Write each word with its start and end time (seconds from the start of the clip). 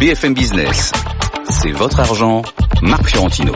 BFM 0.00 0.32
Business. 0.32 0.92
C'est 1.50 1.72
votre 1.72 2.00
argent, 2.00 2.40
Marc 2.80 3.06
Fiorentino. 3.06 3.52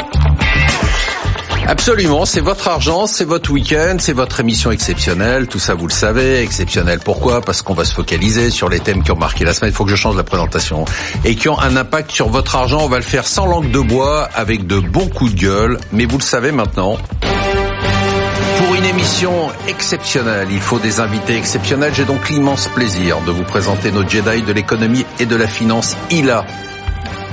Absolument, 1.66 2.26
c'est 2.26 2.42
votre 2.42 2.68
argent, 2.68 3.06
c'est 3.06 3.24
votre 3.24 3.50
week-end, 3.50 3.96
c'est 3.98 4.12
votre 4.12 4.40
émission 4.40 4.70
exceptionnelle, 4.70 5.46
tout 5.46 5.58
ça 5.58 5.72
vous 5.72 5.86
le 5.86 5.92
savez, 5.92 6.42
exceptionnel 6.42 7.00
pourquoi? 7.02 7.40
Parce 7.40 7.62
qu'on 7.62 7.72
va 7.72 7.86
se 7.86 7.94
focaliser 7.94 8.50
sur 8.50 8.68
les 8.68 8.80
thèmes 8.80 9.02
qui 9.02 9.10
ont 9.10 9.16
marqué 9.16 9.46
la 9.46 9.54
semaine, 9.54 9.70
il 9.72 9.74
faut 9.74 9.86
que 9.86 9.90
je 9.90 9.96
change 9.96 10.16
la 10.16 10.22
présentation, 10.22 10.84
et 11.24 11.34
qui 11.34 11.48
ont 11.48 11.58
un 11.58 11.76
impact 11.76 12.10
sur 12.10 12.28
votre 12.28 12.54
argent, 12.56 12.80
on 12.82 12.88
va 12.88 12.98
le 12.98 13.02
faire 13.02 13.26
sans 13.26 13.46
langue 13.46 13.70
de 13.70 13.80
bois, 13.80 14.28
avec 14.34 14.66
de 14.66 14.78
bons 14.78 15.08
coups 15.08 15.34
de 15.34 15.40
gueule, 15.40 15.78
mais 15.92 16.04
vous 16.04 16.18
le 16.18 16.22
savez 16.22 16.52
maintenant, 16.52 16.98
émission 18.94 19.50
exceptionnelle, 19.66 20.46
il 20.52 20.60
faut 20.60 20.78
des 20.78 21.00
invités 21.00 21.36
exceptionnels. 21.36 21.92
J'ai 21.92 22.04
donc 22.04 22.28
l'immense 22.28 22.68
plaisir 22.68 23.20
de 23.22 23.32
vous 23.32 23.42
présenter 23.42 23.90
nos 23.90 24.08
Jedi 24.08 24.42
de 24.42 24.52
l'économie 24.52 25.04
et 25.18 25.26
de 25.26 25.34
la 25.34 25.48
finance. 25.48 25.96
Il 26.12 26.30
a 26.30 26.46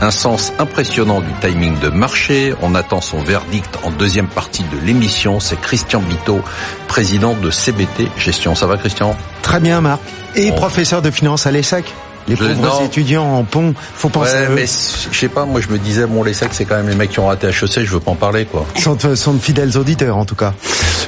un 0.02 0.10
sens 0.10 0.54
impressionnant 0.58 1.22
du 1.22 1.32
timing 1.40 1.78
de 1.78 1.90
marché. 1.90 2.56
On 2.64 2.74
attend 2.74 3.00
son 3.00 3.22
verdict 3.22 3.78
en 3.84 3.92
deuxième 3.92 4.28
partie 4.28 4.64
de 4.64 4.78
l'émission. 4.84 5.40
C'est 5.40 5.60
Christian 5.62 6.02
Bito, 6.02 6.42
président 6.88 7.36
de 7.36 7.52
CBT 7.52 8.10
Gestion. 8.18 8.56
Ça 8.56 8.66
va 8.66 8.78
Christian? 8.78 9.16
Très 9.44 9.60
bien 9.60 9.82
Marc. 9.82 10.02
Et 10.36 10.52
professeur 10.54 11.04
de 11.04 11.12
finance 11.12 11.46
à 11.46 11.52
l'ESSEC 11.52 11.86
les 12.28 12.36
pauvres 12.36 12.84
étudiants 12.84 13.36
en 13.36 13.44
pont, 13.44 13.74
faut 13.96 14.10
penser 14.10 14.32
ouais, 14.32 14.50
mais 14.50 14.66
je 14.66 15.18
sais 15.18 15.30
pas, 15.30 15.46
moi 15.46 15.62
je 15.62 15.68
me 15.70 15.78
disais, 15.78 16.06
bon, 16.06 16.24
les 16.24 16.34
sacs, 16.34 16.54
c'est 16.54 16.66
quand 16.66 16.78
même 16.78 16.90
les 16.90 16.96
mecs 16.96 17.12
qui 17.12 17.20
ont 17.20 17.28
raté 17.28 17.48
HEC, 17.48 17.84
je 17.84 17.92
veux 17.94 18.00
pas 18.00 18.12
en 18.12 18.16
parler, 18.16 18.46
quoi. 18.46 18.66
Sont, 18.78 18.98
sont 19.16 19.34
de 19.34 19.40
fidèles 19.40 19.78
auditeurs, 19.78 20.18
en 20.18 20.26
tout 20.26 20.36
cas. 20.36 20.54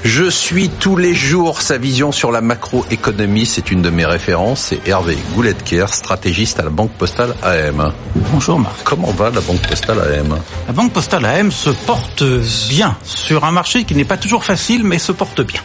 Je 0.04 0.30
suis 0.30 0.70
tous 0.70 0.98
les 0.98 1.16
jours 1.16 1.62
sa 1.62 1.78
vision 1.78 2.12
sur 2.12 2.32
la 2.32 2.42
macroéconomie, 2.42 3.46
c'est 3.46 3.72
une 3.72 3.82
de 3.82 3.90
mes 3.90 4.06
références, 4.06 4.68
c'est 4.70 4.88
Hervé 4.88 5.18
Gouletker, 5.34 5.86
stratégiste 5.90 6.60
à 6.60 6.64
la 6.64 6.70
Banque 6.70 6.92
Postale 6.92 7.36
AM. 7.42 7.94
Bonjour 8.16 8.60
Marc. 8.60 8.84
Comment 8.84 9.12
va 9.12 9.30
la 9.30 9.42
Banque 9.42 9.62
Postale 9.68 10.00
AM 10.00 10.38
La 10.68 10.74
Banque 10.74 10.92
Postale 10.92 11.26
AM 11.26 11.52
se 11.52 11.70
porte 11.70 12.24
bien 12.70 12.98
sur 13.04 13.46
un 13.46 13.52
marché 13.52 13.84
qui 13.86 13.96
n'est 13.96 14.06
pas 14.06 14.18
toujours 14.18 14.44
facile, 14.44 14.84
mais 14.84 15.00
se 15.00 15.12
porte 15.12 15.42
bien. 15.42 15.62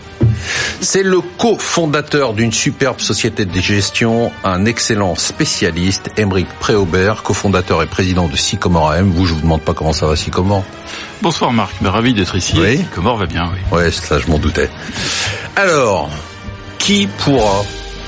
C'est 0.81 1.03
le 1.03 1.21
cofondateur 1.21 2.35
d'une 2.35 2.53
superbe 2.53 3.01
société 3.01 3.45
de 3.45 3.61
gestion, 3.61 4.33
un 4.45 4.65
excellent 4.65 5.15
spécialiste, 5.15 6.11
Émeric 6.17 6.49
Préaubert, 6.61 7.23
cofondateur 7.23 7.83
et 7.83 7.87
président 7.87 8.29
de 8.29 8.37
Sycomore 8.37 8.91
AM. 8.93 9.11
Vous, 9.11 9.27
je 9.27 9.35
vous 9.35 9.41
demande 9.41 9.63
pas 9.63 9.75
comment 9.75 9.93
ça 9.93 10.07
va 10.07 10.17
Sycomore. 10.17 10.65
Bonsoir 11.23 11.53
Marc, 11.53 11.73
ben, 11.81 11.91
ravi 11.91 12.15
d'être 12.15 12.37
ici. 12.37 12.55
Oui. 12.59 12.79
Sycomore 12.79 13.17
va 13.17 13.27
bien, 13.27 13.51
oui. 13.53 13.77
Ouais, 13.77 13.91
ça 13.91 14.19
je 14.19 14.27
m'en 14.29 14.39
doutais. 14.39 14.71
Alors, 15.57 16.11
qui 16.79 17.07
pourra, 17.07 17.65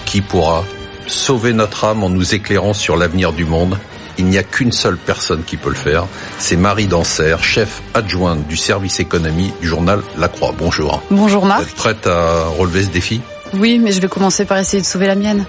qui 0.07 0.21
pourra 0.21 0.65
sauver 1.07 1.53
notre 1.53 1.85
âme 1.85 2.05
en 2.05 2.11
nous 2.11 2.35
éclairant 2.35 2.75
sur 2.75 2.97
l'avenir 2.97 3.33
du 3.33 3.45
monde? 3.45 3.77
Il 4.21 4.27
n'y 4.27 4.39
a 4.39 4.43
qu'une 4.43 4.71
seule 4.73 4.97
personne 4.97 5.43
qui 5.45 5.57
peut 5.57 5.71
le 5.71 5.75
faire, 5.75 6.07
c'est 6.39 6.57
Marie 6.57 6.87
Danser, 6.87 7.37
chef 7.43 7.83
adjointe 7.95 8.47
du 8.47 8.57
service 8.57 9.01
économie 9.01 9.53
du 9.61 9.67
journal 9.67 10.01
La 10.19 10.29
Croix. 10.29 10.55
Bonjour. 10.57 11.03
Bonjour 11.11 11.47
Marc. 11.47 11.63
Vous 11.63 11.69
êtes 11.69 11.75
prête 11.75 12.07
à 12.07 12.45
relever 12.47 12.85
ce 12.85 12.89
défi? 12.89 13.21
Oui, 13.55 13.79
mais 13.79 13.93
je 13.93 14.01
vais 14.01 14.09
commencer 14.09 14.45
par 14.45 14.59
essayer 14.59 14.81
de 14.83 14.87
sauver 14.87 15.07
la 15.07 15.15
mienne. 15.15 15.45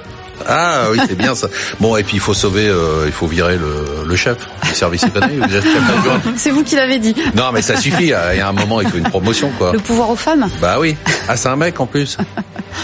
Ah 0.47 0.85
oui, 0.91 0.99
c'est 1.07 1.17
bien 1.17 1.35
ça. 1.35 1.47
Bon, 1.79 1.95
et 1.97 2.03
puis 2.03 2.15
il 2.15 2.19
faut 2.19 2.33
sauver, 2.33 2.67
euh, 2.67 3.03
il 3.05 3.11
faut 3.11 3.27
virer 3.27 3.57
le, 3.57 4.07
le 4.07 4.15
chef 4.15 4.37
du 4.63 4.73
service 4.73 5.03
économique. 5.03 5.43
C'est 6.35 6.49
vous 6.49 6.63
qui 6.63 6.75
l'avez 6.75 6.97
dit. 6.97 7.13
Non, 7.35 7.51
mais 7.53 7.61
ça 7.61 7.75
suffit. 7.75 8.05
Il 8.05 8.09
y 8.09 8.13
a 8.13 8.47
un 8.47 8.51
moment, 8.51 8.81
il 8.81 8.87
faut 8.89 8.97
une 8.97 9.09
promotion, 9.09 9.51
quoi. 9.59 9.71
Le 9.73 9.79
pouvoir 9.79 10.09
aux 10.09 10.15
femmes? 10.15 10.49
Bah 10.59 10.77
oui. 10.79 10.95
Ah, 11.27 11.37
c'est 11.37 11.49
un 11.49 11.55
mec 11.55 11.79
en 11.79 11.85
plus. 11.85 12.17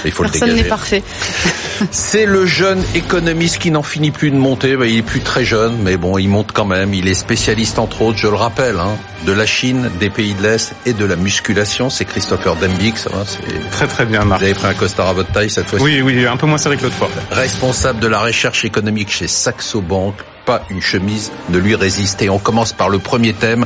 Il 0.06 0.12
faut 0.12 0.24
Personne 0.24 0.54
n'est 0.54 0.64
parfait. 0.64 1.04
C'est 1.92 2.26
le 2.26 2.46
jeune 2.46 2.84
économiste 2.96 3.60
qui 3.60 3.72
n'en 3.72 3.84
finit 3.84 4.12
plus 4.12 4.32
de 4.32 4.36
monter. 4.36 4.76
Bah, 4.76 4.86
il 4.88 4.98
est 4.98 5.02
plus 5.04 5.22
très 5.22 5.46
jeune, 5.46 5.78
mais 5.84 5.98
bon, 5.98 6.18
il 6.18 6.28
monte 6.28 6.52
quand 6.52 6.66
même. 6.66 6.94
Il 6.94 7.08
est 7.08 7.14
spécialiste 7.14 7.78
entre 7.80 8.02
autres, 8.02 8.18
je 8.18 8.28
le 8.28 8.36
rappelle, 8.36 8.78
hein, 8.80 8.98
de 9.26 9.32
la 9.32 9.46
Chine, 9.46 9.90
des 10.00 10.10
pays 10.10 10.34
de 10.34 10.42
l'Est 10.44 10.74
et 10.86 10.94
de 10.94 11.06
la 11.06 11.16
musculation. 11.16 11.90
C'est 11.90 12.06
Christopher 12.06 12.56
Dembik, 12.56 12.98
ça 12.98 13.10
va. 13.12 13.24
Très 13.72 13.88
très 13.88 14.06
bien 14.06 14.24
Marc. 14.26 14.40
Vous 14.42 14.46
avez 14.46 14.56
pris 14.56 14.68
un 14.68 14.74
costard 14.74 15.08
à 15.10 15.14
votre 15.14 15.32
taille 15.32 15.50
cette 15.50 15.68
fois-ci. 15.68 15.84
Oui, 15.86 16.02
oui, 16.02 16.26
un 16.26 16.38
peu 16.38 16.48
moins 16.48 16.58
serré 16.58 16.78
que 16.78 16.84
l'autre 16.84 16.96
fois. 16.96 17.10
Responsable 17.32 18.00
de 18.00 18.08
la 18.08 18.20
recherche 18.20 18.66
économique 18.66 19.12
chez 19.12 19.28
Saxo 19.28 19.82
Bank. 19.82 20.16
Pas 20.46 20.64
une 20.70 20.82
chemise 20.82 21.32
ne 21.50 21.58
lui 21.58 21.76
résiste. 21.76 22.22
Et 22.22 22.30
on 22.30 22.40
commence 22.40 22.72
par 22.72 22.88
le 22.90 23.00
premier 23.00 23.34
thème, 23.34 23.66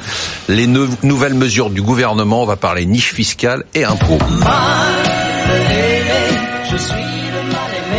les 0.49 0.65
nou- 0.67 0.89
nouvelles 1.03 1.35
mesures 1.35 1.69
du 1.69 1.81
gouvernement. 1.81 2.41
On 2.41 2.47
va 2.47 2.55
parler 2.55 2.85
niche 2.87 3.13
fiscale 3.13 3.63
et 3.75 3.85
impôts. 3.85 4.17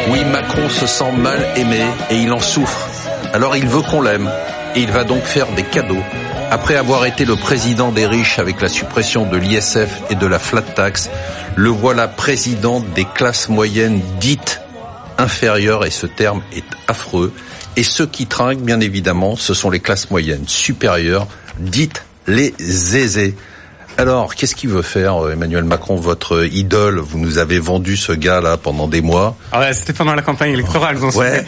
Oui, 0.09 0.25
Macron 0.25 0.69
se 0.69 0.87
sent 0.87 1.13
mal 1.13 1.39
aimé 1.57 1.85
et 2.11 2.17
il 2.17 2.33
en 2.33 2.41
souffre. 2.41 2.89
Alors 3.33 3.57
il 3.57 3.67
veut 3.67 3.83
qu'on 3.83 4.01
l'aime 4.01 4.31
et 4.75 4.81
il 4.81 4.91
va 4.91 5.05
donc 5.05 5.23
faire 5.23 5.47
des 5.55 5.63
cadeaux. 5.63 6.03
Après 6.51 6.77
avoir 6.77 7.07
été 7.07 7.25
le 7.25 7.37
président 7.37 7.93
des 7.93 8.07
riches 8.07 8.39
avec 8.39 8.61
la 8.61 8.69
suppression 8.69 9.27
de 9.27 9.37
l'ISF 9.37 10.03
et 10.11 10.15
de 10.15 10.27
la 10.27 10.39
flat 10.39 10.63
tax, 10.63 11.11
le 11.57 11.71
voilà 11.71 12.09
président 12.09 12.81
des 12.81 13.05
classes 13.05 13.49
moyennes 13.49 14.01
dites 14.21 14.61
inférieures 15.19 15.85
et 15.85 15.91
ce 15.91 16.07
terme 16.07 16.43
est 16.55 16.65
affreux. 16.89 17.33
Et 17.77 17.83
ceux 17.83 18.07
qui 18.07 18.27
trinquent, 18.27 18.63
bien 18.63 18.81
évidemment, 18.81 19.37
ce 19.37 19.55
sont 19.55 19.71
les 19.71 19.81
classes 19.81 20.11
moyennes 20.11 20.47
supérieures, 20.47 21.27
dites 21.59 22.05
les 22.27 22.55
aisés. 22.97 23.35
Alors, 23.99 24.35
qu'est-ce 24.35 24.57
qu'il 24.57 24.71
veut 24.71 24.83
faire, 24.83 25.23
euh, 25.23 25.33
Emmanuel 25.33 25.65
Macron, 25.65 25.97
votre 25.97 26.47
idole? 26.47 26.99
Vous 26.99 27.19
nous 27.19 27.39
avez 27.39 27.59
vendu 27.59 27.97
ce 27.97 28.13
gars-là 28.13 28.57
pendant 28.57 28.89
des 28.89 29.03
mois. 29.03 29.37
Ah 29.53 29.61
ouais, 29.61 29.73
c'était 29.75 29.93
pendant 29.93 30.15
la 30.15 30.23
campagne 30.23 30.53
électorale, 30.53 30.97
vous 30.97 31.15
en 31.17 31.21
Ouais. 31.21 31.45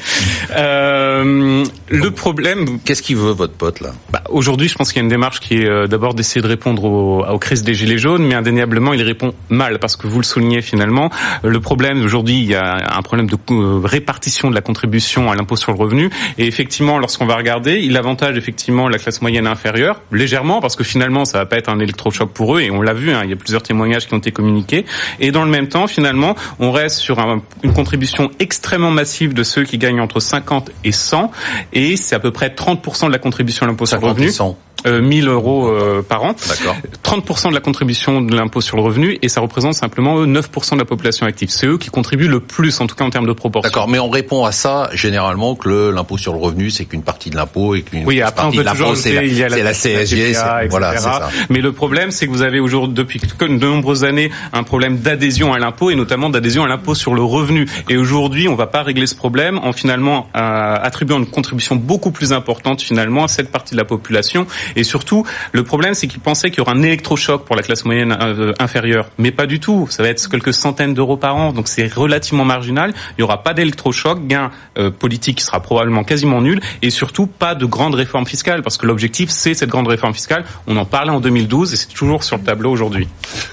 Euh, 0.56 1.64
le 1.88 2.10
problème, 2.10 2.78
Qu'est-ce 2.84 3.02
qu'il 3.02 3.16
veut, 3.16 3.32
votre 3.32 3.54
pote, 3.54 3.80
là? 3.80 3.90
Bah, 4.12 4.22
aujourd'hui, 4.28 4.68
je 4.68 4.74
pense 4.74 4.92
qu'il 4.92 4.98
y 4.98 5.00
a 5.00 5.04
une 5.04 5.08
démarche 5.08 5.40
qui 5.40 5.54
est 5.62 5.66
euh, 5.66 5.86
d'abord 5.86 6.14
d'essayer 6.14 6.42
de 6.42 6.46
répondre 6.46 6.84
aux, 6.84 7.24
aux 7.24 7.38
crises 7.38 7.62
des 7.64 7.74
gilets 7.74 7.98
jaunes, 7.98 8.24
mais 8.26 8.34
indéniablement, 8.34 8.92
il 8.92 9.02
répond 9.02 9.32
mal 9.48 9.78
parce 9.78 9.96
que 9.96 10.06
vous 10.06 10.18
le 10.18 10.24
soulignez 10.24 10.60
finalement. 10.60 11.10
euh, 11.44 11.48
Le 11.48 11.60
problème 11.60 12.04
aujourd'hui, 12.04 12.34
il 12.40 12.46
y 12.46 12.54
a 12.54 12.76
un 12.96 13.02
problème 13.02 13.26
de 13.28 13.36
euh, 13.50 13.80
répartition 13.82 14.50
de 14.50 14.54
la 14.54 14.60
contribution 14.60 15.30
à 15.30 15.34
l'impôt 15.34 15.56
sur 15.56 15.72
le 15.72 15.78
revenu. 15.78 16.10
Et 16.38 16.46
effectivement, 16.46 16.98
lorsqu'on 16.98 17.26
va 17.26 17.36
regarder, 17.36 17.80
il 17.80 17.96
avantage 17.96 18.36
effectivement 18.36 18.88
la 18.88 18.98
classe 18.98 19.22
moyenne 19.22 19.46
inférieure 19.46 20.02
légèrement 20.12 20.60
parce 20.60 20.76
que 20.76 20.84
finalement, 20.84 21.24
ça 21.24 21.38
va 21.38 21.46
pas 21.46 21.56
être 21.56 21.70
un 21.70 21.78
électrochoc 21.78 22.33
pour 22.34 22.56
eux. 22.56 22.60
Et 22.60 22.70
on 22.70 22.82
l'a 22.82 22.92
vu, 22.92 23.10
hein, 23.12 23.22
il 23.24 23.30
y 23.30 23.32
a 23.32 23.36
plusieurs 23.36 23.62
témoignages 23.62 24.06
qui 24.06 24.14
ont 24.14 24.18
été 24.18 24.32
communiqués. 24.32 24.84
Et 25.20 25.30
dans 25.30 25.44
le 25.44 25.50
même 25.50 25.68
temps, 25.68 25.86
finalement, 25.86 26.34
on 26.58 26.70
reste 26.72 26.96
sur 26.98 27.18
un- 27.20 27.40
une 27.62 27.72
contribution 27.72 28.30
extrêmement 28.40 28.90
massive 28.90 29.32
de 29.34 29.42
ceux 29.42 29.64
qui 29.64 29.78
gagnent 29.78 30.00
entre 30.00 30.20
50 30.20 30.70
et 30.84 30.92
100. 30.92 31.30
Et 31.72 31.96
c'est 31.96 32.14
à 32.14 32.18
peu 32.20 32.30
près 32.32 32.50
30% 32.50 33.06
de 33.06 33.12
la 33.12 33.18
contribution 33.18 33.64
à 33.64 33.68
l'impôt 33.68 33.86
sur 33.86 33.96
le 33.96 34.02
50 34.02 34.16
et 34.18 34.20
revenu. 34.20 34.32
100. 34.32 34.58
Euh, 34.86 35.00
1000 35.00 35.28
euros 35.28 35.68
euh, 35.68 36.02
par 36.02 36.24
an. 36.24 36.34
D'accord. 36.46 36.76
30% 37.02 37.48
de 37.48 37.54
la 37.54 37.60
contribution 37.60 38.20
de 38.20 38.36
l'impôt 38.36 38.60
sur 38.60 38.76
le 38.76 38.82
revenu 38.82 39.18
et 39.22 39.30
ça 39.30 39.40
représente 39.40 39.72
simplement 39.72 40.18
eux, 40.20 40.26
9% 40.26 40.74
de 40.74 40.78
la 40.80 40.84
population 40.84 41.24
active. 41.26 41.48
C'est 41.48 41.66
eux 41.66 41.78
qui 41.78 41.88
contribuent 41.88 42.28
le 42.28 42.40
plus, 42.40 42.78
en 42.82 42.86
tout 42.86 42.94
cas 42.94 43.04
en 43.06 43.08
termes 43.08 43.26
de 43.26 43.32
proportion. 43.32 43.66
D'accord, 43.70 43.88
mais 43.88 43.98
on 43.98 44.10
répond 44.10 44.44
à 44.44 44.52
ça 44.52 44.90
généralement 44.92 45.54
que 45.54 45.88
l'impôt 45.88 46.18
sur 46.18 46.34
le 46.34 46.38
revenu, 46.38 46.68
c'est 46.68 46.84
qu'une 46.84 47.02
partie 47.02 47.30
de 47.30 47.36
l'impôt 47.36 47.74
et 47.74 47.80
qu'une 47.80 48.04
Oui, 48.04 48.18
autre 48.18 48.28
après 48.28 48.42
on 48.42 48.44
partie 48.52 48.56
peut 48.58 48.62
de 48.64 48.68
l'impôt, 48.68 48.94
c'est 48.94 49.12
la, 49.48 49.48
la 49.62 49.72
CSG, 49.72 50.16
TVA, 50.16 50.58
c'est- 50.62 50.68
voilà, 50.68 50.90
c'est 50.98 51.08
etc. 51.08 51.18
ça. 51.18 51.28
Mais 51.48 51.60
le 51.62 51.72
problème, 51.72 52.10
c'est 52.10 52.23
que 52.26 52.32
vous 52.32 52.42
avez 52.42 52.60
aujourd'hui, 52.60 52.94
depuis 52.94 53.20
de 53.20 53.66
nombreuses 53.66 54.04
années, 54.04 54.30
un 54.52 54.62
problème 54.62 54.98
d'adhésion 54.98 55.52
à 55.52 55.58
l'impôt 55.58 55.90
et 55.90 55.94
notamment 55.94 56.30
d'adhésion 56.30 56.64
à 56.64 56.68
l'impôt 56.68 56.94
sur 56.94 57.14
le 57.14 57.22
revenu. 57.22 57.66
Et 57.88 57.96
aujourd'hui, 57.96 58.48
on 58.48 58.54
va 58.54 58.66
pas 58.66 58.82
régler 58.82 59.06
ce 59.06 59.14
problème 59.14 59.58
en 59.58 59.72
finalement 59.72 60.28
euh, 60.36 60.76
attribuant 60.80 61.18
une 61.18 61.26
contribution 61.26 61.76
beaucoup 61.76 62.10
plus 62.10 62.32
importante 62.32 62.82
finalement 62.82 63.24
à 63.24 63.28
cette 63.28 63.50
partie 63.50 63.74
de 63.74 63.78
la 63.78 63.84
population. 63.84 64.46
Et 64.76 64.84
surtout, 64.84 65.24
le 65.52 65.64
problème, 65.64 65.94
c'est 65.94 66.06
qu'ils 66.06 66.20
pensaient 66.20 66.50
qu'il 66.50 66.58
y 66.58 66.60
aurait 66.62 66.72
un 66.72 66.82
électrochoc 66.82 67.44
pour 67.44 67.56
la 67.56 67.62
classe 67.62 67.84
moyenne 67.84 68.16
euh, 68.20 68.52
inférieure, 68.58 69.08
mais 69.18 69.30
pas 69.30 69.46
du 69.46 69.60
tout. 69.60 69.86
Ça 69.90 70.02
va 70.02 70.08
être 70.08 70.28
quelques 70.28 70.54
centaines 70.54 70.94
d'euros 70.94 71.16
par 71.16 71.36
an, 71.36 71.52
donc 71.52 71.68
c'est 71.68 71.92
relativement 71.92 72.44
marginal. 72.44 72.94
Il 73.18 73.20
y 73.20 73.24
aura 73.24 73.42
pas 73.42 73.54
d'électrochoc, 73.54 74.26
gain 74.26 74.50
euh, 74.78 74.90
politique 74.90 75.38
qui 75.38 75.44
sera 75.44 75.60
probablement 75.60 76.04
quasiment 76.04 76.40
nul, 76.40 76.60
et 76.82 76.90
surtout 76.90 77.26
pas 77.26 77.54
de 77.54 77.66
grande 77.66 77.94
réforme 77.94 78.26
fiscale, 78.26 78.62
parce 78.62 78.76
que 78.76 78.86
l'objectif 78.86 79.30
c'est 79.30 79.54
cette 79.54 79.70
grande 79.70 79.88
réforme 79.88 80.14
fiscale. 80.14 80.44
On 80.66 80.76
en 80.76 80.84
parlait 80.84 81.10
en 81.10 81.20
2012 81.20 81.72
et 81.72 81.76
c'est 81.76 81.88
toujours 81.88 82.13
sur 82.22 82.36
le 82.36 82.42
tableau 82.42 82.70
aujourd'hui. 82.70 83.08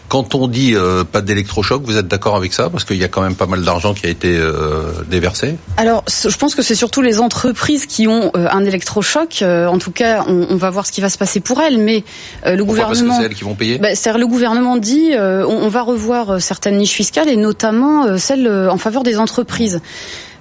Quand 0.08 0.36
on 0.36 0.48
dit 0.48 0.76
euh, 0.76 1.04
pas 1.04 1.22
d'électrochoc, 1.22 1.82
vous 1.84 1.98
êtes 1.98 2.08
d'accord 2.08 2.36
avec 2.36 2.54
ça? 2.54 2.70
Parce 2.70 2.84
qu'il 2.84 2.98
y 2.98 3.04
a 3.04 3.08
quand 3.08 3.22
même 3.22 3.36
pas 3.36 3.46
mal 3.48 3.64
d'argent 3.64 3.94
qui 3.94 4.06
a 4.06 4.10
été 4.10 4.36
euh, 4.38 4.92
déversé. 5.10 5.56
Alors, 5.78 6.04
je 6.08 6.36
pense 6.38 6.54
que 6.54 6.62
c'est 6.62 6.76
surtout 6.76 7.02
les 7.02 7.20
entreprises 7.20 7.86
qui 7.86 8.08
ont 8.08 8.32
euh, 8.36 8.48
un 8.52 8.66
électrochoc. 8.66 9.42
Euh, 9.42 9.68
en 9.68 9.78
tout 9.78 9.92
cas, 9.92 10.26
on, 10.28 10.48
on 10.50 10.58
va 10.58 10.70
voir 10.70 10.86
ce 10.86 10.92
qui 10.92 11.02
va 11.02 11.10
se 11.10 11.18
passer 11.18 11.40
pour 11.40 11.62
elles. 11.62 11.78
Mais 11.78 12.04
euh, 12.46 12.56
le 12.56 12.66
Pourquoi 12.66 12.86
Parce 12.86 13.00
que 13.00 13.04
gouvernement, 13.04 13.20
c'est 13.20 13.26
elles 13.26 13.36
qui 13.36 13.44
vont 13.44 13.56
payer 13.56 13.78
bah, 13.78 13.96
c'est-à-dire 13.96 14.20
le 14.20 14.28
gouvernement 14.28 14.78
dit, 14.78 15.12
euh, 15.14 15.46
on, 15.48 15.64
on 15.64 15.70
va 15.70 15.82
revoir 15.82 16.32
euh, 16.32 16.40
certaines 16.40 16.78
niches 16.78 16.94
fiscales 16.94 17.30
et 17.30 17.38
notamment 17.38 18.06
euh, 18.06 18.18
celles 18.18 18.48
euh, 18.48 18.70
en 18.70 18.78
faveur 18.78 19.04
des 19.04 19.18
entreprises. 19.18 19.80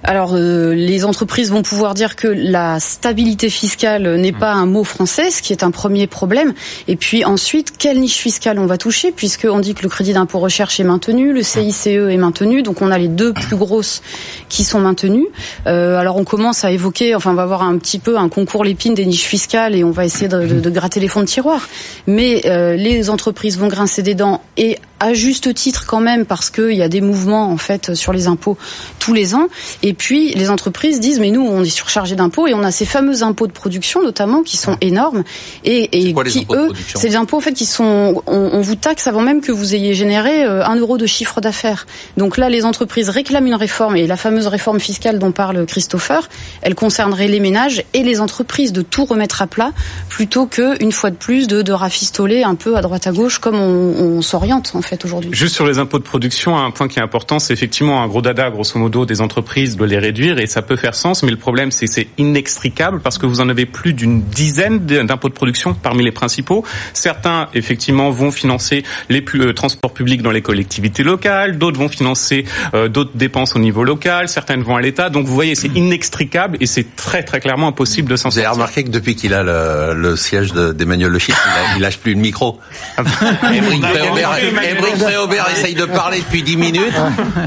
Alors, 0.03 0.31
euh, 0.33 0.73
les 0.73 1.05
entreprises 1.05 1.51
vont 1.51 1.61
pouvoir 1.61 1.93
dire 1.93 2.15
que 2.15 2.27
la 2.27 2.79
stabilité 2.79 3.49
fiscale 3.49 4.15
n'est 4.15 4.31
pas 4.31 4.51
un 4.51 4.65
mot 4.65 4.83
français, 4.83 5.29
ce 5.29 5.41
qui 5.41 5.53
est 5.53 5.63
un 5.63 5.71
premier 5.71 6.07
problème. 6.07 6.53
Et 6.87 6.95
puis 6.95 7.23
ensuite, 7.23 7.77
quelle 7.77 7.99
niche 7.99 8.17
fiscale 8.17 8.57
on 8.57 8.65
va 8.65 8.77
toucher, 8.77 9.11
puisqu'on 9.11 9.59
dit 9.59 9.75
que 9.75 9.83
le 9.83 9.89
crédit 9.89 10.13
d'impôt 10.13 10.39
recherche 10.39 10.79
est 10.79 10.83
maintenu, 10.83 11.33
le 11.33 11.43
CICE 11.43 11.87
est 11.87 12.17
maintenu, 12.17 12.63
donc 12.63 12.81
on 12.81 12.91
a 12.91 12.97
les 12.97 13.07
deux 13.07 13.33
plus 13.33 13.55
grosses 13.55 14.01
qui 14.49 14.63
sont 14.63 14.79
maintenues. 14.79 15.27
Euh, 15.67 15.99
alors 15.99 16.17
on 16.17 16.23
commence 16.23 16.65
à 16.65 16.71
évoquer, 16.71 17.13
enfin 17.13 17.31
on 17.31 17.35
va 17.35 17.43
avoir 17.43 17.61
un 17.61 17.77
petit 17.77 17.99
peu 17.99 18.17
un 18.17 18.29
concours 18.29 18.63
l'épine 18.63 18.95
des 18.95 19.05
niches 19.05 19.25
fiscales 19.25 19.75
et 19.75 19.83
on 19.83 19.91
va 19.91 20.05
essayer 20.05 20.27
de, 20.27 20.69
gratter 20.69 20.99
les 20.99 21.07
fonds 21.07 21.21
de 21.21 21.25
tiroir. 21.25 21.67
Mais 22.07 22.41
euh, 22.45 22.75
les 22.75 23.09
entreprises 23.09 23.57
vont 23.57 23.67
grincer 23.67 24.01
des 24.01 24.15
dents 24.15 24.41
et 24.57 24.77
à 24.99 25.13
juste 25.13 25.53
titre 25.55 25.85
quand 25.87 25.99
même 25.99 26.25
parce 26.25 26.49
qu'il 26.51 26.73
y 26.73 26.83
a 26.83 26.87
des 26.87 27.01
mouvements 27.01 27.51
en 27.51 27.57
fait 27.57 27.95
sur 27.95 28.13
les 28.13 28.27
impôts 28.27 28.57
tous 28.99 29.13
les 29.13 29.33
ans. 29.33 29.47
Puis 29.93 30.33
les 30.33 30.49
entreprises 30.49 30.99
disent 30.99 31.19
mais 31.19 31.31
nous 31.31 31.41
on 31.41 31.63
est 31.63 31.69
surchargé 31.69 32.15
d'impôts 32.15 32.47
et 32.47 32.53
on 32.53 32.63
a 32.63 32.71
ces 32.71 32.85
fameux 32.85 33.23
impôts 33.23 33.47
de 33.47 33.51
production 33.51 34.01
notamment 34.03 34.43
qui 34.43 34.57
sont 34.57 34.77
énormes 34.81 35.23
et, 35.63 36.09
et 36.09 36.13
qui 36.13 36.47
eux 36.51 36.69
c'est 36.95 37.09
des 37.09 37.15
impôts 37.15 37.37
en 37.37 37.41
fait 37.41 37.53
qui 37.53 37.65
sont 37.65 38.21
on, 38.27 38.61
vous 38.61 38.75
taxe 38.75 39.07
avant 39.07 39.21
même 39.21 39.41
que 39.41 39.51
vous 39.51 39.75
ayez 39.75 39.93
généré 39.93 40.43
euh, 40.43 40.63
un 40.65 40.75
euro 40.75 40.97
de 40.97 41.05
chiffre 41.05 41.41
d'affaires. 41.41 41.87
Donc 42.17 42.37
là 42.37 42.49
les 42.49 42.65
entreprises 42.65 43.09
réclament 43.09 43.47
une 43.47 43.55
réforme 43.55 43.95
et 43.95 44.07
la 44.07 44.17
fameuse 44.17 44.47
réforme 44.47 44.79
fiscale 44.79 45.19
dont 45.19 45.31
parle 45.31 45.65
Christopher, 45.65 46.29
elle 46.61 46.75
concernerait 46.75 47.27
les 47.27 47.39
ménages 47.39 47.83
et 47.93 48.03
les 48.03 48.21
entreprises 48.21 48.71
de 48.73 48.81
tout 48.81 49.05
remettre 49.05 49.41
à 49.41 49.47
plat 49.47 49.71
plutôt 50.09 50.45
que 50.45 50.81
une 50.81 50.91
fois 50.91 51.09
de 51.09 51.15
plus 51.15 51.47
de, 51.47 51.61
de 51.61 51.71
rafistoler 51.71 52.43
un 52.43 52.55
peu 52.55 52.77
à 52.77 52.81
droite 52.81 53.07
à 53.07 53.11
gauche 53.11 53.39
comme 53.39 53.59
on, 53.59 54.17
on 54.17 54.21
s'oriente 54.21 54.71
en 54.75 54.81
fait 54.81 55.03
aujourd'hui. 55.05 55.31
Juste 55.33 55.55
sur 55.55 55.65
les 55.65 55.79
impôts 55.79 55.99
de 55.99 56.03
production, 56.03 56.57
un 56.57 56.71
point 56.71 56.87
qui 56.87 56.99
est 56.99 57.01
important, 57.01 57.39
c'est 57.39 57.53
effectivement 57.53 58.01
un 58.01 58.07
gros 58.07 58.21
dada, 58.21 58.49
grosso 58.49 58.77
modo, 58.77 59.05
des 59.05 59.21
entreprises 59.21 59.77
de 59.85 59.91
les 59.91 59.99
réduire 59.99 60.39
et 60.39 60.47
ça 60.47 60.61
peut 60.61 60.75
faire 60.75 60.95
sens, 60.95 61.23
mais 61.23 61.31
le 61.31 61.37
problème 61.37 61.71
c'est 61.71 61.87
c'est 61.87 62.07
inextricable 62.17 63.01
parce 63.01 63.17
que 63.17 63.25
vous 63.25 63.41
en 63.41 63.49
avez 63.49 63.65
plus 63.65 63.93
d'une 63.93 64.23
dizaine 64.23 64.85
d'impôts 64.85 65.29
de 65.29 65.33
production 65.33 65.73
parmi 65.73 66.03
les 66.03 66.11
principaux. 66.11 66.63
Certains 66.93 67.47
effectivement 67.53 68.09
vont 68.09 68.31
financer 68.31 68.83
les 69.09 69.23
euh, 69.35 69.53
transports 69.53 69.93
publics 69.93 70.21
dans 70.21 70.31
les 70.31 70.41
collectivités 70.41 71.03
locales, 71.03 71.57
d'autres 71.57 71.77
vont 71.77 71.89
financer 71.89 72.45
euh, 72.73 72.87
d'autres 72.87 73.11
dépenses 73.15 73.55
au 73.55 73.59
niveau 73.59 73.83
local, 73.83 74.29
certaines 74.29 74.63
vont 74.63 74.75
à 74.75 74.81
l'État. 74.81 75.09
Donc 75.09 75.25
vous 75.25 75.33
voyez, 75.33 75.55
c'est 75.55 75.75
inextricable 75.75 76.57
et 76.59 76.65
c'est 76.65 76.95
très 76.95 77.23
très 77.23 77.39
clairement 77.39 77.67
impossible 77.67 78.09
de 78.09 78.15
s'en 78.15 78.31
sortir. 78.31 78.41
Vous 78.41 78.47
avez 78.47 78.55
remarqué 78.55 78.83
que 78.83 78.89
depuis 78.89 79.15
qu'il 79.15 79.33
a 79.33 79.43
le, 79.43 79.93
le 79.93 80.15
siège 80.15 80.53
d'Emmanuel 80.53 81.11
Le 81.11 81.19
Chip, 81.19 81.35
il, 81.35 81.77
il, 81.77 81.81
lâche 81.81 81.97
plus 81.97 82.13
le 82.13 82.19
micro. 82.19 82.59
André 82.97 85.17
Aubert 85.17 85.47
essaye 85.51 85.75
de 85.75 85.85
parler 85.85 86.19
depuis 86.19 86.43
10 86.43 86.57
minutes 86.57 86.93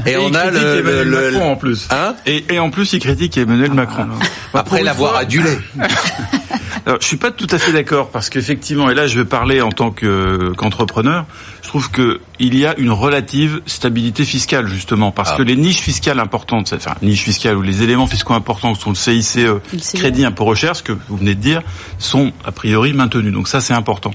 et, 0.05 0.17
on 0.17 0.33
a 0.33 0.51
le, 0.51 0.81
le, 0.81 1.03
le, 1.03 1.41
en 1.41 1.55
plus. 1.55 1.87
Hein? 1.91 2.15
Et, 2.25 2.45
et, 2.53 2.59
en 2.59 2.69
plus 2.69 2.93
il 2.93 2.99
critique 2.99 3.37
Emmanuel 3.37 3.69
ah, 3.71 3.75
Macron. 3.75 4.07
Après 4.53 4.83
l'avoir 4.83 5.15
adulé. 5.15 5.57
Alors, 6.85 6.99
je 7.01 7.07
suis 7.07 7.17
pas 7.17 7.31
tout 7.31 7.47
à 7.49 7.57
fait 7.57 7.71
d'accord 7.71 8.11
parce 8.11 8.29
qu'effectivement, 8.29 8.89
et 8.91 8.93
là 8.93 9.07
je 9.07 9.17
vais 9.17 9.25
parler 9.25 9.61
en 9.61 9.71
tant 9.71 9.91
qu'entrepreneur, 9.91 11.25
je 11.63 11.67
trouve 11.67 11.89
que 11.89 12.19
il 12.39 12.57
y 12.57 12.65
a 12.65 12.77
une 12.77 12.91
relative 12.91 13.61
stabilité 13.65 14.25
fiscale 14.25 14.67
justement 14.67 15.11
parce 15.11 15.31
ah. 15.33 15.37
que 15.37 15.43
les 15.43 15.55
niches 15.55 15.79
fiscales 15.79 16.19
importantes, 16.19 16.73
enfin 16.75 16.95
niches 17.01 17.23
fiscales 17.23 17.57
ou 17.57 17.61
les 17.61 17.83
éléments 17.83 18.07
fiscaux 18.07 18.33
importants 18.33 18.73
que 18.73 18.79
sont 18.79 18.89
le 18.89 18.95
CICE, 18.95 19.37
le 19.37 19.61
crédit 19.93 20.25
impôt 20.25 20.45
recherche, 20.45 20.83
que 20.83 20.91
vous 20.91 21.17
venez 21.17 21.35
de 21.35 21.41
dire, 21.41 21.61
sont 21.97 22.31
a 22.43 22.51
priori 22.51 22.93
maintenus. 22.93 23.33
Donc 23.33 23.47
ça 23.47 23.61
c'est 23.61 23.73
important. 23.73 24.11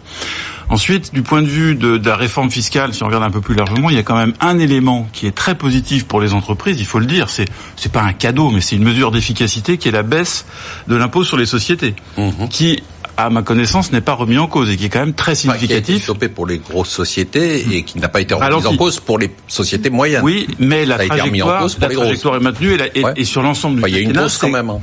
Ensuite, 0.68 1.12
du 1.12 1.22
point 1.22 1.42
de 1.42 1.48
vue 1.48 1.74
de, 1.74 1.96
de, 1.96 2.08
la 2.08 2.14
réforme 2.14 2.48
fiscale, 2.48 2.94
si 2.94 3.02
on 3.02 3.06
regarde 3.06 3.24
un 3.24 3.30
peu 3.30 3.40
plus 3.40 3.56
largement, 3.56 3.90
il 3.90 3.96
y 3.96 3.98
a 3.98 4.04
quand 4.04 4.16
même 4.16 4.34
un 4.40 4.56
élément 4.60 5.08
qui 5.12 5.26
est 5.26 5.34
très 5.34 5.56
positif 5.56 6.06
pour 6.06 6.20
les 6.20 6.32
entreprises. 6.32 6.78
Il 6.78 6.86
faut 6.86 7.00
le 7.00 7.06
dire, 7.06 7.28
c'est 7.28 7.46
c'est 7.74 7.90
pas 7.90 8.02
un 8.02 8.12
cadeau, 8.12 8.50
mais 8.50 8.60
c'est 8.60 8.76
une 8.76 8.84
mesure 8.84 9.10
d'efficacité 9.10 9.78
qui 9.78 9.88
est 9.88 9.92
la 9.92 10.04
baisse 10.04 10.46
de 10.86 10.94
l'impôt 10.94 11.24
sur 11.24 11.36
les 11.36 11.46
sociétés, 11.46 11.96
mmh. 12.16 12.48
qui 12.50 12.82
à 13.24 13.30
ma 13.30 13.42
connaissance, 13.42 13.92
n'est 13.92 14.00
pas 14.00 14.14
remis 14.14 14.38
en 14.38 14.46
cause 14.46 14.70
et 14.70 14.76
qui 14.76 14.86
est 14.86 14.88
quand 14.88 15.00
même 15.00 15.14
très 15.14 15.34
significatif. 15.34 15.96
Enfin, 15.96 16.04
qui 16.04 16.10
a 16.10 16.26
été 16.26 16.28
pour 16.28 16.46
les 16.46 16.58
grosses 16.58 16.90
sociétés 16.90 17.76
et 17.76 17.82
qui 17.82 17.98
n'a 17.98 18.08
pas 18.08 18.20
été 18.20 18.34
remis 18.34 18.66
en 18.66 18.76
cause 18.76 19.00
pour 19.00 19.18
les 19.18 19.30
sociétés 19.48 19.90
moyennes. 19.90 20.22
Oui, 20.24 20.46
mais 20.58 20.84
la 20.84 20.98
trajectoire, 20.98 21.66
la 21.80 21.88
trajectoire 21.88 22.36
est 22.36 22.40
maintenue 22.40 22.76
et, 22.94 23.02
et, 23.16 23.24
sur 23.24 23.42
l'ensemble 23.42 23.82
du 23.82 23.88
Il 23.88 23.94
y 23.94 23.98
a 23.98 24.00
une 24.00 24.18
hausse 24.18 24.38
quand 24.38 24.50
même. 24.50 24.70
Hein. 24.70 24.80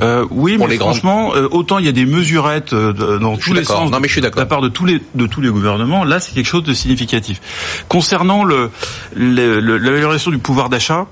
Euh, 0.00 0.26
oui, 0.30 0.58
mais 0.58 0.76
franchement, 0.76 1.32
euh, 1.34 1.48
autant 1.50 1.78
il 1.78 1.86
y 1.86 1.88
a 1.88 1.92
des 1.92 2.06
mesurettes 2.06 2.72
euh, 2.72 3.18
dans 3.18 3.36
tous 3.36 3.52
les 3.52 3.64
sens 3.64 3.90
non, 3.90 4.00
mais 4.00 4.08
je 4.08 4.12
suis 4.12 4.20
de 4.20 4.30
la 4.34 4.46
part 4.46 4.60
de 4.60 4.68
tous 4.68 4.84
les 4.84 5.00
de 5.14 5.26
tous 5.26 5.40
les 5.40 5.50
gouvernements. 5.50 6.04
Là, 6.04 6.20
c'est 6.20 6.32
quelque 6.32 6.46
chose 6.46 6.64
de 6.64 6.74
significatif. 6.74 7.40
Concernant 7.88 8.44
le 8.44 8.70
l'amélioration 9.14 10.30
du 10.30 10.38
pouvoir 10.38 10.68
d'achat, 10.68 11.06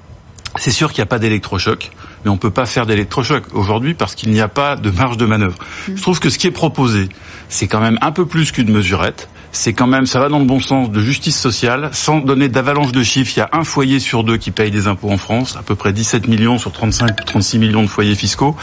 c'est 0.57 0.71
sûr 0.71 0.93
qu'il 0.93 1.01
n'y 1.03 1.07
a 1.07 1.07
pas 1.07 1.19
d'électrochoc, 1.19 1.91
mais 2.27 2.33
on 2.33 2.37
peut 2.37 2.51
pas 2.51 2.67
faire 2.67 2.87
d'électrochoc 2.87 3.45
aujourd'hui 3.55 3.95
parce 3.95 4.17
qu'il 4.17 4.33
n'y 4.33 4.41
a 4.41 4.49
pas 4.49 4.75
de 4.75 4.91
marge 4.91 5.17
de 5.17 5.27
manœuvre. 5.27 5.57
Je 5.87 6.03
trouve 6.03 6.19
que 6.19 6.29
ce 6.29 6.39
qui 6.39 6.49
est 6.49 6.51
proposé, 6.51 7.09
c'est 7.49 7.69
quand 7.69 7.79
même 7.79 7.99
un 8.01 8.11
peu 8.11 8.27
plus 8.27 8.51
qu'une 8.51 8.73
mesurette 8.73 9.29
c'est 9.57 9.73
quand 9.73 9.87
même, 9.87 10.07
ça 10.07 10.21
va 10.21 10.29
dans 10.29 10.39
le 10.39 10.45
bon 10.45 10.61
sens 10.61 10.91
de 10.91 11.01
justice 11.01 11.39
sociale, 11.39 11.89
sans 11.93 12.21
donner 12.21 12.49
d'avalanche 12.49 12.93
de 12.93 13.03
chiffres. 13.03 13.33
Il 13.37 13.41
y 13.41 13.43
a 13.43 13.49
un 13.53 13.65
foyer 13.65 14.01
sur 14.01 14.23
deux 14.23 14.37
qui 14.37 14.51
paye 14.51 14.71
des 14.71 14.87
impôts 14.87 15.11
en 15.11 15.17
France, 15.17 15.57
à 15.59 15.63
peu 15.63 15.75
près 15.75 15.93
17 15.93 16.29
millions 16.29 16.59
sur 16.59 16.73
35, 16.73 17.25
36 17.25 17.59
millions 17.59 17.83
de 17.83 17.89
foyers 17.89 18.15
fiscaux, 18.15 18.55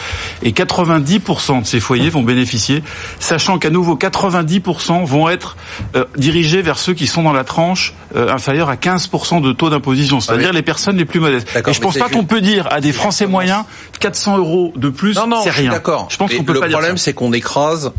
et 0.43 0.51
90% 0.51 1.61
de 1.61 1.65
ces 1.65 1.79
foyers 1.79 2.09
vont 2.09 2.23
bénéficier, 2.23 2.83
sachant 3.19 3.57
qu'à 3.57 3.69
nouveau 3.69 3.95
90% 3.95 5.03
vont 5.05 5.29
être 5.29 5.57
euh, 5.95 6.05
dirigés 6.15 6.61
vers 6.61 6.77
ceux 6.77 6.93
qui 6.93 7.07
sont 7.07 7.23
dans 7.23 7.33
la 7.33 7.43
tranche 7.43 7.93
euh, 8.15 8.31
inférieure 8.31 8.69
à 8.69 8.75
15% 8.75 9.41
de 9.41 9.51
taux 9.51 9.69
d'imposition, 9.69 10.19
c'est-à-dire 10.19 10.53
les 10.53 10.61
personnes 10.61 10.97
les 10.97 11.05
plus 11.05 11.19
modestes. 11.19 11.49
Et 11.67 11.73
je 11.73 11.81
pense 11.81 11.97
pas 11.97 12.09
qu'on 12.09 12.25
peut 12.25 12.41
dire 12.41 12.67
à 12.71 12.81
des 12.81 12.91
Français 12.91 13.25
moyens 13.25 13.63
400 13.99 14.37
euros 14.37 14.73
de 14.75 14.89
plus, 14.89 15.17
c'est 15.43 15.49
rien. 15.49 15.71
D'accord. 15.71 16.07
Je 16.09 16.17
pense 16.17 16.33
qu'on 16.33 16.43
peut 16.43 16.53
le 16.53 16.59
problème, 16.59 16.97
c'est 16.97 17.13
qu'on 17.13 17.33
écrase 17.33 17.91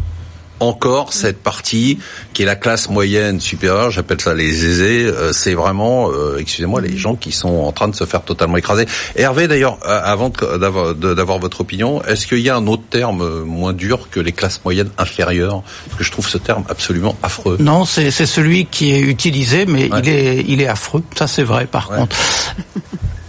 encore 0.60 1.12
cette 1.12 1.42
partie 1.42 1.98
qui 2.32 2.42
est 2.42 2.46
la 2.46 2.56
classe 2.56 2.88
moyenne 2.88 3.40
supérieure, 3.40 3.90
j'appelle 3.90 4.20
ça 4.20 4.34
les 4.34 4.64
aisés, 4.64 5.04
euh, 5.06 5.32
c'est 5.32 5.54
vraiment, 5.54 6.10
euh, 6.10 6.38
excusez-moi, 6.38 6.80
les 6.80 6.96
gens 6.96 7.16
qui 7.16 7.32
sont 7.32 7.48
en 7.48 7.72
train 7.72 7.88
de 7.88 7.94
se 7.94 8.04
faire 8.04 8.22
totalement 8.22 8.56
écraser. 8.56 8.86
Hervé, 9.16 9.48
d'ailleurs, 9.48 9.78
euh, 9.86 10.00
avant 10.02 10.30
d'avoir 10.30 11.38
votre 11.38 11.60
opinion, 11.60 12.02
est-ce 12.04 12.26
qu'il 12.26 12.40
y 12.40 12.50
a 12.50 12.56
un 12.56 12.66
autre 12.66 12.84
terme 12.88 13.42
moins 13.42 13.72
dur 13.72 14.08
que 14.10 14.20
les 14.20 14.32
classes 14.32 14.60
moyennes 14.64 14.90
inférieures? 14.98 15.62
Parce 15.86 15.98
que 15.98 16.04
je 16.04 16.10
trouve 16.12 16.28
ce 16.28 16.38
terme 16.38 16.64
absolument 16.68 17.16
affreux. 17.22 17.56
Non, 17.60 17.84
c'est 17.84 18.10
celui 18.10 18.66
qui 18.66 18.92
est 18.92 19.00
utilisé, 19.00 19.66
mais 19.66 19.90
il 20.02 20.08
est 20.08 20.44
il 20.46 20.60
est 20.60 20.68
affreux. 20.68 21.02
Ça, 21.16 21.26
c'est 21.26 21.42
vrai. 21.42 21.66
Par 21.66 21.88
contre. 21.88 22.16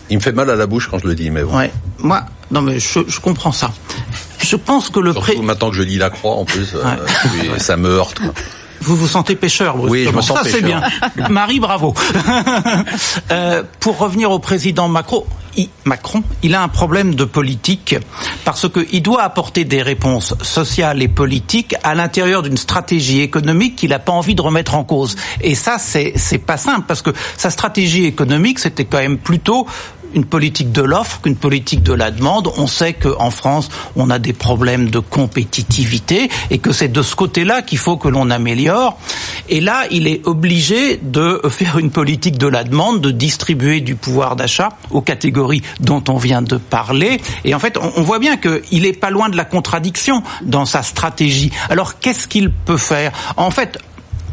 Il 0.10 0.18
me 0.18 0.22
fait 0.22 0.32
mal 0.32 0.50
à 0.50 0.56
la 0.56 0.68
bouche 0.68 0.88
quand 0.90 1.00
je 1.00 1.08
le 1.08 1.16
dis, 1.16 1.32
mais 1.32 1.44
bon. 1.44 1.58
Ouais. 1.58 1.72
Moi, 1.98 2.24
non, 2.52 2.62
mais 2.62 2.80
je, 2.80 3.00
je 3.08 3.20
comprends 3.20 3.52
ça. 3.52 3.72
Je 4.46 4.56
pense 4.56 4.90
que 4.90 5.00
le 5.00 5.14
pré... 5.14 5.36
maintenant 5.38 5.70
que 5.70 5.76
je 5.76 5.82
lis 5.82 5.98
la 5.98 6.10
croix, 6.10 6.36
en 6.36 6.46
plus, 6.46 6.76
euh, 6.76 7.58
ça 7.58 7.78
me 7.78 7.90
heurte. 7.90 8.22
Vous 8.82 8.96
vous 8.96 9.08
sentez 9.08 9.36
pêcheur, 9.36 9.78
vous 9.78 9.88
Oui, 9.88 10.04
je 10.06 10.16
me 10.16 10.22
sens 10.22 10.38
Ça, 10.38 10.44
c'est 10.50 10.62
bien. 10.62 10.82
Marie, 11.30 11.60
bravo. 11.60 11.94
euh, 13.32 13.64
pour 13.80 13.98
revenir 13.98 14.30
au 14.30 14.40
président 14.40 14.88
Macron, 14.88 15.26
il, 15.58 15.70
Macron, 15.86 16.24
il 16.44 16.54
a 16.54 16.62
un 16.62 16.68
problème 16.68 17.16
de 17.16 17.24
politique 17.24 17.96
parce 18.44 18.68
qu'il 18.70 19.02
doit 19.02 19.24
apporter 19.24 19.64
des 19.64 19.82
réponses 19.82 20.36
sociales 20.42 21.02
et 21.02 21.08
politiques 21.08 21.76
à 21.84 21.96
l'intérieur 21.96 22.44
d'une 22.44 22.58
stratégie 22.58 23.22
économique 23.22 23.78
qu'il 23.78 23.90
n'a 23.90 24.00
pas 24.00 24.12
envie 24.12 24.36
de 24.36 24.42
remettre 24.42 24.76
en 24.76 24.84
cause. 24.84 25.16
Et 25.42 25.56
ça, 25.56 25.78
c'est 25.80 26.38
pas 26.46 26.58
simple 26.58 26.84
parce 26.88 27.02
que 27.02 27.12
sa 27.38 27.50
stratégie 27.50 28.06
économique, 28.06 28.60
c'était 28.60 28.86
quand 28.86 29.00
même 29.00 29.18
plutôt 29.18 29.66
une 30.16 30.26
politique 30.26 30.72
de 30.72 30.82
l'offre 30.82 31.22
qu'une 31.22 31.36
politique 31.36 31.84
de 31.84 31.94
la 31.94 32.10
demande. 32.10 32.52
On 32.58 32.68
sait 32.68 32.94
qu'en 32.94 33.30
France, 33.30 33.70
on 33.96 34.10
a 34.10 34.18
des 34.18 34.34
problèmes 34.34 34.90
de 34.90 35.00
compétitivité 35.00 36.30
et 36.50 36.58
que 36.58 36.72
c'est 36.72 36.88
de 36.88 37.02
ce 37.02 37.16
côté-là 37.16 37.62
qu'il 37.62 37.78
faut 37.78 37.98
que 37.98 38.08
l'on 38.08 38.30
améliore. 38.30 38.98
Et 39.50 39.62
là, 39.62 39.84
il 39.92 40.08
est 40.08 40.26
obligé 40.26 40.98
de 40.98 41.42
faire 41.50 41.78
une 41.78 41.92
politique 41.92 42.38
de 42.38 42.48
la 42.48 42.64
demande, 42.64 43.02
de 43.02 43.12
distribuer 43.12 43.82
du 43.82 43.96
pouvoir 43.96 44.36
d'achat 44.36 44.70
aux 44.90 45.02
catégories 45.02 45.62
dont 45.80 46.04
on 46.10 46.18
vient 46.18 46.42
de 46.42 46.58
parler. 46.58 47.22
Et 47.44 47.54
en 47.54 47.60
fait, 47.60 47.78
on 47.78 48.02
voit 48.02 48.20
bien 48.20 48.38
qu'il 48.38 48.86
est 48.86 49.00
pas 49.00 49.10
loin 49.10 49.30
de 49.30 49.38
la 49.38 49.46
contradiction 49.46 50.24
dans 50.42 50.66
sa 50.66 50.82
stratégie. 50.82 51.52
Alors, 51.70 52.00
qu'est-ce 52.00 52.28
qu'il 52.28 52.50
peut 52.52 52.78
faire? 52.78 53.12
En 53.38 53.52
fait, 53.52 53.78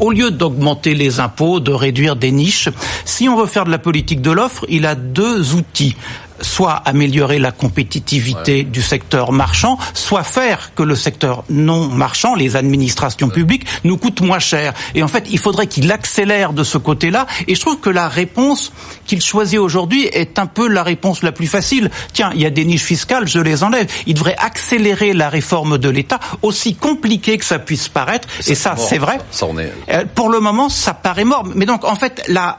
au 0.03 0.11
lieu 0.11 0.33
d'augmenter 0.33 0.95
les 0.95 1.21
impôts, 1.21 1.61
de 1.61 1.73
réduire 1.73 2.17
des 2.17 2.33
niches, 2.33 2.69
si 3.05 3.29
on 3.29 3.37
veut 3.37 3.47
faire 3.47 3.65
de 3.65 3.71
la 3.71 3.79
politique 3.79 4.21
de 4.21 4.33
l'offre, 4.33 4.67
il 4.69 4.85
a 4.85 4.97
deux 4.97 5.55
outils 5.55 5.95
soit 6.43 6.75
améliorer 6.75 7.39
la 7.39 7.53
compétitivité 7.53 8.65
du 8.65 8.83
secteur 8.83 9.33
marchand, 9.33 9.79
soit 9.95 10.25
faire 10.25 10.75
que 10.75 10.83
le 10.83 10.95
secteur 10.95 11.45
non 11.49 11.89
marchand, 11.89 12.35
les 12.35 12.57
administrations 12.57 13.29
publiques, 13.29 13.67
nous 13.85 13.97
coûte 13.97 14.21
moins 14.21 14.39
cher. 14.39 14.75
Et 14.95 15.03
en 15.03 15.09
fait, 15.09 15.27
il 15.31 15.39
faudrait 15.39 15.67
qu'il 15.67 15.91
accélère 15.91 16.53
de 16.53 16.65
ce 16.65 16.79
côté-là. 16.79 17.27
Et 17.49 17.55
je 17.55 17.61
trouve 17.61 17.79
que 17.81 17.91
la 17.91 18.09
réponse 18.09 18.73
qu'il 19.07 19.21
choisit 19.21 19.59
aujourd'hui 19.59 20.07
est 20.13 20.39
un 20.39 20.47
peu 20.47 20.69
la 20.69 20.83
réponse 20.83 21.23
la 21.23 21.33
plus 21.33 21.47
facile. 21.47 21.91
Tiens, 22.13 22.31
il 22.35 22.41
y 22.41 22.47
a 22.47 22.51
des 22.51 22.65
niches 22.65 22.85
fiscales, 22.85 23.29
je 23.29 23.39
les 23.39 23.65
enlève. 23.65 23.87
Il 24.07 24.15
devrait 24.15 24.37
accélérer 24.39 25.13
la 25.13 25.29
réforme 25.29 25.79
de 25.79 25.89
l'État, 25.89 26.21
aussi 26.43 26.75
compliqué 26.75 27.39
que 27.39 27.45
ça 27.45 27.59
puisse 27.59 27.89
paraître. 27.89 28.29
et 28.47 28.55
ça, 28.55 28.77
c'est 28.77 28.99
vrai. 28.99 29.19
Ça 29.31 29.47
est... 29.47 29.93
Euh, 29.93 30.05
pour 30.15 30.29
le 30.29 30.41
moment, 30.41 30.69
ça 30.69 30.95
paraît 30.95 31.25
mort. 31.25 31.45
Mais 31.55 31.67
donc, 31.67 31.85
en 31.85 31.95
fait, 31.95 32.23
la 32.29 32.57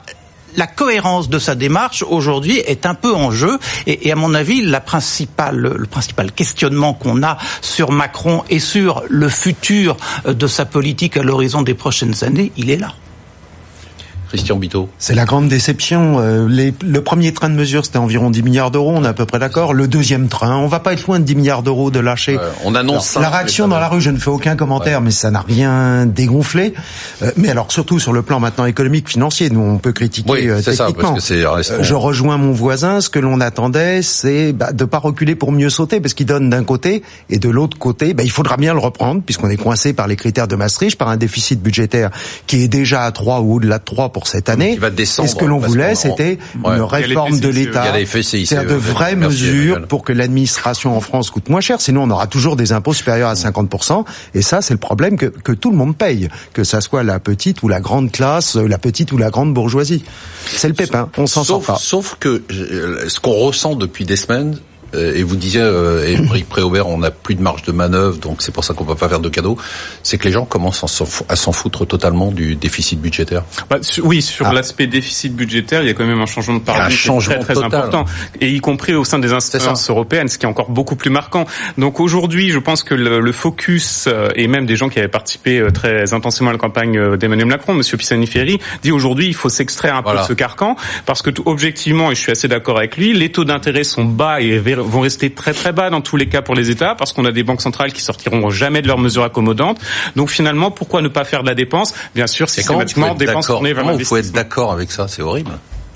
la 0.56 0.68
cohérence 0.68 1.30
de 1.30 1.40
sa 1.40 1.56
démarche 1.56 2.04
aujourd'hui 2.04 2.58
est 2.60 2.86
un 2.86 2.96
peu 2.96 3.14
en 3.14 3.32
jeu. 3.32 3.60
Et, 3.88 4.12
à 4.12 4.16
mon 4.16 4.34
avis, 4.34 4.62
le 4.62 4.80
principal 4.80 6.32
questionnement 6.32 6.94
qu'on 6.94 7.24
a 7.24 7.38
sur 7.62 7.92
Macron 7.92 8.44
et 8.50 8.60
sur 8.60 9.04
le 9.10 9.30
futur 9.30 9.98
de 10.26 10.48
sa 10.48 10.66
politique 10.66 11.18
à 11.18 11.24
l'horizon 11.24 11.62
des 11.62 11.74
prochaines 11.74 12.24
années, 12.24 12.52
il 12.58 12.70
est 12.70 12.78
là. 12.78 12.94
Christian. 14.34 14.60
C'est 14.98 15.14
la 15.14 15.26
grande 15.26 15.48
déception. 15.48 16.20
Euh, 16.20 16.48
les, 16.50 16.74
le 16.84 17.02
premier 17.02 17.34
train 17.34 17.50
de 17.50 17.54
mesure, 17.54 17.86
c'était 17.86 18.00
environ 18.00 18.32
10 18.32 18.42
milliards 18.42 18.72
d'euros, 18.72 18.92
on 18.96 19.04
est 19.04 19.08
à 19.08 19.14
peu 19.14 19.28
près 19.28 19.38
d'accord. 19.38 19.76
Le 19.76 19.88
deuxième 19.88 20.28
train, 20.28 20.58
on 20.58 20.66
va 20.66 20.80
pas 20.80 20.94
être 20.94 21.06
loin 21.06 21.20
de 21.20 21.24
10 21.24 21.36
milliards 21.36 21.62
d'euros 21.62 21.92
de 21.92 22.00
lâcher. 22.00 22.40
Euh, 22.40 22.50
on 22.64 22.74
annonce 22.74 23.06
ça, 23.06 23.20
La 23.20 23.30
réaction 23.30 23.68
dans 23.68 23.78
la 23.78 23.88
rue, 23.88 24.02
je 24.02 24.10
ne 24.10 24.18
fais 24.18 24.32
aucun 24.32 24.56
commentaire, 24.56 24.98
ouais. 25.00 25.06
mais 25.06 25.12
ça 25.12 25.30
n'a 25.30 25.42
rien 25.42 26.08
dégonflé. 26.08 26.74
Euh, 27.22 27.32
mais 27.38 27.50
alors 27.50 27.72
surtout 27.72 28.00
sur 28.00 28.12
le 28.12 28.24
plan 28.24 28.40
maintenant 28.40 28.66
économique, 28.66 29.08
financier, 29.08 29.52
nous 29.52 29.60
on 29.60 29.78
peut 29.78 29.92
critiquer 29.92 30.32
oui, 30.32 30.50
euh, 30.50 30.62
techniquement. 30.62 31.20
Ça, 31.20 31.36
parce 31.54 31.70
que 31.70 31.84
je 31.84 31.94
rejoins 31.94 32.38
mon 32.38 32.54
voisin. 32.54 33.02
Ce 33.02 33.12
que 33.12 33.20
l'on 33.20 33.40
attendait, 33.40 34.02
c'est 34.02 34.52
bah, 34.52 34.72
de 34.72 34.86
pas 34.86 34.98
reculer 34.98 35.36
pour 35.36 35.52
mieux 35.52 35.70
sauter, 35.70 36.00
parce 36.02 36.16
qu'il 36.16 36.26
donne 36.26 36.50
d'un 36.50 36.64
côté 36.64 37.04
et 37.30 37.38
de 37.38 37.50
l'autre 37.50 37.78
côté, 37.78 38.16
bah, 38.16 38.24
il 38.24 38.32
faudra 38.32 38.58
bien 38.58 38.74
le 38.74 38.80
reprendre, 38.80 39.22
puisqu'on 39.24 39.52
est 39.52 39.58
coincé 39.58 39.94
par 39.94 40.08
les 40.08 40.16
critères 40.16 40.48
de 40.48 40.56
Maastricht, 40.56 40.98
par 40.98 41.10
un 41.10 41.18
déficit 41.18 41.62
budgétaire 41.62 42.10
qui 42.48 42.64
est 42.64 42.68
déjà 42.68 43.04
à 43.04 43.12
3 43.12 43.42
ou 43.42 43.56
au-delà 43.56 43.78
de 43.78 43.84
3 43.84 44.12
pour 44.24 44.30
cette 44.30 44.48
année. 44.48 44.80
Et 44.98 45.06
ce 45.06 45.36
que 45.36 45.44
l'on 45.44 45.60
voulait, 45.60 45.96
c'était 45.96 46.38
une 46.56 46.82
réforme 46.82 47.40
de 47.40 47.50
l'État, 47.50 47.94
c'est-à-dire 48.06 48.66
de 48.66 48.76
vraies 48.76 49.16
mesures 49.16 49.86
pour 49.88 50.04
que 50.04 50.14
l'administration 50.14 50.96
en 50.96 51.02
France 51.02 51.30
coûte 51.30 51.50
moins 51.50 51.60
cher. 51.60 51.82
Sinon, 51.82 52.04
on 52.04 52.10
aura 52.10 52.28
toujours 52.28 52.56
des 52.56 52.72
impôts 52.72 52.94
supérieurs 52.94 53.30
à 53.30 53.34
50%. 53.34 54.06
Et 54.34 54.42
ça, 54.42 54.62
c'est 54.62 54.74
le 54.74 54.80
problème 54.80 55.18
que, 55.18 55.26
que 55.26 55.52
tout 55.52 55.72
le 55.72 55.78
monde 55.78 55.98
paye, 55.98 56.30
que 56.54 56.64
ça 56.64 56.80
soit 56.80 57.04
la 57.04 57.20
petite 57.20 57.64
ou 57.64 57.68
la 57.68 57.82
grande 57.82 58.12
classe, 58.12 58.56
la 58.56 58.78
petite 58.78 59.12
ou 59.12 59.18
la 59.18 59.30
grande 59.30 59.54
bourgeoisie. 59.54 60.06
C'est 60.46 60.70
le 60.70 60.74
pépin. 60.74 61.10
On 61.18 61.28
s'en 61.28 61.44
sort 61.44 61.62
pas. 61.62 61.76
Sauf 61.76 62.16
que 62.20 62.44
ce 62.50 63.20
qu'on 63.20 63.34
ressent 63.34 63.76
depuis 63.76 64.06
des 64.06 64.16
semaines, 64.16 64.58
et 64.94 65.24
vous 65.24 65.36
disiez, 65.36 65.62
euh, 65.62 66.06
Éric 66.06 66.48
Préaubert, 66.48 66.88
on 66.88 66.98
n'a 67.00 67.12
plus 67.12 67.36
de 67.36 67.42
marge 67.42 67.64
de 67.64 67.72
manœuvre, 67.72 68.18
donc 68.18 68.42
c'est 68.42 68.54
pour 68.54 68.64
ça 68.64 68.74
qu'on 68.74 68.86
peut 68.86 68.96
pas 68.96 69.10
faire 69.10 69.20
de 69.20 69.30
cadeaux. 69.30 69.58
C'est 70.04 70.18
que 70.18 70.26
les 70.26 70.32
gens 70.32 70.46
commencent 70.46 70.84
à 71.30 71.36
s'en 71.36 71.52
foutre 71.52 71.86
totalement 71.86 72.32
du 72.32 72.56
déficit 72.56 73.00
budgétaire. 73.00 73.44
Bah, 73.70 73.78
oui, 74.04 74.22
sur 74.22 74.48
ah. 74.48 74.54
l'aspect 74.54 74.88
déficit 74.88 75.36
budgétaire, 75.36 75.82
il 75.82 75.88
y 75.88 75.92
a 75.92 75.94
quand 75.94 76.06
même 76.06 76.22
un 76.22 76.26
changement 76.26 76.56
de 76.56 76.60
paradigme 76.60 77.20
très 77.20 77.40
très 77.40 77.54
total. 77.54 77.66
important, 77.66 78.06
et 78.40 78.50
y 78.50 78.60
compris 78.60 78.94
au 78.94 79.04
sein 79.04 79.20
des 79.20 79.34
instances 79.34 79.90
européennes, 79.90 80.28
ce 80.28 80.38
qui 80.38 80.46
est 80.46 80.50
encore 80.50 80.70
beaucoup 80.70 80.96
plus 80.96 81.10
marquant. 81.10 81.46
Donc 81.78 82.00
aujourd'hui, 82.00 82.50
je 82.50 82.60
pense 82.60 82.84
que 82.84 82.96
le, 82.96 83.20
le, 83.20 83.32
focus 83.32 84.08
et 84.36 84.48
même 84.48 84.66
des 84.66 84.76
gens 84.76 84.90
qui 84.90 85.00
avaient 85.00 85.08
participé 85.08 85.66
très 85.74 86.14
intensément 86.14 86.50
à 86.50 86.54
la 86.54 86.60
campagne 86.60 87.18
d'Emmanuel 87.18 87.48
Macron, 87.48 87.74
Monsieur 87.74 87.98
Pisani-Ferry, 87.98 88.60
dit 88.84 88.92
aujourd'hui 88.92 89.28
il 89.28 89.34
faut 89.34 89.50
s'extraire 89.50 89.96
un 89.96 90.02
voilà. 90.02 90.22
peu 90.22 90.24
de 90.24 90.28
ce 90.30 90.34
carcan 90.34 90.76
parce 91.06 91.22
que 91.22 91.32
objectivement, 91.46 92.12
et 92.12 92.16
je 92.16 92.22
suis 92.22 92.32
assez 92.32 92.48
d'accord 92.48 92.78
avec 92.78 92.98
lui, 92.98 93.14
les 93.14 93.32
taux 93.32 93.44
d'intérêt 93.44 93.84
sont 93.84 94.06
bas 94.06 94.42
et 94.42 94.58
vont 94.84 95.02
rester 95.02 95.32
très 95.32 95.54
très 95.54 95.72
bas 95.72 95.90
dans 95.90 96.02
tous 96.02 96.18
les 96.18 96.28
cas 96.28 96.42
pour 96.42 96.56
les 96.56 96.70
États 96.70 96.96
parce 96.96 97.14
qu'on 97.14 97.26
a 97.26 97.32
des 97.32 97.44
banques 97.44 97.62
centrales 97.62 97.94
qui 97.94 98.02
sortiront 98.02 98.50
jamais 98.50 98.82
de 98.82 98.88
leurs 98.88 99.00
mesures 99.00 99.24
accommodantes. 99.24 99.80
Donc 100.16 100.30
finalement, 100.30 100.72
pourquoi 100.72 101.02
ne 101.02 101.08
pas 101.08 101.24
faire 101.24 101.42
de 101.44 101.48
la 101.48 101.56
dépense? 101.56 101.94
Bien 102.16 102.28
sûr, 102.28 102.50
systématiquement 102.50 103.16
dépense 103.16 103.48
tournée 103.48 103.74
vers 103.74 103.84
l'investissement. 103.84 104.18
Il 104.18 104.24
faut 104.24 104.28
être 104.28 104.34
d'accord 104.34 104.72
avec 104.72 104.92
ça, 104.92 105.08
c'est 105.08 105.22
horrible. 105.22 105.52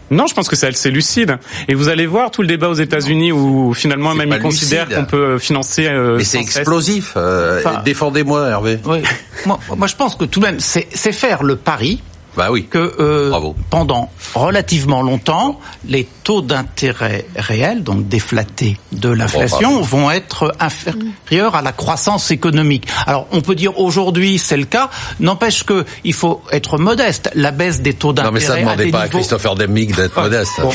Non, 0.09 0.25
je 0.27 0.33
pense 0.33 0.47
que 0.47 0.55
c'est 0.55 0.89
lucide. 0.89 1.37
Et 1.67 1.73
vous 1.73 1.89
allez 1.89 2.05
voir 2.05 2.31
tout 2.31 2.41
le 2.41 2.47
débat 2.47 2.69
aux 2.69 2.73
États-Unis 2.73 3.31
où 3.31 3.73
finalement 3.73 4.15
même 4.15 4.31
ils 4.31 4.39
considèrent 4.39 4.87
qu'on 4.87 5.05
peut 5.05 5.37
financer. 5.37 5.87
Euh, 5.87 6.17
Mais 6.17 6.23
c'est 6.23 6.39
explosif. 6.39 7.13
Euh, 7.17 7.59
enfin, 7.59 7.81
Défendez-moi, 7.83 8.47
Hervé. 8.47 8.79
Oui. 8.85 8.99
moi, 9.45 9.59
moi, 9.75 9.87
je 9.87 9.95
pense 9.95 10.15
que 10.15 10.25
tout 10.25 10.39
de 10.39 10.45
même, 10.45 10.59
c'est 10.59 11.11
faire 11.11 11.43
le 11.43 11.55
pari 11.55 12.01
bah 12.37 12.49
oui. 12.51 12.67
que 12.69 12.95
euh, 12.99 13.31
pendant 13.69 14.11
relativement 14.35 15.01
longtemps, 15.01 15.59
les 15.85 16.07
taux 16.23 16.41
d'intérêt 16.41 17.25
réels, 17.35 17.83
donc 17.83 18.07
déflatés 18.07 18.77
de 18.91 19.09
l'inflation, 19.09 19.81
vont 19.81 20.11
être 20.11 20.53
inférieurs 20.59 21.55
à 21.55 21.61
la 21.61 21.71
croissance 21.71 22.29
économique. 22.31 22.87
Alors 23.07 23.27
on 23.31 23.41
peut 23.41 23.55
dire 23.55 23.79
aujourd'hui 23.79 24.37
c'est 24.37 24.55
le 24.55 24.65
cas, 24.65 24.89
n'empêche 25.19 25.63
que 25.63 25.83
il 26.03 26.13
faut 26.13 26.41
être 26.51 26.77
modeste. 26.77 27.31
La 27.33 27.51
baisse 27.51 27.81
des 27.81 27.93
taux 27.93 28.13
d'intérêt. 28.13 28.29
Non 28.29 28.33
mais 28.33 28.39
ça 28.39 28.55
ne 28.55 28.61
demandait 28.61 28.91
pas 28.91 29.05
niveaux... 29.05 29.17
à 29.17 29.19
Christopher 29.19 29.55
Demig 29.55 29.95
d'être 29.95 30.21
modeste. 30.21 30.51
Bon, 30.61 30.71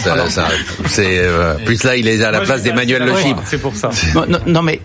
c'est 0.89 1.19
euh, 1.19 1.55
plus 1.65 1.85
là 1.85 1.97
il 1.97 2.09
est 2.09 2.23
à 2.25 2.31
la 2.31 2.39
Moi, 2.39 2.47
place 2.47 2.63
d'Emmanuel 2.63 3.05
Le 3.05 3.17
Chip. 3.17 3.37
C'est 3.47 3.59
pour 3.59 3.77
ça. 3.77 3.91
Non, 4.15 4.27
non, 4.29 4.41
non 4.47 4.63
mais 4.63 4.81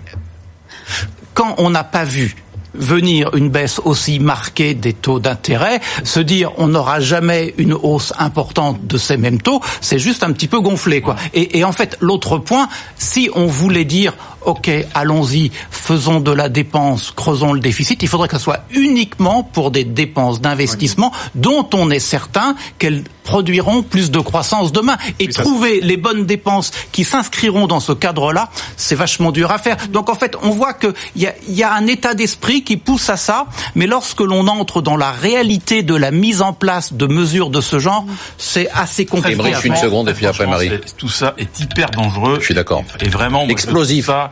quand 1.34 1.56
on 1.58 1.70
n'a 1.70 1.84
pas 1.84 2.04
vu 2.04 2.36
venir 2.78 3.36
une 3.36 3.50
baisse 3.50 3.80
aussi 3.84 4.20
marquée 4.20 4.74
des 4.74 4.94
taux 4.94 5.20
d'intérêt, 5.20 5.80
se 6.04 6.20
dire 6.20 6.52
on 6.58 6.68
n'aura 6.68 7.00
jamais 7.00 7.54
une 7.58 7.74
hausse 7.74 8.14
importante 8.18 8.86
de 8.86 8.98
ces 8.98 9.18
mêmes 9.18 9.42
taux, 9.42 9.62
c'est 9.82 10.00
juste 10.00 10.24
un 10.24 10.32
petit 10.32 10.48
peu 10.48 10.60
gonflé 10.60 11.02
quoi. 11.02 11.16
Et, 11.34 11.60
et 11.60 11.64
en 11.64 11.72
fait 11.72 11.98
l'autre 12.00 12.38
point, 12.38 12.70
si 12.98 13.30
on 13.36 13.48
voulait 13.48 13.86
dire 13.86 14.14
ok 14.48 14.72
allons-y, 14.94 15.52
faisons 15.70 16.20
de 16.20 16.32
la 16.32 16.50
dépense, 16.50 17.12
creusons 17.12 17.54
le 17.54 17.60
déficit, 17.60 18.02
il 18.02 18.08
faudrait 18.08 18.30
que 18.30 18.38
ce 18.38 18.44
soit 18.44 18.62
uniquement 18.72 19.44
pour 19.44 19.72
des 19.72 19.84
dépenses 19.84 20.42
d'investissement 20.42 21.12
dont 21.36 21.70
on 21.74 21.92
est 21.92 22.00
certain 22.00 22.56
qu'elles 22.80 23.04
produiront 23.28 23.84
plus 23.84 24.10
de 24.10 24.20
croissance 24.20 24.72
demain. 24.72 24.98
Et 25.20 25.28
trouver 25.28 25.82
les 25.82 25.98
bonnes 25.98 26.26
dépenses 26.26 26.72
qui 26.94 27.04
s'inscriront 27.04 27.68
dans 27.68 27.82
ce 27.82 27.92
cadre-là, 27.92 28.50
c'est 28.78 28.96
vachement 28.96 29.34
dur 29.34 29.52
à 29.52 29.58
faire. 29.58 29.76
Donc 29.90 30.10
en 30.10 30.16
fait, 30.16 30.36
on 30.42 30.50
voit 30.50 30.74
qu'il 30.74 30.94
y 31.18 31.28
a, 31.28 31.34
y 31.50 31.62
a 31.62 31.74
un 31.74 31.86
état 31.88 32.14
d'esprit 32.14 32.64
qui 32.64 32.78
pousse 32.78 33.10
à 33.10 33.18
ça, 33.18 33.48
mais 33.76 33.86
lorsque 33.86 34.22
l'on 34.22 34.48
entre 34.48 34.82
dans 34.82 34.96
la 34.96 35.12
réalité 35.12 35.84
de 35.84 35.94
la 35.94 36.12
mise 36.12 36.42
en 36.42 36.54
place 36.54 36.94
de 36.94 37.06
mesures 37.06 37.50
de 37.50 37.60
ce 37.60 37.80
genre, 37.80 38.06
c'est 38.38 38.70
assez 38.72 39.06
compliqué. 39.06 39.54
Une 39.66 39.76
seconde 39.76 40.08
et 40.08 40.14
puis 40.14 40.26
après 40.26 40.48
Marie. 40.48 40.72
Tout 40.98 41.10
ça 41.10 41.34
est 41.38 41.60
hyper 41.60 41.90
dangereux. 41.90 42.38
Je 42.40 42.46
suis 42.46 42.54
d'accord. 42.54 42.84
Et 43.02 43.10
vraiment 43.10 43.46
explosif. 43.48 44.06
Ça, 44.06 44.32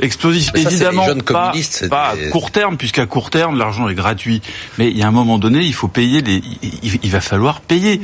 explosif. 0.00 0.50
Ça, 0.54 0.70
Évidemment, 0.70 1.06
pas, 1.26 1.52
des... 1.52 1.88
pas 1.88 2.10
à 2.10 2.30
court 2.30 2.50
terme, 2.50 2.76
puisqu'à 2.76 3.06
court 3.06 3.30
terme 3.30 3.58
l'argent 3.58 3.88
est 3.88 3.94
gratuit. 3.94 4.42
Mais 4.78 4.88
il 4.88 4.96
y 4.96 5.02
a 5.02 5.08
un 5.08 5.12
moment 5.12 5.38
donné, 5.38 5.60
il 5.60 5.74
faut 5.74 5.88
payer. 5.88 6.22
Les, 6.22 6.42
il, 6.62 6.98
il 7.02 7.10
va 7.10 7.20
falloir 7.20 7.60
payer. 7.60 8.00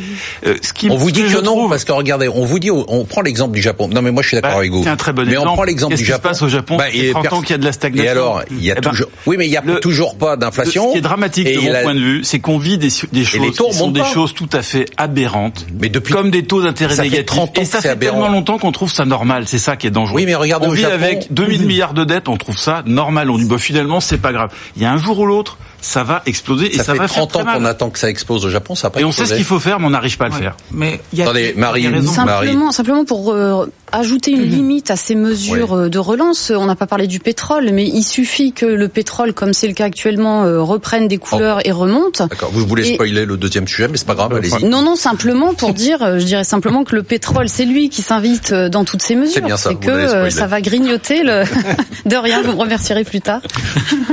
Euh, 0.47 0.57
ce 0.62 0.73
qui, 0.73 0.90
on 0.90 0.97
vous 0.97 1.11
dit 1.11 1.23
que, 1.23 1.40
non, 1.40 1.57
trouve... 1.57 1.71
parce 1.71 1.85
que 1.85 1.92
regardez, 1.92 2.28
on 2.28 2.45
vous 2.45 2.59
dit, 2.59 2.71
on 2.71 3.04
prend 3.04 3.23
l'exemple 3.23 3.54
du 3.54 3.62
Japon. 3.62 3.88
Non, 3.88 4.02
mais 4.02 4.11
moi 4.11 4.23
je 4.23 4.28
suis 4.28 4.37
d'accord 4.37 4.50
bah, 4.50 4.59
avec 4.59 4.71
vous. 4.71 4.83
C'est 4.83 4.90
un 4.90 4.97
très 4.97 5.12
bon 5.12 5.23
mais 5.23 5.33
exemple. 5.33 5.49
on 5.49 5.54
prend 5.54 5.64
l'exemple 5.64 5.95
du 5.97 6.04
Japon. 6.04 6.28
Qu'est-ce 6.28 6.33
qui 6.33 6.38
se 6.38 6.40
passe 6.40 6.42
au 6.42 6.49
Japon 6.49 6.76
bah, 6.76 6.90
Il 6.92 7.04
y 7.04 7.11
a 7.11 7.12
30 7.12 7.33
ans 7.33 7.40
qu'il 7.40 7.50
y 7.50 7.54
a 7.54 7.59
de 7.59 7.64
la 7.64 7.73
stagnation. 7.73 8.04
Et 8.04 8.09
alors, 8.09 8.42
il 8.50 8.62
y 8.62 8.71
a 8.71 8.75
eh 8.76 8.80
ben, 8.80 8.90
toujours. 8.90 9.09
Oui, 9.26 9.37
mais 9.38 9.47
il 9.47 9.52
y 9.52 9.57
a 9.57 9.62
le, 9.64 9.80
toujours 9.80 10.16
pas 10.16 10.37
d'inflation. 10.37 10.88
Ce 10.88 10.92
qui 10.92 10.99
est 10.99 11.02
dramatique 11.02 11.52
de 11.52 11.61
mon 11.61 11.73
la... 11.73 11.83
point 11.83 11.95
de 11.95 12.00
vue, 12.00 12.25
c'est 12.25 12.40
qu'on 12.40 12.59
vit 12.59 12.78
des, 12.78 12.88
des 13.12 13.25
choses 13.25 13.50
qui 13.50 13.75
sont 13.75 13.90
des 13.90 14.04
choses 14.04 14.35
tout 14.35 14.50
à 14.52 14.62
fait 14.62 14.87
aberrantes. 14.97 15.66
Mais 15.80 15.88
depuis 15.88 16.12
comme 16.12 16.30
des 16.30 16.45
taux 16.45 16.62
d'intérêt 16.62 16.97
négatifs. 16.97 17.26
30 17.26 17.59
ans 17.59 17.62
et 17.62 17.64
ça 17.64 17.80
fait 17.80 17.97
tellement 17.97 18.28
longtemps 18.28 18.59
qu'on 18.59 18.73
trouve 18.73 18.92
ça 18.92 19.04
normal. 19.04 19.45
C'est 19.47 19.59
ça 19.59 19.76
qui 19.76 19.87
est 19.87 19.90
dangereux. 19.90 20.16
Oui, 20.16 20.26
mais 20.26 20.35
regardez 20.35 20.66
on 20.66 20.73
vit 20.73 20.85
avec 20.85 21.33
2000 21.33 21.66
milliards 21.78 21.94
de 21.94 22.02
dettes, 22.02 22.28
on 22.28 22.37
trouve 22.37 22.58
ça 22.58 22.82
normal. 22.87 23.30
On 23.30 23.38
dit 23.38 23.44
bah 23.44 23.58
finalement 23.58 24.00
c'est 24.00 24.18
pas 24.18 24.32
grave. 24.32 24.50
Il 24.75 24.82
y 24.82 24.85
a 24.85 24.90
un 24.92 24.99
jour 24.99 25.20
ou 25.20 25.26
l'autre, 25.26 25.58
ça 25.80 26.02
va 26.02 26.23
exploser 26.26 26.73
ça 26.73 26.75
et 26.75 26.85
ça 26.85 26.92
fait 26.92 26.99
va 26.99 27.06
30 27.06 27.32
faire 27.32 27.40
ans 27.40 27.52
qu'on 27.54 27.64
attend 27.64 27.90
que 27.90 28.00
ça 28.00 28.11
explose 28.11 28.44
au 28.44 28.50
Japon, 28.50 28.75
ça 28.75 28.88
va 28.88 28.90
pas 28.90 29.00
Et 29.00 29.04
on 29.04 29.12
sait 29.12 29.26
ce 29.26 29.35
qu'il 29.35 29.44
faut 29.44 29.61
faire, 29.61 29.78
mais 29.78 29.87
on 29.87 29.90
n'arrive 29.90 30.16
pas 30.18 30.25
à 30.25 30.28
le 30.28 30.35
ouais. 30.35 30.40
faire. 30.40 30.56
Mais 30.73 31.00
y 31.12 31.23
a, 31.23 31.26
Attendez, 31.26 31.54
Marie, 31.56 31.85
simplement, 31.85 32.25
Marie. 32.25 32.73
simplement 32.73 33.04
pour 33.04 33.32
euh, 33.32 33.66
ajouter 33.92 34.30
une 34.33 34.42
Mhm. 34.42 34.49
limite 34.50 34.90
à 34.90 34.97
ces 34.97 35.14
mesures 35.14 35.73
Oui. 35.73 35.85
euh, 35.85 35.88
de 35.88 35.99
relance, 35.99 36.52
on 36.54 36.66
n'a 36.66 36.75
pas 36.76 36.87
parlé 36.87 37.07
du 37.07 37.21
pétrole, 37.21 37.71
mais 37.73 37.87
il 37.87 38.02
suffit 38.04 38.52
que 38.52 38.66
le 38.66 38.88
pétrole, 38.88 39.33
comme 39.33 39.52
c'est 39.52 39.66
le 39.68 39.75
cas 39.75 39.87
actuellement, 39.87 40.45
euh, 40.45 40.61
reprenne 40.62 41.09
des 41.09 41.18
couleurs 41.18 41.66
et 41.66 41.73
remonte. 41.73 42.23
D'accord. 42.28 42.50
Vous 42.52 42.66
voulez 42.66 42.88
Et- 42.90 42.95
spoiler 42.95 43.25
le 43.25 43.37
deuxième 43.37 43.66
sujet, 43.66 43.88
mais 43.88 43.97
c'est 43.97 44.07
pas 44.07 44.14
grave, 44.14 44.35
allez-y. 44.35 44.64
Non, 44.64 44.83
non, 44.83 44.97
simplement 44.97 45.54
pour 45.54 45.73
dire, 45.73 46.02
euh, 46.02 46.18
je 46.18 46.25
dirais 46.25 46.45
simplement 46.45 46.85
que 46.85 46.95
le 46.95 47.02
pétrole, 47.02 47.49
c'est 47.49 47.64
lui 47.64 47.88
qui 47.88 48.02
s'invite 48.02 48.52
euh, 48.52 48.68
dans 48.68 48.85
toutes 48.85 49.02
ces 49.02 49.14
mesures. 49.16 49.42
bien 49.42 49.57
ça, 49.57 49.71
C'est 49.71 49.75
vous 49.75 49.80
que 49.80 49.90
euh, 49.90 50.30
ça 50.30 50.47
va 50.47 50.61
grignoter 50.61 51.23
le. 51.23 51.42
de 52.07 52.16
rien, 52.16 52.42
vous 52.42 52.52
me 52.52 52.59
remercierez 52.61 53.04
plus 53.04 53.21
tard. 53.21 53.40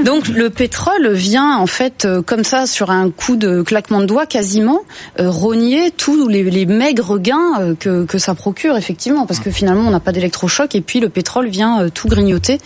Donc 0.04 0.28
le 0.28 0.50
pétrole 0.50 1.12
vient 1.14 1.58
en 1.58 1.68
fait 1.68 2.06
euh, 2.06 2.22
comme 2.22 2.44
ça 2.44 2.66
sur 2.68 2.92
un 2.92 3.10
coup 3.10 3.36
de 3.36 3.62
claquement 3.62 4.00
de 4.02 4.06
doigts 4.06 4.26
quasiment 4.26 4.82
euh, 5.20 5.30
rogner 5.30 5.92
tous 5.92 6.28
les, 6.28 6.44
les 6.44 6.66
maigres 6.66 7.20
gains 7.20 7.60
euh, 7.60 7.76
que, 7.80 8.06
que 8.06 8.18
ça 8.18 8.36
procure 8.36 8.78
effectivement, 8.78 9.26
parce 9.26 9.40
que 9.40 9.52
finalement 9.52 9.65
on 9.74 9.92
n'a 9.92 10.00
pas 10.00 10.12
d'électrochoc 10.12 10.76
et 10.76 10.82
puis 10.82 11.00
le 11.00 11.10
pétrole 11.10 11.48
vient 11.48 11.82
euh, 11.82 11.90
tout 11.90 12.08
grignoter. 12.08 12.60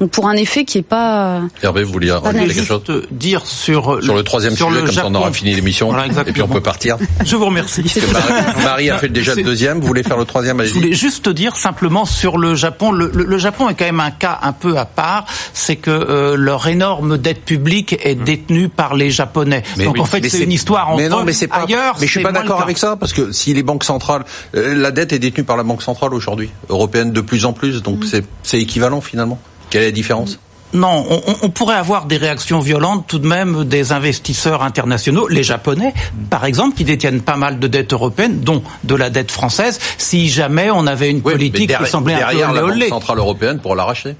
Donc 0.00 0.10
pour 0.10 0.28
un 0.28 0.34
effet 0.34 0.64
qui 0.64 0.78
est 0.78 0.82
pas. 0.82 1.42
Hervé, 1.62 1.82
vous 1.84 1.92
vouliez 1.92 2.12
rajouter 2.12 2.46
quelque 2.46 2.64
chose 2.64 2.82
Juste 2.86 3.12
dire 3.12 3.46
sur 3.46 4.02
sur 4.02 4.14
le 4.14 4.22
troisième 4.22 4.56
sur 4.56 4.68
sujet, 4.68 4.80
le 4.80 4.86
comme 4.86 4.94
ça 4.94 5.06
on 5.06 5.14
aura 5.14 5.32
fini 5.32 5.54
l'émission, 5.54 5.88
Voilà, 5.90 6.06
et 6.06 6.32
puis 6.32 6.42
on 6.42 6.48
peut 6.48 6.60
partir. 6.60 6.96
Je 7.24 7.36
vous 7.36 7.46
remercie. 7.46 7.84
Marie, 8.12 8.64
Marie 8.64 8.90
a 8.90 8.98
fait 8.98 9.08
déjà 9.08 9.34
le 9.34 9.42
deuxième, 9.42 9.80
vous 9.80 9.86
voulez 9.86 10.02
faire 10.02 10.16
le 10.18 10.24
troisième, 10.24 10.62
Je 10.64 10.72
voulais 10.74 10.92
juste 10.94 11.28
dire 11.28 11.56
simplement 11.56 12.04
sur 12.04 12.38
le 12.38 12.54
Japon. 12.54 12.92
Le, 12.92 13.10
le- 13.14 13.24
le 13.24 13.38
Japon 13.38 13.68
est 13.68 13.74
quand 13.74 13.84
même 13.84 14.00
un 14.00 14.10
cas 14.10 14.38
un 14.42 14.52
peu 14.52 14.76
à 14.78 14.84
part. 14.84 15.26
C'est 15.52 15.76
que 15.76 15.90
euh, 15.90 16.36
leur 16.36 16.66
énorme 16.66 17.18
dette 17.18 17.44
publique 17.44 17.96
est 18.04 18.14
détenue 18.14 18.68
par 18.68 18.94
les 18.94 19.10
Japonais. 19.10 19.62
Mais 19.76 19.84
Donc 19.84 19.94
oui, 19.94 20.00
en 20.00 20.04
fait, 20.04 20.26
c'est 20.28 20.40
une 20.44 20.52
histoire 20.52 20.88
entre 20.90 21.02
mais 21.02 21.08
non, 21.08 21.24
mais 21.24 21.32
c'est 21.32 21.46
pas, 21.48 21.64
ailleurs. 21.66 21.96
Mais 22.00 22.06
je 22.06 22.12
suis 22.12 22.22
pas 22.22 22.32
d'accord 22.32 22.62
avec 22.62 22.78
ça 22.78 22.96
parce 22.96 23.12
que 23.12 23.32
si 23.32 23.54
les 23.54 23.62
banques 23.62 23.84
centrales, 23.84 24.24
euh, 24.56 24.74
la 24.74 24.90
dette 24.90 25.12
est 25.12 25.18
détenue 25.18 25.44
par 25.44 25.56
la 25.56 25.62
banque 25.62 25.82
centrale 25.82 26.14
aujourd'hui, 26.14 26.41
européenne 26.68 27.12
de 27.12 27.20
plus 27.20 27.44
en 27.44 27.52
plus, 27.52 27.78
Mm. 27.78 27.80
donc 27.80 28.04
c'est 28.04 28.24
c'est 28.42 28.60
équivalent 28.60 29.00
finalement. 29.00 29.38
Quelle 29.70 29.82
est 29.82 29.86
la 29.86 29.92
différence? 29.92 30.38
Non, 30.74 31.04
on, 31.10 31.20
on, 31.42 31.50
pourrait 31.50 31.76
avoir 31.76 32.06
des 32.06 32.16
réactions 32.16 32.60
violentes 32.60 33.04
tout 33.06 33.18
de 33.18 33.26
même 33.26 33.64
des 33.64 33.92
investisseurs 33.92 34.62
internationaux, 34.62 35.28
les 35.28 35.42
Japonais, 35.42 35.92
par 36.30 36.46
exemple, 36.46 36.74
qui 36.74 36.84
détiennent 36.84 37.20
pas 37.20 37.36
mal 37.36 37.58
de 37.58 37.66
dettes 37.66 37.92
européennes, 37.92 38.40
dont 38.40 38.62
de 38.84 38.94
la 38.94 39.10
dette 39.10 39.30
française, 39.30 39.78
si 39.98 40.30
jamais 40.30 40.70
on 40.70 40.86
avait 40.86 41.10
une 41.10 41.20
politique 41.20 41.76
qui 41.76 41.86
semblait 41.86 42.14
un 42.14 42.18
peu 42.18 42.22
derrière 42.24 42.52
la 42.54 42.62
Banque 42.62 42.84
centrale 42.88 43.18
européenne 43.18 43.58
pour 43.60 43.76
l'arracher. 43.76 44.16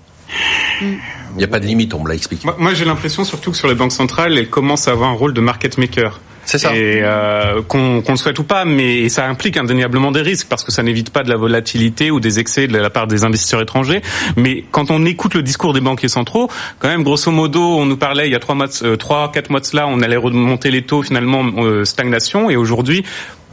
Il 0.83 1.39
n'y 1.39 1.45
a 1.45 1.49
pas 1.49 1.61
de 1.61 1.67
limite, 1.67 1.95
on 1.95 2.03
me 2.03 2.09
l'a 2.09 2.15
expliqué. 2.15 2.45
Moi, 2.45 2.57
moi 2.59 2.75
j'ai 2.75 2.85
l'impression 2.85 3.25
surtout 3.25 3.51
que 3.51 3.57
sur 3.57 3.69
les 3.69 3.75
banques 3.75 3.93
centrales, 3.93 4.37
elles 4.37 4.51
commencent 4.51 4.89
à 4.89 4.91
avoir 4.91 5.09
un 5.09 5.15
rôle 5.15 5.33
de 5.33 5.41
market 5.41 5.79
maker. 5.79 6.21
C'est 6.45 6.59
ça. 6.59 6.75
Et 6.75 7.01
euh, 7.03 7.63
qu'on 7.63 8.03
le 8.07 8.17
souhaite 8.17 8.39
ou 8.39 8.45
pas, 8.45 8.65
mais 8.65 9.09
ça 9.09 9.27
implique 9.27 9.57
indéniablement 9.57 10.11
des 10.11 10.23
risques 10.23 10.49
parce 10.49 10.65
que 10.65 10.73
ça 10.73 10.83
n'évite 10.83 11.11
pas 11.11 11.23
de 11.23 11.29
la 11.29 11.37
volatilité 11.37 12.11
ou 12.11 12.21
des 12.21 12.39
excès 12.39 12.67
de 12.67 12.77
la 12.77 12.91
part 12.91 13.07
des 13.07 13.25
investisseurs 13.25 13.63
étrangers. 13.63 14.03
Mais 14.37 14.65
quand 14.71 14.91
on 14.91 15.05
écoute 15.05 15.35
le 15.35 15.43
discours 15.43 15.73
des 15.73 15.81
banquiers 15.81 16.09
centraux, 16.09 16.51
quand 16.79 16.89
même, 16.89 17.03
grosso 17.03 17.31
modo, 17.31 17.61
on 17.61 17.87
nous 17.87 17.97
parlait 17.97 18.29
il 18.29 18.33
y 18.33 18.35
a 18.35 18.41
trois 18.41 18.55
mois, 18.55 18.67
euh, 18.83 18.97
trois, 18.97 19.31
quatre 19.33 19.51
mois 19.51 19.61
de 19.61 19.67
cela, 19.67 19.87
on 19.87 20.01
allait 20.01 20.17
remonter 20.17 20.71
les 20.71 20.83
taux 20.83 21.03
finalement 21.03 21.45
euh, 21.59 21.85
stagnation, 21.85 22.51
et 22.51 22.57
aujourd'hui, 22.57 23.05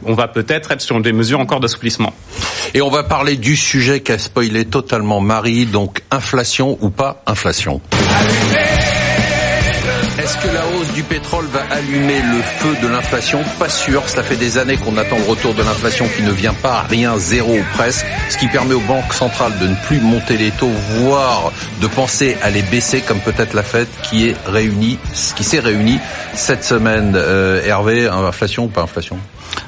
on 0.04 0.14
va 0.14 0.28
peut-être 0.28 0.70
être 0.72 0.80
sur 0.80 1.00
des 1.00 1.12
mesures 1.12 1.40
encore 1.40 1.60
d'assouplissement. 1.60 2.14
Et 2.74 2.80
on 2.80 2.90
va 2.90 3.02
parler 3.02 3.36
du 3.36 3.56
sujet 3.56 4.00
qu'a 4.00 4.18
spoilé 4.18 4.64
totalement 4.64 5.20
Marie, 5.20 5.66
donc 5.66 6.02
inflation 6.10 6.78
ou 6.80 6.90
pas 6.90 7.22
inflation. 7.26 7.80
Est-ce 10.22 10.36
que 10.36 10.52
la 10.52 10.66
hausse 10.66 10.92
du 10.92 11.02
pétrole 11.02 11.46
va 11.46 11.62
allumer 11.70 12.20
le 12.20 12.42
feu 12.42 12.76
de 12.82 12.88
l'inflation? 12.88 13.42
Pas 13.58 13.70
sûr. 13.70 14.06
Ça 14.06 14.22
fait 14.22 14.36
des 14.36 14.58
années 14.58 14.76
qu'on 14.76 14.98
attend 14.98 15.16
le 15.16 15.24
retour 15.24 15.54
de 15.54 15.62
l'inflation 15.62 16.06
qui 16.14 16.22
ne 16.22 16.30
vient 16.30 16.52
pas, 16.52 16.82
rien, 16.82 17.16
zéro 17.16 17.54
ou 17.54 17.64
presque. 17.72 18.04
Ce 18.28 18.36
qui 18.36 18.46
permet 18.48 18.74
aux 18.74 18.80
banques 18.80 19.14
centrales 19.14 19.58
de 19.58 19.68
ne 19.68 19.74
plus 19.86 19.98
monter 19.98 20.36
les 20.36 20.50
taux, 20.50 20.68
voire 20.98 21.52
de 21.80 21.86
penser 21.86 22.36
à 22.42 22.50
les 22.50 22.60
baisser, 22.60 23.00
comme 23.00 23.20
peut-être 23.20 23.54
la 23.54 23.62
Fed 23.62 23.86
qui 24.02 24.34
s'est 25.40 25.60
réunie 25.60 25.98
cette 26.34 26.64
semaine. 26.64 27.14
Euh, 27.16 27.64
Hervé, 27.64 28.06
inflation 28.06 28.64
ou 28.64 28.68
pas 28.68 28.82
inflation? 28.82 29.18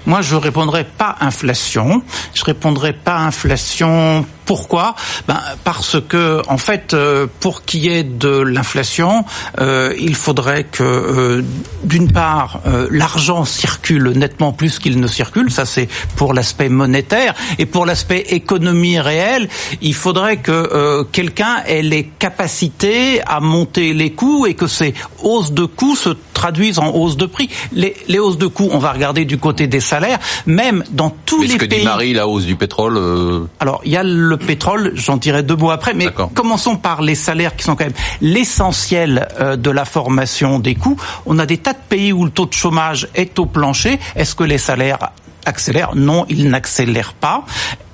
Moi, 0.07 0.21
je 0.21 0.35
répondrai 0.35 0.85
pas 0.85 1.17
inflation. 1.21 2.03
Je 2.35 2.45
répondrai 2.45 2.93
pas 2.93 3.19
inflation. 3.19 4.27
Pourquoi? 4.45 4.97
Ben, 5.29 5.41
Parce 5.63 5.99
que, 6.01 6.43
en 6.49 6.59
fait, 6.59 6.95
euh, 6.95 7.27
pour 7.41 7.65
qu'il 7.65 7.85
y 7.85 7.89
ait 7.89 8.03
de 8.03 8.41
l'inflation, 8.41 9.25
euh, 9.61 9.95
il 9.99 10.17
faudrait 10.17 10.65
que, 10.65 10.83
euh, 10.83 11.43
d'une 11.85 12.11
part, 12.11 12.61
l'argent 12.91 13.45
circule 13.45 14.11
nettement 14.11 14.53
plus 14.53 14.79
qu'il 14.79 15.01
ne 15.01 15.07
circule. 15.07 15.51
Ça, 15.51 15.65
c'est 15.65 15.89
pour 16.17 16.35
l'aspect 16.35 16.69
monétaire. 16.69 17.35
Et 17.59 17.67
pour 17.67 17.87
l'aspect 17.87 18.27
économie 18.31 18.99
réelle, 18.99 19.49
il 19.81 19.95
faudrait 19.95 20.39
que 20.39 21.03
quelqu'un 21.13 21.63
ait 21.67 21.83
les 21.83 22.05
capacités 22.05 23.23
à 23.27 23.41
monter 23.41 23.93
les 23.95 24.13
coûts 24.13 24.47
et 24.47 24.55
que 24.55 24.67
ces 24.67 24.95
hausses 25.23 25.53
de 25.53 25.65
coûts 25.65 25.97
se 25.97 26.11
traduisent 26.35 26.79
en 26.79 26.91
hausse 26.91 27.17
de 27.17 27.27
prix. 27.27 27.49
Les 27.73 28.19
hausses 28.19 28.39
de 28.39 28.47
coûts, 28.47 28.69
on 28.73 28.79
va 28.79 28.93
regarder 28.93 29.25
du 29.25 29.39
côté 29.39 29.67
des 29.73 29.81
salaires, 29.81 30.21
même 30.47 30.85
dans 30.91 31.11
tous 31.11 31.41
mais 31.41 31.47
les 31.47 31.53
ce 31.55 31.59
que 31.59 31.65
pays. 31.65 31.81
Dit 31.81 31.85
Marie, 31.85 32.13
la 32.13 32.29
hausse 32.29 32.45
du 32.45 32.55
pétrole. 32.55 32.97
Euh... 32.97 33.41
Alors 33.59 33.81
il 33.85 33.91
y 33.91 33.97
a 33.97 34.05
le 34.05 34.37
pétrole, 34.37 34.93
j'en 34.95 35.17
dirai 35.17 35.43
deux 35.43 35.57
mots 35.57 35.71
après, 35.71 35.95
mais 35.95 36.09
commençons 36.35 36.77
par 36.77 37.03
les 37.03 37.17
salaires 37.17 37.57
qui 37.57 37.65
sont 37.65 37.75
quand 37.75 37.85
même 37.85 37.93
l'essentiel 38.21 39.29
euh, 39.41 39.57
de 39.57 39.71
la 39.71 39.85
formation 39.85 40.61
des 40.61 40.77
coûts. 40.77 40.97
On 41.27 41.39
a 41.39 41.47
des 41.47 41.59
tas 41.59 41.73
de 41.73 41.79
pays 41.89 42.13
où 42.13 42.25
le 42.25 42.31
taux 42.31 42.47
de 42.47 42.53
chômage 42.53 43.09
est 43.15 43.39
au 43.39 43.47
plancher. 43.47 43.99
Est-ce 44.15 44.35
que 44.35 44.45
les 44.45 44.59
salaires 44.59 45.11
accélèrent 45.47 45.95
Non, 45.95 46.25
ils 46.29 46.49
n'accélèrent 46.49 47.15
pas. 47.15 47.45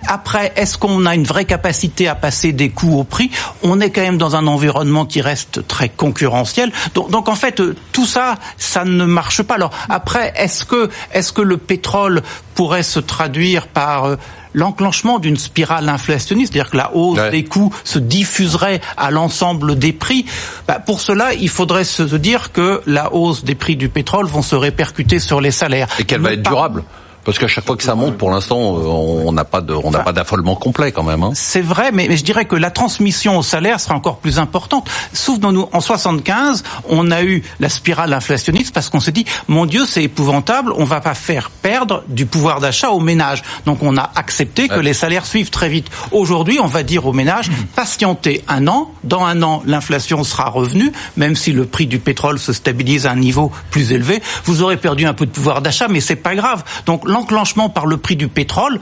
Après, 0.06 0.52
est-ce 0.56 0.78
qu'on 0.78 1.06
a 1.06 1.14
une 1.14 1.24
vraie 1.24 1.44
capacité 1.44 2.08
à 2.08 2.14
passer 2.14 2.52
des 2.52 2.70
coûts 2.70 2.98
au 2.98 3.04
prix? 3.04 3.30
On 3.62 3.80
est 3.80 3.90
quand 3.90 4.00
même 4.00 4.18
dans 4.18 4.36
un 4.36 4.46
environnement 4.46 5.04
qui 5.04 5.20
reste 5.20 5.66
très 5.66 5.88
concurrentiel. 5.88 6.72
Donc, 6.94 7.10
donc, 7.10 7.28
en 7.28 7.34
fait, 7.34 7.60
tout 7.92 8.06
ça, 8.06 8.36
ça 8.56 8.84
ne 8.84 9.04
marche 9.04 9.42
pas. 9.42 9.54
Alors 9.54 9.72
après, 9.88 10.32
est-ce 10.36 10.64
que 10.64 10.88
est-ce 11.12 11.32
que 11.32 11.42
le 11.42 11.56
pétrole 11.56 12.22
pourrait 12.54 12.82
se 12.82 13.00
traduire 13.00 13.66
par 13.66 14.04
euh, 14.04 14.16
l'enclenchement 14.54 15.18
d'une 15.18 15.36
spirale 15.36 15.88
inflationniste, 15.88 16.52
c'est-à-dire 16.52 16.70
que 16.70 16.76
la 16.76 16.94
hausse 16.94 17.30
des 17.30 17.44
coûts 17.44 17.72
se 17.84 17.98
diffuserait 17.98 18.80
à 18.96 19.10
l'ensemble 19.10 19.78
des 19.78 19.92
prix? 19.92 20.26
Bah, 20.66 20.78
pour 20.78 21.00
cela, 21.00 21.34
il 21.34 21.48
faudrait 21.48 21.84
se 21.84 22.02
dire 22.02 22.52
que 22.52 22.82
la 22.86 23.12
hausse 23.12 23.44
des 23.44 23.54
prix 23.54 23.76
du 23.76 23.88
pétrole 23.88 24.26
vont 24.26 24.42
se 24.42 24.56
répercuter 24.56 25.18
sur 25.18 25.40
les 25.40 25.50
salaires. 25.50 25.88
Et 25.98 26.04
qu'elle 26.04 26.20
va 26.20 26.32
être 26.32 26.42
durable. 26.42 26.84
Parce 27.28 27.38
qu'à 27.38 27.46
chaque 27.46 27.66
fois 27.66 27.76
que 27.76 27.82
ça 27.82 27.94
monte, 27.94 28.16
pour 28.16 28.30
l'instant, 28.30 28.56
on 28.56 29.30
n'a 29.32 29.44
pas 29.44 29.60
de, 29.60 29.74
on 29.74 29.90
n'a 29.90 29.98
pas 29.98 30.14
d'affolement 30.14 30.56
complet 30.56 30.92
quand 30.92 31.02
même. 31.02 31.22
Hein. 31.22 31.32
C'est 31.34 31.60
vrai, 31.60 31.92
mais, 31.92 32.16
je 32.16 32.24
dirais 32.24 32.46
que 32.46 32.56
la 32.56 32.70
transmission 32.70 33.36
au 33.36 33.42
salaire 33.42 33.80
sera 33.80 33.94
encore 33.94 34.16
plus 34.16 34.38
importante. 34.38 34.88
Souvenons-nous, 35.12 35.68
en 35.70 35.80
75, 35.82 36.64
on 36.88 37.10
a 37.10 37.22
eu 37.22 37.42
la 37.60 37.68
spirale 37.68 38.14
inflationniste 38.14 38.72
parce 38.72 38.88
qu'on 38.88 39.00
s'est 39.00 39.12
dit, 39.12 39.26
mon 39.46 39.66
Dieu, 39.66 39.84
c'est 39.84 40.04
épouvantable, 40.04 40.72
on 40.74 40.84
va 40.84 41.02
pas 41.02 41.12
faire 41.12 41.50
perdre 41.50 42.02
du 42.08 42.24
pouvoir 42.24 42.60
d'achat 42.60 42.92
aux 42.92 43.00
ménages. 43.00 43.42
Donc 43.66 43.82
on 43.82 43.98
a 43.98 44.10
accepté 44.14 44.66
que 44.66 44.80
les 44.80 44.94
salaires 44.94 45.26
suivent 45.26 45.50
très 45.50 45.68
vite. 45.68 45.90
Aujourd'hui, 46.12 46.60
on 46.62 46.66
va 46.66 46.82
dire 46.82 47.04
aux 47.04 47.12
ménages, 47.12 47.50
patientez 47.76 48.42
un 48.48 48.66
an. 48.68 48.90
Dans 49.04 49.26
un 49.26 49.42
an, 49.42 49.62
l'inflation 49.66 50.24
sera 50.24 50.48
revenue, 50.48 50.92
même 51.18 51.36
si 51.36 51.52
le 51.52 51.66
prix 51.66 51.86
du 51.86 51.98
pétrole 51.98 52.38
se 52.38 52.54
stabilise 52.54 53.06
à 53.06 53.10
un 53.10 53.16
niveau 53.16 53.52
plus 53.70 53.92
élevé. 53.92 54.22
Vous 54.44 54.62
aurez 54.62 54.78
perdu 54.78 55.04
un 55.04 55.12
peu 55.12 55.26
de 55.26 55.30
pouvoir 55.30 55.60
d'achat, 55.60 55.88
mais 55.88 56.00
c'est 56.00 56.16
pas 56.16 56.34
grave. 56.34 56.64
Donc 56.86 57.06
l'enclenchement 57.18 57.68
par 57.68 57.86
le 57.86 57.96
prix 57.96 58.16
du 58.16 58.28
pétrole, 58.28 58.80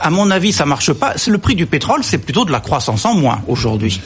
à 0.00 0.10
mon 0.10 0.30
avis, 0.30 0.52
ça 0.52 0.66
marche 0.66 0.92
pas. 0.92 1.14
Le 1.26 1.38
prix 1.38 1.54
du 1.54 1.66
pétrole, 1.66 2.02
c'est 2.02 2.18
plutôt 2.18 2.44
de 2.44 2.52
la 2.52 2.60
croissance 2.60 3.04
en 3.04 3.14
moins 3.14 3.40
aujourd'hui. 3.48 4.00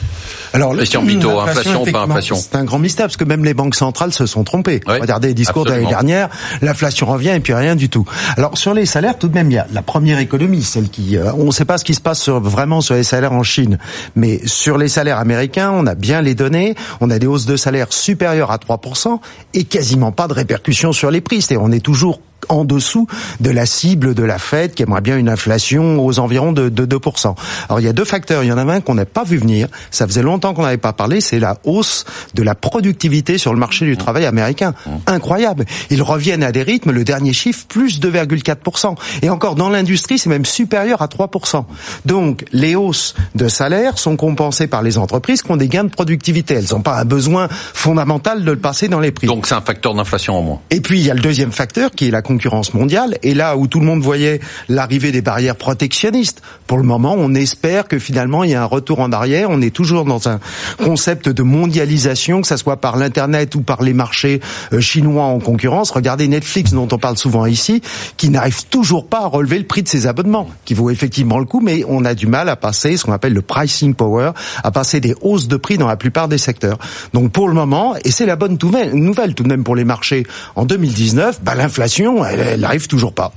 Alors, 0.53 0.75
question 0.75 1.01
inflation 1.01 1.83
ou 1.83 1.91
pas 1.91 2.03
inflation 2.03 2.35
C'est 2.35 2.55
un 2.55 2.63
grand 2.63 2.79
mystère 2.79 3.07
parce 3.07 3.17
que 3.17 3.23
même 3.23 3.43
les 3.43 3.53
banques 3.53 3.75
centrales 3.75 4.13
se 4.13 4.25
sont 4.25 4.43
trompées. 4.43 4.81
Regardez 4.87 5.29
les 5.29 5.33
discours 5.33 5.65
de 5.65 5.71
l'année 5.71 5.87
dernière, 5.87 6.29
l'inflation 6.61 7.05
revient 7.05 7.29
et 7.29 7.39
puis 7.39 7.53
rien 7.53 7.75
du 7.75 7.89
tout. 7.89 8.05
Alors 8.37 8.57
sur 8.57 8.73
les 8.73 8.85
salaires, 8.85 9.17
tout 9.17 9.27
de 9.27 9.33
même, 9.33 9.51
il 9.51 9.55
y 9.55 9.59
a 9.59 9.67
la 9.71 9.81
première 9.81 10.19
économie, 10.19 10.63
celle 10.63 10.89
qui, 10.89 11.17
euh, 11.17 11.31
on 11.37 11.45
ne 11.45 11.51
sait 11.51 11.65
pas 11.65 11.77
ce 11.77 11.85
qui 11.85 11.93
se 11.93 12.01
passe 12.01 12.21
sur, 12.21 12.39
vraiment 12.39 12.81
sur 12.81 12.95
les 12.95 13.03
salaires 13.03 13.33
en 13.33 13.43
Chine, 13.43 13.77
mais 14.15 14.39
sur 14.45 14.77
les 14.77 14.87
salaires 14.87 15.19
américains, 15.19 15.71
on 15.71 15.85
a 15.85 15.95
bien 15.95 16.21
les 16.21 16.35
données, 16.35 16.75
on 17.01 17.09
a 17.09 17.19
des 17.19 17.27
hausses 17.27 17.45
de 17.45 17.57
salaires 17.57 17.91
supérieures 17.91 18.51
à 18.51 18.57
3% 18.57 19.19
et 19.53 19.63
quasiment 19.63 20.11
pas 20.11 20.27
de 20.27 20.33
répercussions 20.33 20.91
sur 20.91 21.11
les 21.11 21.21
prix. 21.21 21.41
C'est-à-dire 21.41 21.63
on 21.63 21.71
est 21.71 21.79
toujours 21.83 22.21
en 22.47 22.65
dessous 22.65 23.07
de 23.39 23.49
la 23.49 23.65
cible 23.65 24.13
de 24.15 24.23
la 24.23 24.39
Fed 24.39 24.73
qui 24.73 24.83
aimerait 24.83 25.01
bien 25.01 25.17
une 25.17 25.29
inflation 25.29 26.03
aux 26.05 26.19
environs 26.19 26.51
de, 26.51 26.69
de 26.69 26.85
2%. 26.85 27.35
Alors 27.67 27.79
il 27.79 27.85
y 27.85 27.89
a 27.89 27.93
deux 27.93 28.05
facteurs. 28.05 28.43
Il 28.43 28.47
y 28.47 28.51
en 28.51 28.57
a 28.57 28.69
un 28.71 28.81
qu'on 28.81 28.95
n'a 28.95 29.05
pas 29.05 29.23
vu 29.23 29.37
venir. 29.37 29.67
Ça 29.91 30.07
faisait 30.07 30.21
longtemps 30.21 30.53
qu'on 30.53 30.63
n'avait 30.63 30.77
pas 30.77 30.93
parlé. 30.93 31.21
C'est 31.21 31.39
la 31.39 31.57
hausse 31.63 32.05
de 32.33 32.43
la 32.43 32.55
productivité 32.55 33.37
sur 33.37 33.53
le 33.53 33.59
marché 33.59 33.85
du 33.85 33.97
travail 33.97 34.25
américain. 34.25 34.73
Incroyable. 35.07 35.65
Ils 35.89 36.01
reviennent 36.01 36.43
à 36.43 36.51
des 36.51 36.63
rythmes. 36.63 36.91
Le 36.91 37.03
dernier 37.03 37.33
chiffre 37.33 37.65
plus 37.67 37.99
2,4%. 37.99 38.95
Et 39.21 39.29
encore 39.29 39.55
dans 39.55 39.69
l'industrie, 39.69 40.19
c'est 40.19 40.29
même 40.29 40.45
supérieur 40.45 41.01
à 41.01 41.07
3%. 41.07 41.65
Donc 42.05 42.45
les 42.51 42.75
hausses 42.75 43.15
de 43.35 43.47
salaire 43.47 43.97
sont 43.97 44.15
compensées 44.15 44.67
par 44.67 44.81
les 44.81 44.97
entreprises 44.97 45.41
qui 45.41 45.51
ont 45.51 45.57
des 45.57 45.67
gains 45.67 45.83
de 45.83 45.89
productivité. 45.89 46.55
Elles 46.55 46.71
n'ont 46.71 46.81
pas 46.81 46.97
un 46.97 47.05
besoin 47.05 47.47
fondamental 47.49 48.43
de 48.43 48.51
le 48.51 48.59
passer 48.59 48.87
dans 48.87 48.99
les 48.99 49.11
prix. 49.11 49.27
Donc 49.27 49.47
c'est 49.47 49.55
un 49.55 49.61
facteur 49.61 49.93
d'inflation 49.93 50.37
en 50.37 50.41
moins. 50.41 50.59
Et 50.69 50.81
puis 50.81 50.99
il 50.99 51.05
y 51.05 51.11
a 51.11 51.13
le 51.13 51.21
deuxième 51.21 51.51
facteur 51.51 51.91
qui 51.91 52.07
est 52.07 52.11
la 52.11 52.21
concurrence 52.29 52.75
mondiale. 52.75 53.17
Et 53.23 53.33
là 53.33 53.57
où 53.57 53.65
tout 53.65 53.79
le 53.79 53.87
monde 53.87 54.01
voyait 54.01 54.39
l'arrivée 54.67 55.11
des 55.11 55.23
barrières 55.23 55.55
protectionnistes, 55.55 56.43
pour 56.67 56.77
le 56.77 56.83
moment, 56.83 57.15
on 57.17 57.33
espère 57.33 57.87
que 57.87 57.97
finalement 57.97 58.43
il 58.43 58.51
y 58.51 58.53
a 58.53 58.61
un 58.61 58.65
retour 58.65 58.99
en 58.99 59.11
arrière. 59.11 59.49
On 59.49 59.61
est 59.61 59.73
toujours 59.73 60.05
dans 60.05 60.29
un 60.29 60.39
concept 60.77 61.27
de 61.27 61.41
mondialisation, 61.41 62.41
que 62.41 62.47
ça 62.47 62.57
soit 62.57 62.77
par 62.77 62.97
l'internet 62.97 63.55
ou 63.55 63.61
par 63.61 63.81
les 63.81 63.93
marchés 63.93 64.41
euh, 64.73 64.79
chinois 64.79 65.23
en 65.23 65.39
concurrence. 65.39 65.89
Regardez 65.89 66.27
Netflix, 66.27 66.71
dont 66.71 66.87
on 66.91 66.99
parle 66.99 67.17
souvent 67.17 67.47
ici, 67.47 67.81
qui 68.17 68.29
n'arrive 68.29 68.65
toujours 68.67 69.07
pas 69.07 69.21
à 69.21 69.25
relever 69.25 69.57
le 69.57 69.65
prix 69.65 69.81
de 69.81 69.87
ses 69.87 70.05
abonnements, 70.05 70.49
qui 70.65 70.75
vaut 70.75 70.91
effectivement 70.91 71.39
le 71.39 71.45
coup, 71.45 71.61
mais 71.61 71.83
on 71.87 72.05
a 72.05 72.13
du 72.13 72.27
mal 72.27 72.47
à 72.47 72.55
passer 72.55 72.95
ce 72.95 73.05
qu'on 73.05 73.13
appelle 73.13 73.33
le 73.33 73.41
pricing 73.41 73.95
power, 73.95 74.31
à 74.63 74.69
passer 74.69 74.99
des 74.99 75.15
hausses 75.21 75.47
de 75.47 75.57
prix 75.57 75.79
dans 75.79 75.87
la 75.87 75.97
plupart 75.97 76.27
des 76.27 76.37
secteurs. 76.37 76.77
Donc 77.13 77.31
pour 77.31 77.47
le 77.47 77.55
moment, 77.55 77.95
et 78.05 78.11
c'est 78.11 78.27
la 78.27 78.35
bonne 78.35 78.59
nouvelle 78.93 79.33
tout 79.33 79.43
de 79.43 79.49
même 79.49 79.63
pour 79.63 79.75
les 79.75 79.83
marchés, 79.83 80.27
en 80.55 80.65
2019, 80.65 81.41
bah, 81.41 81.55
l'inflation 81.55 82.18
elle 82.25 82.59
n'arrive 82.59 82.87
toujours 82.87 83.13
pas. 83.13 83.31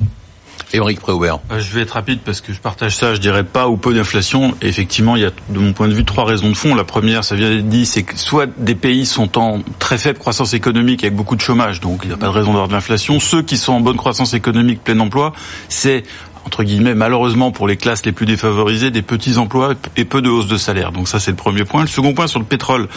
Éric 0.74 1.00
Préaubert. 1.00 1.38
Euh, 1.50 1.60
je 1.60 1.70
vais 1.74 1.82
être 1.82 1.92
rapide 1.92 2.20
parce 2.24 2.40
que 2.40 2.52
je 2.52 2.58
partage 2.58 2.96
ça. 2.96 3.14
Je 3.14 3.20
dirais 3.20 3.44
pas 3.44 3.68
ou 3.68 3.76
peu 3.76 3.94
d'inflation. 3.94 4.54
Effectivement, 4.62 5.16
il 5.16 5.22
y 5.22 5.26
a, 5.26 5.30
de 5.48 5.58
mon 5.58 5.72
point 5.72 5.88
de 5.88 5.92
vue, 5.92 6.04
trois 6.04 6.24
raisons 6.24 6.48
de 6.48 6.54
fond. 6.54 6.74
La 6.74 6.84
première, 6.84 7.24
ça 7.24 7.34
vient 7.34 7.50
d'être 7.50 7.68
dit, 7.68 7.86
c'est 7.86 8.02
que 8.02 8.18
soit 8.18 8.46
des 8.58 8.74
pays 8.74 9.06
sont 9.06 9.38
en 9.38 9.60
très 9.78 9.98
faible 9.98 10.18
croissance 10.18 10.54
économique 10.54 11.04
avec 11.04 11.14
beaucoup 11.14 11.36
de 11.36 11.40
chômage, 11.40 11.80
donc 11.80 12.00
il 12.04 12.08
n'y 12.08 12.14
a 12.14 12.16
pas 12.16 12.26
de 12.26 12.32
raison 12.32 12.52
d'avoir 12.52 12.68
de 12.68 12.72
l'inflation. 12.72 13.20
Ceux 13.20 13.42
qui 13.42 13.56
sont 13.56 13.72
en 13.72 13.80
bonne 13.80 13.96
croissance 13.96 14.34
économique, 14.34 14.82
plein 14.82 14.98
emploi, 15.00 15.32
c'est 15.68 16.04
entre 16.44 16.64
guillemets, 16.64 16.94
malheureusement 16.94 17.50
pour 17.52 17.66
les 17.68 17.76
classes 17.76 18.05
les 18.05 18.12
plus 18.12 18.26
défavorisées, 18.26 18.90
des 18.90 19.02
petits 19.02 19.38
emplois 19.38 19.74
et 19.96 20.05
peu 20.05 20.20
de 20.22 20.28
hausse 20.28 20.48
de 20.48 20.57
salaire. 20.57 20.92
Donc 20.92 21.09
ça, 21.09 21.20
c'est 21.20 21.31
le 21.31 21.37
premier 21.37 21.64
point. 21.64 21.83
Le 21.83 21.87
second 21.88 22.14
point 22.14 22.26
sur 22.26 22.38
le 22.40 22.44
pétrole, 22.44 22.88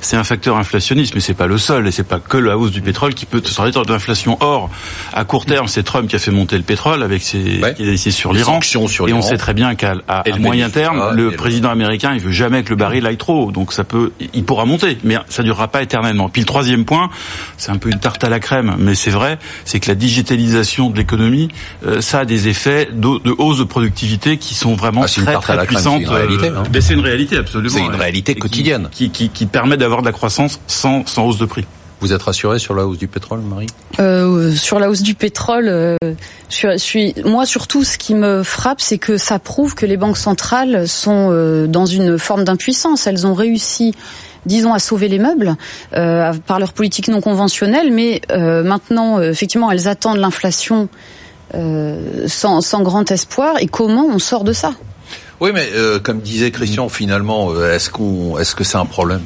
c'est 0.00 0.16
un 0.16 0.24
facteur 0.24 0.56
inflationniste, 0.56 1.14
mais 1.14 1.20
c'est 1.20 1.34
pas 1.34 1.46
le 1.46 1.58
seul, 1.58 1.86
et 1.86 1.90
c'est 1.90 2.06
pas 2.06 2.18
que 2.20 2.36
la 2.36 2.56
hausse 2.56 2.70
du 2.70 2.80
pétrole 2.80 3.14
qui 3.14 3.26
peut 3.26 3.42
se 3.44 3.54
traduire 3.54 3.84
d'inflation. 3.84 4.36
Or, 4.40 4.70
à 5.12 5.24
court 5.24 5.44
terme, 5.46 5.68
c'est 5.68 5.82
Trump 5.82 6.08
qui 6.08 6.16
a 6.16 6.18
fait 6.18 6.30
monter 6.30 6.56
le 6.56 6.62
pétrole 6.62 7.02
avec 7.02 7.22
ses, 7.22 7.60
Ouais. 7.60 7.74
qui 7.74 7.82
a 7.82 7.86
décidé 7.86 8.10
sur 8.10 8.32
l'Iran. 8.32 8.60
et 9.06 9.12
on 9.12 9.22
sait 9.22 9.36
très 9.36 9.54
bien 9.54 9.74
qu'à 9.74 9.94
à- 10.08 10.20
à 10.20 10.38
moyen 10.38 10.70
terme, 10.70 10.98
et 11.12 11.16
le 11.16 11.30
le- 11.30 11.36
président 11.36 11.70
américain, 11.70 12.12
il 12.14 12.20
veut 12.20 12.32
jamais 12.32 12.62
que 12.62 12.70
le 12.70 12.76
baril 12.76 13.06
aille 13.06 13.16
trop 13.16 13.46
haut. 13.46 13.50
Donc 13.52 13.72
ça 13.72 13.84
peut, 13.84 14.12
il 14.32 14.44
pourra 14.44 14.64
monter, 14.66 14.98
mais 15.04 15.16
ça 15.28 15.42
durera 15.42 15.68
pas 15.68 15.82
éternellement. 15.82 16.28
Puis 16.28 16.42
le 16.42 16.46
troisième 16.46 16.84
point, 16.84 17.10
c'est 17.56 17.70
un 17.70 17.76
peu 17.78 17.90
une 17.90 17.98
tarte 17.98 18.22
à 18.24 18.28
la 18.28 18.40
crème, 18.40 18.76
mais 18.78 18.94
c'est 18.94 19.10
vrai, 19.10 19.38
c'est 19.64 19.80
que 19.80 19.88
la 19.88 19.94
digitalisation 19.94 20.90
de 20.90 20.96
l'économie, 20.96 21.48
euh, 21.86 22.00
ça 22.00 22.20
a 22.20 22.24
des 22.24 22.48
effets 22.48 22.83
de, 22.92 23.22
de 23.22 23.34
hausse 23.38 23.58
de 23.58 23.64
productivité 23.64 24.36
qui 24.38 24.54
sont 24.54 24.74
vraiment 24.74 25.02
Ah, 25.04 25.06
très 25.08 25.34
très 25.34 25.54
crème, 25.54 25.66
puissantes. 25.66 26.02
c'est 26.02 26.08
une 26.08 26.14
réalité, 26.14 26.48
euh, 26.48 26.58
hein. 26.58 26.62
mais 26.72 26.80
c'est 26.80 26.94
une 26.94 27.00
réalité 27.00 27.36
absolument. 27.36 27.74
C'est 27.74 27.84
une 27.84 27.94
Et- 27.94 27.96
réalité 27.96 28.34
quotidienne. 28.34 28.88
qui, 28.90 29.10
qui, 29.10 29.28
qui 29.28 29.46
permet 29.46 29.76
d'avoir 29.76 30.00
de 30.02 30.06
la 30.06 30.12
croissance 30.12 30.60
sans, 30.66 31.06
sans 31.06 31.26
hausse 31.26 31.38
de 31.38 31.46
prix. 31.46 31.64
Vous 32.00 32.12
êtes 32.12 32.22
rassuré 32.22 32.58
sur 32.58 32.74
la 32.74 32.86
hausse 32.86 32.98
du 32.98 33.08
pétrole, 33.08 33.40
Marie? 33.40 33.68
Euh, 33.98 34.52
sur 34.54 34.78
la 34.78 34.90
hausse 34.90 35.00
du 35.02 35.14
pétrole, 35.14 35.68
euh, 35.68 35.96
je 36.50 36.76
suis, 36.76 37.14
moi 37.24 37.46
surtout, 37.46 37.82
ce 37.82 37.96
qui 37.96 38.14
me 38.14 38.42
frappe, 38.42 38.80
c'est 38.82 38.98
que 38.98 39.16
ça 39.16 39.38
prouve 39.38 39.74
que 39.74 39.86
les 39.86 39.96
banques 39.96 40.18
centrales 40.18 40.86
sont 40.86 41.28
euh, 41.30 41.66
dans 41.66 41.86
une 41.86 42.18
forme 42.18 42.44
d'impuissance. 42.44 43.06
Elles 43.06 43.26
ont 43.26 43.32
réussi 43.34 43.94
disons 44.44 44.74
à 44.74 44.78
sauver 44.78 45.08
les 45.08 45.18
meubles 45.18 45.56
euh, 45.96 46.34
par 46.46 46.58
leur 46.58 46.74
politique 46.74 47.08
non 47.08 47.22
conventionnelle, 47.22 47.90
mais 47.90 48.20
euh, 48.30 48.62
maintenant, 48.62 49.18
euh, 49.18 49.30
effectivement, 49.30 49.70
elles 49.70 49.88
attendent 49.88 50.18
l'inflation 50.18 50.90
euh, 51.54 52.26
sans, 52.26 52.60
grand 52.82 53.10
espoir. 53.10 53.56
Et 53.60 53.66
comment 53.66 54.06
on 54.06 54.18
sort 54.18 54.44
de 54.44 54.52
ça? 54.52 54.72
Oui, 55.40 55.50
mais 55.52 55.68
euh, 55.74 55.98
comme 55.98 56.20
disait 56.20 56.50
Christian, 56.50 56.88
finalement, 56.88 57.50
euh, 57.50 57.74
est-ce 57.74 57.90
qu'on, 57.90 58.38
est-ce 58.38 58.54
que 58.54 58.64
c'est 58.64 58.78
un 58.78 58.86
problème? 58.86 59.22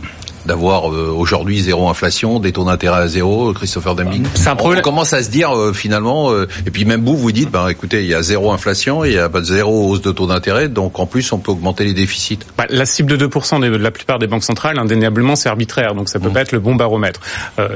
D'avoir 0.48 0.90
euh, 0.92 1.12
aujourd'hui 1.16 1.61
zéro 1.61 1.88
inflation, 1.88 2.40
des 2.40 2.52
taux 2.52 2.64
d'intérêt 2.64 3.02
à 3.02 3.06
zéro, 3.06 3.52
Christopher 3.52 3.94
Deming 3.94 4.24
C'est 4.34 4.48
un 4.48 4.54
On- 4.54 4.56
problème. 4.56 4.80
On 4.80 4.82
commence 4.82 5.12
à 5.12 5.22
se 5.22 5.30
dire 5.30 5.54
euh, 5.56 5.72
finalement, 5.72 6.32
euh, 6.32 6.48
et 6.66 6.70
puis 6.70 6.84
même 6.84 7.04
vous, 7.04 7.16
vous 7.16 7.30
dites, 7.32 7.50
ben 7.50 7.68
écoutez, 7.68 8.02
il 8.02 8.08
y 8.08 8.14
a 8.14 8.22
zéro 8.22 8.50
inflation, 8.50 9.04
il 9.04 9.12
y 9.12 9.18
a 9.18 9.28
pas 9.28 9.40
de 9.40 9.44
zéro 9.44 9.90
hausse 9.90 10.00
de 10.02 10.11
taux 10.11 10.26
d'intérêt, 10.26 10.68
donc 10.68 10.98
en 10.98 11.06
plus 11.06 11.30
on 11.32 11.38
peut 11.38 11.52
augmenter 11.52 11.84
les 11.84 11.92
déficits. 11.92 12.38
Bah, 12.56 12.64
la 12.70 12.87
cible 12.87 13.16
de 13.16 13.26
2% 13.26 13.61
de 13.61 13.66
la 13.76 13.90
plupart 13.90 14.18
des 14.18 14.26
banques 14.26 14.42
centrales, 14.44 14.78
indéniablement, 14.78 15.37
c'est 15.37 15.48
arbitraire, 15.50 15.94
donc 15.94 16.08
ça 16.08 16.18
peut 16.18 16.30
pas 16.30 16.40
être 16.40 16.52
le 16.52 16.61
bon 16.61 16.74
baromètre. 16.74 17.20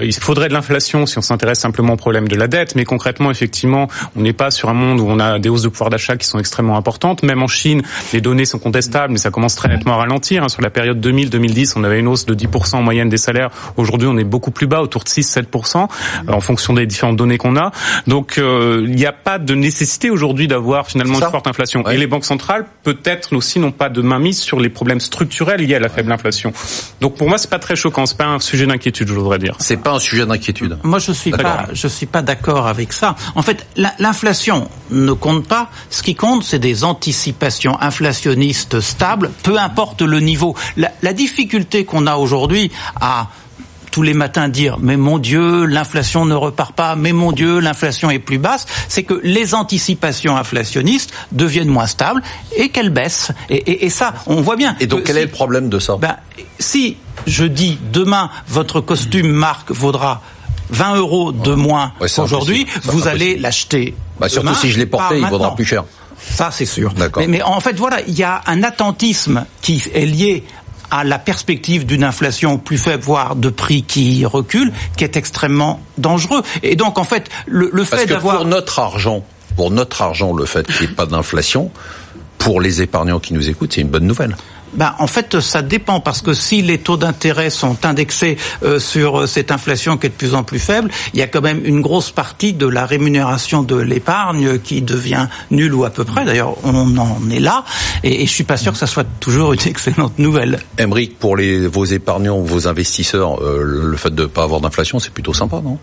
Il 0.02 0.14
faudrait 0.14 0.48
de 0.48 0.54
l'inflation 0.54 1.04
si 1.06 1.18
on 1.18 1.22
s'intéresse 1.22 1.58
simplement 1.61 1.92
au 1.92 1.96
problème 1.96 2.26
de 2.26 2.37
la 2.37 2.48
dette, 2.48 2.74
mais 2.74 2.85
concrètement, 2.85 3.30
effectivement, 3.30 3.88
on 4.16 4.22
n'est 4.22 4.32
pas 4.32 4.50
sur 4.50 4.70
un 4.70 4.74
monde 4.74 4.98
où 5.00 5.06
on 5.06 5.20
a 5.20 5.38
des 5.38 5.50
hausses 5.50 5.62
de 5.62 5.68
pouvoir 5.68 5.90
d'achat 5.90 6.16
qui 6.16 6.26
sont 6.26 6.38
extrêmement 6.38 6.76
importantes. 6.78 7.22
Même 7.22 7.42
en 7.42 7.48
Chine, 7.48 7.82
les 8.14 8.20
données 8.22 8.46
sont 8.46 8.58
contestables, 8.58 9.12
mais 9.12 9.18
ça 9.18 9.30
commence 9.30 9.56
très 9.56 9.68
nettement 9.68 9.92
à 9.94 9.96
ralentir. 9.98 10.42
hein. 10.44 10.48
Sur 10.48 10.62
la 10.62 10.70
période 10.70 11.04
2000-2010, 11.06 11.74
on 11.76 11.85
avait 11.85 11.98
une 12.00 12.08
hausse 12.08 12.24
de 12.24 12.35
10% 12.35 12.62
en 12.72 12.83
moyenne 12.83 13.09
des 13.09 13.16
salaires. 13.16 13.51
Aujourd'hui, 13.77 14.09
on 14.09 14.16
est 14.18 14.25
beaucoup 14.25 14.51
plus 14.51 14.66
bas, 14.66 14.81
autour 14.83 15.05
de 15.05 15.09
6-7%, 15.09 15.88
euh, 16.29 16.33
en 16.33 16.40
fonction 16.40 16.72
des 16.75 16.87
différentes 16.87 17.16
données 17.16 17.38
qu'on 17.38 17.57
a. 17.57 17.70
Donc, 18.07 18.38
euh, 18.38 18.83
il 18.87 18.94
n'y 18.94 19.07
a 19.07 19.12
pas 19.12 19.38
de 19.38 19.55
nécessité 19.55 20.11
aujourd'hui 20.11 20.48
d'avoir 20.48 20.87
finalement 20.87 21.18
une 21.18 21.31
forte 21.31 21.46
inflation. 21.46 21.83
Ouais. 21.85 21.94
Et 21.94 21.98
les 21.98 22.07
banques 22.07 22.25
centrales, 22.25 22.66
peut-être 22.83 23.35
aussi, 23.35 23.59
n'ont 23.59 23.72
pas 23.72 23.88
de 23.88 24.01
mainmise 24.03 24.40
sur 24.40 24.61
les 24.61 24.68
problèmes 24.68 25.01
structurels 25.01 25.61
liés 25.61 25.75
à 25.77 25.81
la 25.81 25.88
faible 25.88 26.12
inflation. 26.12 26.53
Donc 27.01 27.16
pour 27.16 27.29
moi, 27.29 27.38
c'est 27.38 27.51
pas 27.51 27.59
très 27.59 27.77
choquant, 27.77 28.07
c'est 28.07 28.16
pas 28.16 28.27
un 28.27 28.38
sujet 28.38 28.66
d'inquiétude, 28.66 29.09
je 29.09 29.12
voudrais 29.14 29.38
dire. 29.38 29.55
C'est 29.59 29.77
pas 29.77 29.92
un 29.92 29.98
sujet 29.98 30.27
d'inquiétude. 30.27 30.79
Moi, 30.83 30.98
je 30.98 31.12
suis 31.12 31.31
pas, 31.31 31.66
je 31.72 31.88
suis 31.88 32.07
pas 32.07 32.22
d'accord 32.22 32.66
avec 32.66 32.92
ça. 32.92 33.16
En 33.35 33.42
fait, 33.42 33.66
la- 33.77 33.94
l'inflation 33.98 34.68
ne 34.90 35.12
compte 35.12 35.46
pas. 35.46 35.70
Ce 35.90 36.03
qui 36.03 36.14
compte, 36.14 36.42
c'est 36.44 36.59
des 36.59 36.85
anticipations 36.85 37.81
inflationnistes 37.81 38.81
stables, 38.81 39.31
peu 39.42 39.59
importe 39.59 40.03
le 40.03 40.20
niveau. 40.20 40.55
La, 40.77 40.90
la 41.03 41.12
difficulté 41.12 41.85
qu'on 41.85 42.07
a 42.07 42.16
aujourd'hui 42.16 42.41
à 43.00 43.28
tous 43.90 44.02
les 44.02 44.14
matins 44.14 44.48
dire 44.48 44.78
mais 44.81 44.96
mon 44.96 45.18
Dieu 45.18 45.66
l'inflation 45.66 46.24
ne 46.24 46.35
repart 46.35 46.72
pas 46.74 46.96
mais 46.96 47.12
mon 47.12 47.31
Dieu 47.31 47.59
l'inflation 47.59 48.11
est 48.11 48.18
plus 48.20 48.38
basse 48.38 48.64
c'est 48.88 49.02
que 49.02 49.20
les 49.22 49.55
anticipations 49.55 50.35
inflationnistes 50.37 51.12
deviennent 51.31 51.68
moins 51.68 51.87
stables 51.87 52.22
et 52.57 52.70
qu'elles 52.70 52.88
baissent 52.88 53.33
et, 53.50 53.57
et- 53.57 53.85
et 53.85 53.90
ça 53.90 54.14
on 54.26 54.40
voit 54.40 54.57
bien 54.57 54.76
Et 54.81 54.87
donc 54.87 55.00
que 55.00 55.07
quel 55.09 55.16
si- 55.16 55.22
est 55.22 55.24
le 55.26 55.31
problème 55.31 55.68
de 55.68 55.78
ça? 55.78 55.96
Ben, 56.00 56.16
si 56.59 56.96
je 57.26 57.44
dis 57.44 57.78
demain 57.92 58.31
votre 58.48 58.81
costume 58.81 59.28
marque 59.31 59.70
vaudra 59.72 60.22
20 60.70 60.96
euros 60.96 61.33
de 61.33 61.52
moins 61.52 61.92
Ouais. 62.00 62.09
C'est 62.09 62.22
vous 62.85 63.09
allez 63.09 63.37
l'acheter. 63.37 63.94
Bah, 64.18 64.31
surtout 64.31 64.55
si 64.55 64.70
je 64.70 64.78
l'ai 64.78 64.87
porté, 64.87 65.18
il 65.18 65.26
vaudra 65.26 65.55
plus 65.55 65.66
cher. 65.66 65.85
Ça, 66.18 66.50
c'est 66.50 66.64
sûr. 66.64 66.92
D'accord. 66.94 67.20
Mais, 67.20 67.26
mais 67.26 67.42
en 67.42 67.61
fait, 67.61 67.76
voilà, 67.76 68.00
il 68.07 68.14
y 68.16 68.22
a 68.22 68.40
un 68.46 68.62
attentisme 68.62 69.44
qui 69.61 69.83
est 69.92 70.07
lié 70.07 70.44
à 70.92 71.05
la 71.05 71.18
perspective 71.18 71.87
d'une 71.87 72.05
inflation 72.05 72.59
plus 72.59 72.76
faible, 72.76 73.02
voire 73.02 73.35
de 73.35 73.48
prix 73.48 73.83
qui 73.83 74.26
recule, 74.26 74.72
qui 74.98 75.05
est 75.05 75.16
extrêmement 75.16 75.81
dangereux. 75.96 76.42
Et 76.62 76.76
donc, 76.76 76.98
en 76.98 77.05
fait, 77.05 77.31
le, 77.46 77.70
fait 77.83 78.07
d'avoir... 78.07 78.37
pour 78.37 78.44
notre 78.44 78.78
argent, 78.78 79.24
pour 79.57 79.70
notre 79.70 80.02
argent, 80.02 80.35
le 80.35 80.44
fait 80.44 80.66
qu'il 80.66 80.87
n'y 80.87 80.92
ait 80.92 80.94
pas 80.94 81.07
d'inflation, 81.07 81.70
pour 82.37 82.61
les 82.61 82.83
épargnants 82.83 83.20
qui 83.20 83.33
nous 83.33 83.48
écoutent, 83.48 83.72
c'est 83.72 83.81
une 83.81 83.88
bonne 83.88 84.07
nouvelle. 84.07 84.37
Ben, 84.74 84.94
en 84.98 85.06
fait, 85.06 85.40
ça 85.40 85.62
dépend 85.62 86.00
parce 86.00 86.22
que 86.22 86.32
si 86.32 86.62
les 86.62 86.78
taux 86.78 86.96
d'intérêt 86.96 87.50
sont 87.50 87.85
indexés 87.85 88.37
euh, 88.62 88.78
sur 88.78 89.20
euh, 89.22 89.26
cette 89.26 89.50
inflation 89.50 89.96
qui 89.96 90.06
est 90.06 90.11
de 90.11 90.14
plus 90.14 90.35
en 90.35 90.42
plus 90.42 90.58
faible, 90.58 90.90
il 91.12 91.20
y 91.20 91.22
a 91.22 91.26
quand 91.26 91.42
même 91.42 91.61
une 91.64 91.80
grosse 91.80 92.11
partie 92.11 92.52
de 92.52 92.66
la 92.66 92.87
rémunération 92.87 93.62
de 93.62 93.76
l'épargne 93.76 94.58
qui 94.58 94.82
devient 94.82 95.26
nulle 95.50 95.74
ou 95.74 95.85
à 95.85 95.90
peu 95.90 96.04
près. 96.04 96.24
D'ailleurs, 96.24 96.56
on 96.64 96.96
en 96.96 97.30
est 97.30 97.40
là, 97.40 97.64
et, 98.02 98.26
je 98.26 98.30
suis 98.30 98.44
pas 98.44 98.56
sûr 98.56 98.72
que 98.72 98.78
ça 98.78 98.87
soit 98.87 99.06
toujours 99.20 99.52
une 99.52 99.61
excellente 99.66 100.18
nouvelle. 100.18 100.61
Emmerich, 100.78 101.18
pour 101.18 101.37
les, 101.37 101.66
vos 101.66 101.85
épargnants, 101.85 102.40
vos 102.40 102.68
investisseurs, 102.68 103.42
euh, 103.42 103.62
le 103.62 103.96
fait 103.96 104.14
de 104.14 104.22
ne 104.22 104.26
pas 104.26 104.44
avoir 104.44 104.61
d'inflation, 104.61 104.98
c'est 104.98 105.12
plutôt 105.12 105.35
sympa, 105.35 105.61
non? 105.62 105.78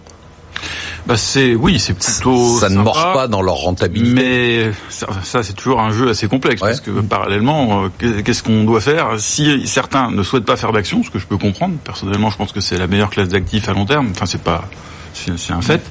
Bah 1.10 1.18
c'est 1.18 1.56
oui, 1.56 1.80
c'est 1.80 1.94
plutôt 1.96 2.60
Ça 2.60 2.70
ne 2.70 2.76
sympa, 2.76 2.84
mord 2.84 3.14
pas 3.14 3.28
dans 3.28 3.42
leur 3.42 3.56
rentabilité. 3.56 4.14
Mais 4.14 4.72
ça, 4.90 5.08
ça, 5.24 5.42
c'est 5.44 5.54
toujours 5.54 5.82
un 5.82 5.92
jeu 5.92 6.08
assez 6.10 6.28
complexe 6.28 6.62
Ouais. 6.62 6.70
parce 6.70 6.82
que 6.82 6.92
parallèlement, 7.02 7.86
euh, 7.86 7.88
qu'est- 7.98 8.22
qu'est-ce 8.24 8.44
qu'on 8.44 8.64
doit 8.64 8.80
faire 8.80 9.16
si 9.18 9.68
certains 9.68 10.12
ne 10.12 10.22
souhaitent 10.24 10.46
pas 10.46 10.56
faire 10.56 10.72
d'action, 10.72 11.04
ce 11.04 11.10
que 11.10 11.18
je 11.20 11.26
peux 11.26 11.38
comprendre. 11.40 11.76
Personnellement, 11.84 12.30
je 12.30 12.38
pense 12.38 12.52
que 12.52 12.62
c'est 12.62 12.78
la 12.78 12.86
meilleure 12.88 13.10
classe 13.10 13.30
d'actifs 13.30 13.68
à 13.70 13.74
long 13.74 13.86
terme. 13.86 14.10
Enfin, 14.12 14.28
c'est 14.28 14.44
pas 14.44 14.66
c'est 15.14 15.38
c'est 15.38 15.54
un 15.54 15.62
fait. 15.62 15.82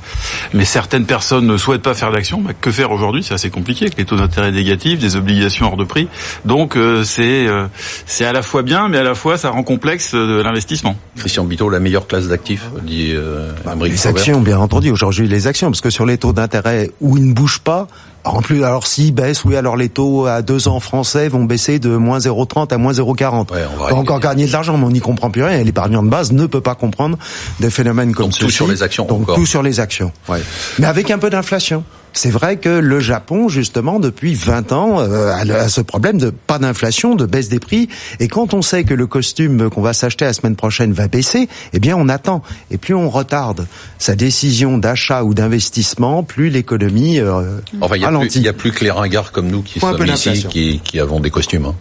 Mais 0.54 0.64
certaines 0.64 1.06
personnes 1.06 1.46
ne 1.46 1.56
souhaitent 1.56 1.82
pas 1.82 1.94
faire 1.94 2.12
d'action. 2.12 2.40
Bah, 2.40 2.52
que 2.58 2.70
faire 2.70 2.90
aujourd'hui? 2.90 3.22
C'est 3.22 3.34
assez 3.34 3.50
compliqué 3.50 3.86
avec 3.86 3.98
les 3.98 4.04
taux 4.04 4.16
d'intérêt 4.16 4.52
négatifs, 4.52 4.98
des 4.98 5.16
obligations 5.16 5.66
hors 5.66 5.76
de 5.76 5.84
prix. 5.84 6.08
Donc 6.44 6.76
euh, 6.76 7.04
c'est 7.04 7.46
euh, 7.46 7.66
c'est 8.06 8.24
à 8.24 8.32
la 8.32 8.42
fois 8.42 8.62
bien, 8.62 8.88
mais 8.88 8.98
à 8.98 9.02
la 9.02 9.14
fois 9.14 9.38
ça 9.38 9.50
rend 9.50 9.62
complexe 9.62 10.12
euh, 10.14 10.42
l'investissement. 10.42 10.96
Christian 11.16 11.44
Bito, 11.44 11.68
la 11.68 11.80
meilleure 11.80 12.06
classe 12.06 12.28
d'actifs, 12.28 12.64
dit 12.82 13.12
euh, 13.14 13.52
Emmerich 13.64 13.92
Les 13.92 14.06
actions, 14.06 14.40
bien 14.40 14.58
entendu. 14.58 14.90
Aujourd'hui, 14.90 15.28
les 15.28 15.46
actions, 15.46 15.70
parce 15.70 15.80
que 15.80 15.90
sur 15.90 16.06
les 16.06 16.18
taux 16.18 16.32
d'intérêt 16.32 16.90
où 17.00 17.16
ils 17.16 17.28
ne 17.28 17.34
bougent 17.34 17.60
pas, 17.60 17.88
en 18.24 18.42
plus, 18.42 18.64
alors 18.64 18.86
s'ils 18.86 19.14
baissent, 19.14 19.44
oui, 19.44 19.56
alors 19.56 19.76
les 19.76 19.88
taux 19.88 20.26
à 20.26 20.42
deux 20.42 20.68
ans 20.68 20.80
français 20.80 21.28
vont 21.28 21.44
baisser 21.44 21.78
de 21.78 21.90
moins 21.96 22.18
0,30 22.18 22.72
à 22.74 22.78
moins 22.78 22.92
0,40. 22.92 23.52
Ouais, 23.52 23.60
on 23.78 23.84
va 23.84 23.94
encore 23.94 24.20
gagner 24.20 24.46
de 24.46 24.52
l'argent, 24.52 24.76
mais 24.76 24.84
on 24.84 24.90
n'y 24.90 25.00
comprend 25.00 25.30
plus 25.30 25.42
rien. 25.44 25.58
Et 25.58 25.64
l'épargnant 25.64 26.02
de 26.02 26.08
base 26.08 26.32
ne 26.32 26.46
peut 26.46 26.60
pas 26.60 26.74
comprendre 26.74 27.16
des 27.60 27.70
phénomènes 27.70 28.12
comme 28.14 28.26
Donc 28.26 28.38
tout 28.38 28.50
sur 28.50 28.66
les 28.66 28.82
actions, 28.82 29.06
Donc 29.06 29.22
encore. 29.22 29.36
tout 29.36 29.46
sur 29.46 29.62
les 29.62 29.80
actions. 29.80 30.12
Ouais. 30.28 30.42
Mais 30.78 30.86
avec 30.86 31.10
un 31.10 31.18
peu 31.18 31.30
d'inflation. 31.30 31.84
C'est 32.18 32.30
vrai 32.30 32.56
que 32.56 32.68
le 32.68 32.98
Japon, 32.98 33.48
justement, 33.48 34.00
depuis 34.00 34.34
20 34.34 34.72
ans, 34.72 34.98
euh, 34.98 35.32
a 35.32 35.68
ce 35.68 35.80
problème 35.80 36.18
de 36.18 36.30
pas 36.30 36.58
d'inflation, 36.58 37.14
de 37.14 37.26
baisse 37.26 37.48
des 37.48 37.60
prix. 37.60 37.88
Et 38.18 38.26
quand 38.26 38.54
on 38.54 38.60
sait 38.60 38.82
que 38.82 38.92
le 38.92 39.06
costume 39.06 39.70
qu'on 39.70 39.82
va 39.82 39.92
s'acheter 39.92 40.24
la 40.24 40.32
semaine 40.32 40.56
prochaine 40.56 40.92
va 40.92 41.06
baisser, 41.06 41.48
eh 41.72 41.78
bien, 41.78 41.94
on 41.96 42.08
attend. 42.08 42.42
Et 42.72 42.76
plus 42.76 42.92
on 42.92 43.08
retarde 43.08 43.68
sa 43.98 44.16
décision 44.16 44.78
d'achat 44.78 45.22
ou 45.22 45.32
d'investissement, 45.32 46.24
plus 46.24 46.50
l'économie 46.50 47.20
euh, 47.20 47.60
Enfin, 47.80 47.94
y 47.94 48.04
ralentit. 48.04 48.40
il 48.40 48.44
y 48.46 48.48
a 48.48 48.52
plus 48.52 48.72
que 48.72 48.82
les 48.82 48.90
ringards 48.90 49.30
comme 49.30 49.46
nous 49.46 49.62
qui 49.62 49.78
un 49.78 49.92
sommes 49.92 50.04
ici, 50.06 50.44
qui, 50.48 50.80
qui 50.80 50.98
avons 50.98 51.20
des 51.20 51.30
costumes. 51.30 51.66
hein. 51.66 51.74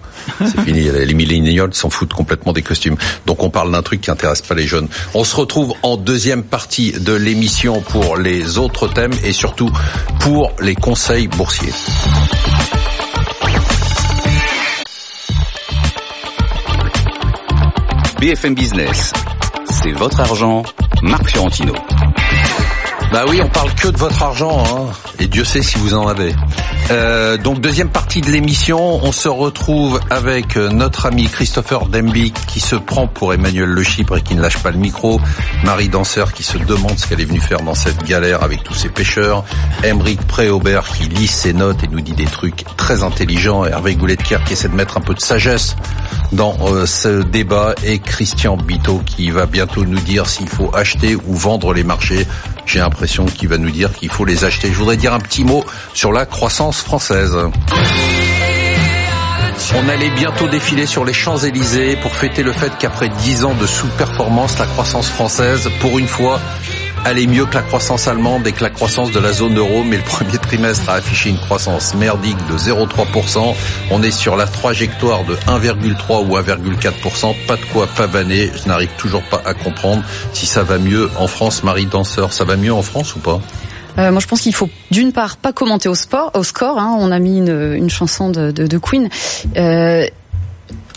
C'est 0.45 0.62
fini. 0.65 0.84
Les 0.84 1.15
millénials 1.15 1.73
s'en 1.73 1.89
foutent 1.89 2.13
complètement 2.13 2.54
des 2.54 2.62
costumes. 2.62 2.97
Donc 3.26 3.41
on 3.41 3.50
parle 3.50 3.71
d'un 3.71 3.82
truc 3.82 4.02
qui 4.02 4.12
intéresse 4.12 4.43
pas 4.43 4.54
les 4.54 4.67
jeunes. 4.67 4.88
On 5.15 5.23
se 5.23 5.36
retrouve 5.36 5.73
en 5.82 5.97
deuxième 5.97 6.43
partie 6.43 6.91
de 6.91 7.13
l'émission 7.13 7.82
pour 7.82 8.17
les 8.17 8.60
autres 8.60 8.88
thèmes 8.88 9.13
et 9.23 9.34
surtout 9.34 9.71
pour 10.19 10.26
les 10.59 10.75
conseils 10.75 11.27
boursiers. 11.27 11.71
BFM 18.19 18.53
Business, 18.53 19.13
c'est 19.65 19.91
votre 19.91 20.19
argent, 20.19 20.63
Marc 21.01 21.29
Fiorentino. 21.29 21.73
Bah 23.12 23.24
oui, 23.30 23.39
on 23.41 23.48
parle 23.48 23.74
que 23.74 23.88
de 23.88 23.98
votre 23.98 24.22
argent, 24.22 24.63
hein. 24.67 24.93
et 25.20 25.28
Dieu 25.28 25.46
sait 25.46 25.62
si 25.62 25.78
vous 25.78 25.93
en 25.93 26.08
avez. 26.08 26.36
Euh, 26.91 27.38
donc 27.38 27.62
deuxième 27.62 27.89
partie 27.89 28.20
de 28.20 28.30
l'émission, 28.30 28.80
on 28.80 29.12
se 29.12 29.30
retrouve 29.30 30.00
avec 30.10 30.58
euh, 30.58 30.70
notre 30.70 31.06
ami 31.06 31.28
Christopher 31.28 31.88
Demby 31.88 32.32
qui 32.48 32.60
se 32.60 32.76
prend 32.76 33.08
pour 33.08 33.34
Emmanuel 33.34 33.70
Le 33.70 33.84
Chypre 33.84 34.17
et 34.17 34.22
qui 34.22 34.36
ne 34.36 34.41
lâche 34.41 34.58
pas 34.58 34.72
le 34.72 34.78
micro, 34.78 35.22
Marie 35.63 35.88
Danseur 35.88 36.34
qui 36.34 36.43
se 36.43 36.58
demande 36.58 36.98
ce 36.98 37.08
qu'elle 37.08 37.22
est 37.22 37.26
venue 37.26 37.39
faire 37.39 37.62
dans 37.62 37.76
cette 37.76 38.04
galère 38.04 38.43
avec 38.43 38.63
tous 38.63 38.74
ces 38.74 38.89
pêcheurs, 38.89 39.43
Emeric 39.84 40.22
Préaubert 40.28 40.84
qui 40.84 41.04
lit 41.04 41.28
ses 41.28 41.54
notes 41.54 41.84
et 41.84 41.88
nous 41.88 42.02
dit 42.02 42.13
des 42.13 42.26
trucs 42.26 42.65
très 42.76 43.04
intelligents, 43.04 43.65
Hervé 43.65 43.96
Gouletker 43.96 44.39
qui 44.46 44.54
essaie 44.54 44.70
de 44.70 44.76
mettre 44.76 44.98
un 44.98 45.02
peu 45.02 45.13
de 45.13 45.22
sagesse 45.22 45.76
dans 46.34 46.56
euh, 46.67 46.86
ce 46.86 47.22
débat 47.22 47.74
et 47.84 48.00
Christian 48.00 48.58
Bito 48.58 49.02
qui 49.06 49.30
va 49.30 49.46
bientôt 49.46 49.86
nous 49.86 50.00
dire 50.00 50.28
s'il 50.28 50.50
faut 50.50 50.74
acheter 50.76 51.15
ou 51.15 51.36
vendre 51.36 51.74
les 51.74 51.84
marchés. 51.84 52.28
J'ai 52.67 52.80
l'impression 52.80 53.25
qu'il 53.25 53.47
va 53.47 53.58
nous 53.58 53.71
dire 53.71 53.93
qu'il 53.93 54.10
faut 54.10 54.25
les 54.25 54.43
acheter. 54.43 54.67
Je 54.71 54.77
voudrais 54.77 54.97
dire 54.97 55.13
un 55.13 55.19
petit 55.19 55.45
mot 55.45 55.65
sur 55.93 56.12
la 56.12 56.25
croissance 56.25 56.82
française. 56.82 57.36
On 59.75 59.89
allait 59.89 60.10
bientôt 60.12 60.47
défiler 60.47 60.86
sur 60.86 61.06
les 61.06 61.13
Champs-Élysées 61.13 61.95
pour 61.97 62.13
fêter 62.13 62.43
le 62.43 62.51
fait 62.51 62.71
qu'après 62.77 63.10
dix 63.10 63.45
ans 63.45 63.53
de 63.53 63.65
sous-performance, 63.65 64.60
la 64.60 64.65
croissance 64.65 65.10
française, 65.10 65.69
pour 65.80 65.97
une 65.97 66.08
fois, 66.08 66.39
allait 67.05 67.27
mieux 67.27 67.45
que 67.45 67.55
la 67.55 67.62
croissance 67.62 68.07
allemande 68.07 68.47
et 68.47 68.51
que 68.51 68.63
la 68.63 68.69
croissance 68.69 69.12
de 69.12 69.19
la 69.19 69.33
zone 69.33 69.57
euro, 69.57 69.83
mais 69.83 69.97
le 69.97 70.03
premier 70.03 70.38
trimestre 70.38 70.89
a 70.89 70.93
affiché 70.93 71.29
une 71.29 71.38
croissance 71.38 71.95
merdique 71.95 72.38
de 72.47 72.57
0,3%. 72.57 73.55
On 73.91 74.03
est 74.03 74.12
sur 74.12 74.36
la 74.36 74.45
trajectoire 74.45 75.23
de 75.23 75.36
1,3 75.36 76.25
ou 76.27 76.38
1,4%. 76.38 77.36
Pas 77.47 77.55
de 77.55 77.65
quoi 77.73 77.88
pavaner. 77.88 78.51
Je 78.55 78.67
n'arrive 78.67 78.89
toujours 78.97 79.23
pas 79.23 79.41
à 79.45 79.53
comprendre 79.53 80.03
si 80.33 80.45
ça 80.45 80.63
va 80.63 80.77
mieux 80.77 81.10
en 81.17 81.27
France. 81.27 81.63
Marie 81.63 81.86
Danseur, 81.86 82.33
ça 82.33 82.43
va 82.43 82.55
mieux 82.55 82.73
en 82.73 82.81
France 82.81 83.15
ou 83.15 83.19
pas? 83.19 83.39
Euh, 83.97 84.12
moi, 84.12 84.19
je 84.19 84.27
pense 84.27 84.41
qu'il 84.41 84.53
faut 84.53 84.69
d'une 84.91 85.12
part 85.12 85.38
pas 85.38 85.53
commenter 85.53 85.89
au 85.89 85.95
sport, 85.95 86.31
au 86.36 86.43
score. 86.43 86.77
Hein, 86.77 86.95
on 86.99 87.12
a 87.12 87.19
mis 87.19 87.38
une, 87.38 87.89
chanson 87.89 88.29
de 88.29 88.77
Queen. 88.77 89.10
Euh, 89.55 90.05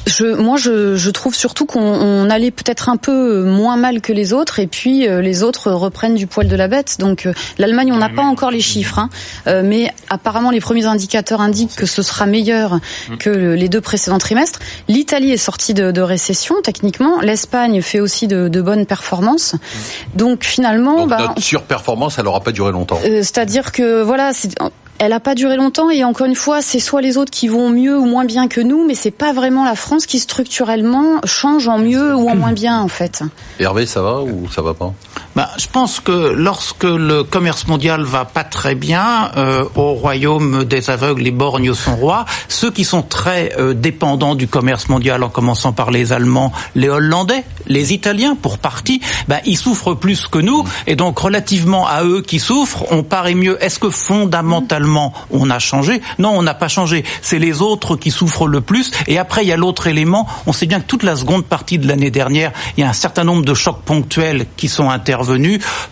je, 0.06 0.24
moi, 0.34 0.56
je, 0.56 0.96
je, 0.96 1.10
trouve 1.10 1.34
surtout 1.34 1.66
qu'on 1.66 2.30
allait 2.30 2.50
peut-être 2.50 2.88
un 2.88 2.96
peu 2.96 3.44
moins 3.44 3.76
mal 3.76 4.00
que 4.00 4.12
les 4.12 4.32
autres, 4.32 4.58
et 4.58 4.66
puis 4.66 5.06
euh, 5.06 5.20
les 5.20 5.42
autres 5.42 5.70
reprennent 5.70 6.14
du 6.14 6.26
poil 6.26 6.48
de 6.48 6.56
la 6.56 6.68
bête. 6.68 6.96
Donc 6.98 7.26
euh, 7.26 7.32
l'Allemagne, 7.58 7.92
on 7.92 7.98
n'a 7.98 8.08
pas 8.08 8.22
encore 8.22 8.50
les 8.50 8.60
chiffres, 8.60 8.98
hein, 8.98 9.10
euh, 9.46 9.62
mais 9.64 9.92
apparemment 10.08 10.50
les 10.50 10.60
premiers 10.60 10.86
indicateurs 10.86 11.40
indiquent 11.40 11.76
que 11.76 11.86
ce 11.86 12.02
sera 12.02 12.26
meilleur 12.26 12.76
mm. 13.08 13.16
que 13.18 13.30
les 13.30 13.68
deux 13.68 13.80
précédents 13.80 14.18
trimestres. 14.18 14.58
L'Italie 14.88 15.32
est 15.32 15.36
sortie 15.36 15.74
de, 15.74 15.90
de, 15.90 16.00
récession 16.00 16.56
techniquement. 16.62 17.20
L'Espagne 17.20 17.82
fait 17.82 18.00
aussi 18.00 18.26
de, 18.26 18.48
de, 18.48 18.62
bonnes 18.62 18.86
performances. 18.86 19.54
Mm. 19.54 19.58
Donc 20.16 20.44
finalement, 20.44 21.00
Donc, 21.00 21.10
bah, 21.10 21.18
notre 21.20 21.42
surperformance, 21.42 22.18
elle 22.18 22.24
n'aura 22.24 22.40
pas 22.40 22.52
duré 22.52 22.72
longtemps. 22.72 23.00
C'est-à-dire 23.02 23.72
que 23.72 24.02
voilà, 24.02 24.32
elle 25.00 25.14
a 25.14 25.20
pas 25.20 25.34
duré 25.34 25.56
longtemps 25.56 25.88
et 25.88 26.04
encore 26.04 26.26
une 26.26 26.34
fois, 26.34 26.60
c'est 26.60 26.78
soit 26.78 27.00
les 27.00 27.16
autres 27.16 27.30
qui 27.30 27.48
vont 27.48 27.70
mieux 27.70 27.98
ou 27.98 28.04
moins 28.04 28.26
bien 28.26 28.48
que 28.48 28.60
nous, 28.60 28.86
mais 28.86 28.94
c'est 28.94 29.10
pas 29.10 29.32
vraiment 29.32 29.64
la 29.64 29.74
France 29.74 30.04
qui 30.04 30.18
structurellement 30.18 31.22
change 31.24 31.68
en 31.68 31.78
mieux 31.78 32.14
ou 32.14 32.28
en 32.28 32.36
moins 32.36 32.52
bien 32.52 32.78
en 32.80 32.88
fait. 32.88 33.22
Hervé, 33.58 33.86
ça 33.86 34.02
va 34.02 34.20
ou 34.20 34.46
ça 34.50 34.60
va 34.60 34.74
pas? 34.74 34.92
Bah, 35.36 35.48
je 35.58 35.66
pense 35.68 36.00
que 36.00 36.34
lorsque 36.36 36.82
le 36.82 37.22
commerce 37.22 37.68
mondial 37.68 38.02
va 38.02 38.24
pas 38.24 38.42
très 38.42 38.74
bien, 38.74 39.30
euh, 39.36 39.64
au 39.76 39.92
royaume 39.92 40.64
des 40.64 40.90
aveugles, 40.90 41.22
les 41.22 41.30
borgnes 41.30 41.72
sont 41.72 41.94
rois. 41.94 42.24
Ceux 42.48 42.72
qui 42.72 42.82
sont 42.82 43.02
très 43.02 43.52
euh, 43.56 43.72
dépendants 43.72 44.34
du 44.34 44.48
commerce 44.48 44.88
mondial, 44.88 45.22
en 45.22 45.28
commençant 45.28 45.72
par 45.72 45.92
les 45.92 46.12
Allemands, 46.12 46.52
les 46.74 46.88
Hollandais, 46.88 47.44
les 47.68 47.94
Italiens, 47.94 48.34
pour 48.34 48.58
partie, 48.58 49.00
bah, 49.28 49.38
ils 49.44 49.56
souffrent 49.56 49.94
plus 49.94 50.26
que 50.26 50.38
nous. 50.38 50.64
Et 50.88 50.96
donc, 50.96 51.18
relativement 51.18 51.86
à 51.86 52.02
eux 52.02 52.22
qui 52.22 52.40
souffrent, 52.40 52.86
on 52.90 53.04
paraît 53.04 53.34
mieux. 53.34 53.56
Est-ce 53.62 53.78
que 53.78 53.90
fondamentalement, 53.90 55.14
on 55.30 55.48
a 55.48 55.60
changé? 55.60 56.02
Non, 56.18 56.30
on 56.30 56.42
n'a 56.42 56.54
pas 56.54 56.68
changé. 56.68 57.04
C'est 57.22 57.38
les 57.38 57.62
autres 57.62 57.94
qui 57.94 58.10
souffrent 58.10 58.48
le 58.48 58.60
plus. 58.60 58.90
Et 59.06 59.18
après, 59.18 59.44
il 59.44 59.48
y 59.48 59.52
a 59.52 59.56
l'autre 59.56 59.86
élément. 59.86 60.26
On 60.46 60.52
sait 60.52 60.66
bien 60.66 60.80
que 60.80 60.86
toute 60.86 61.04
la 61.04 61.14
seconde 61.14 61.44
partie 61.44 61.78
de 61.78 61.86
l'année 61.86 62.10
dernière, 62.10 62.50
il 62.76 62.80
y 62.80 62.84
a 62.84 62.88
un 62.88 62.94
certain 62.94 63.22
nombre 63.22 63.44
de 63.44 63.54
chocs 63.54 63.82
ponctuels 63.84 64.46
qui 64.56 64.66
sont 64.66 64.90
intervenus 64.90 65.19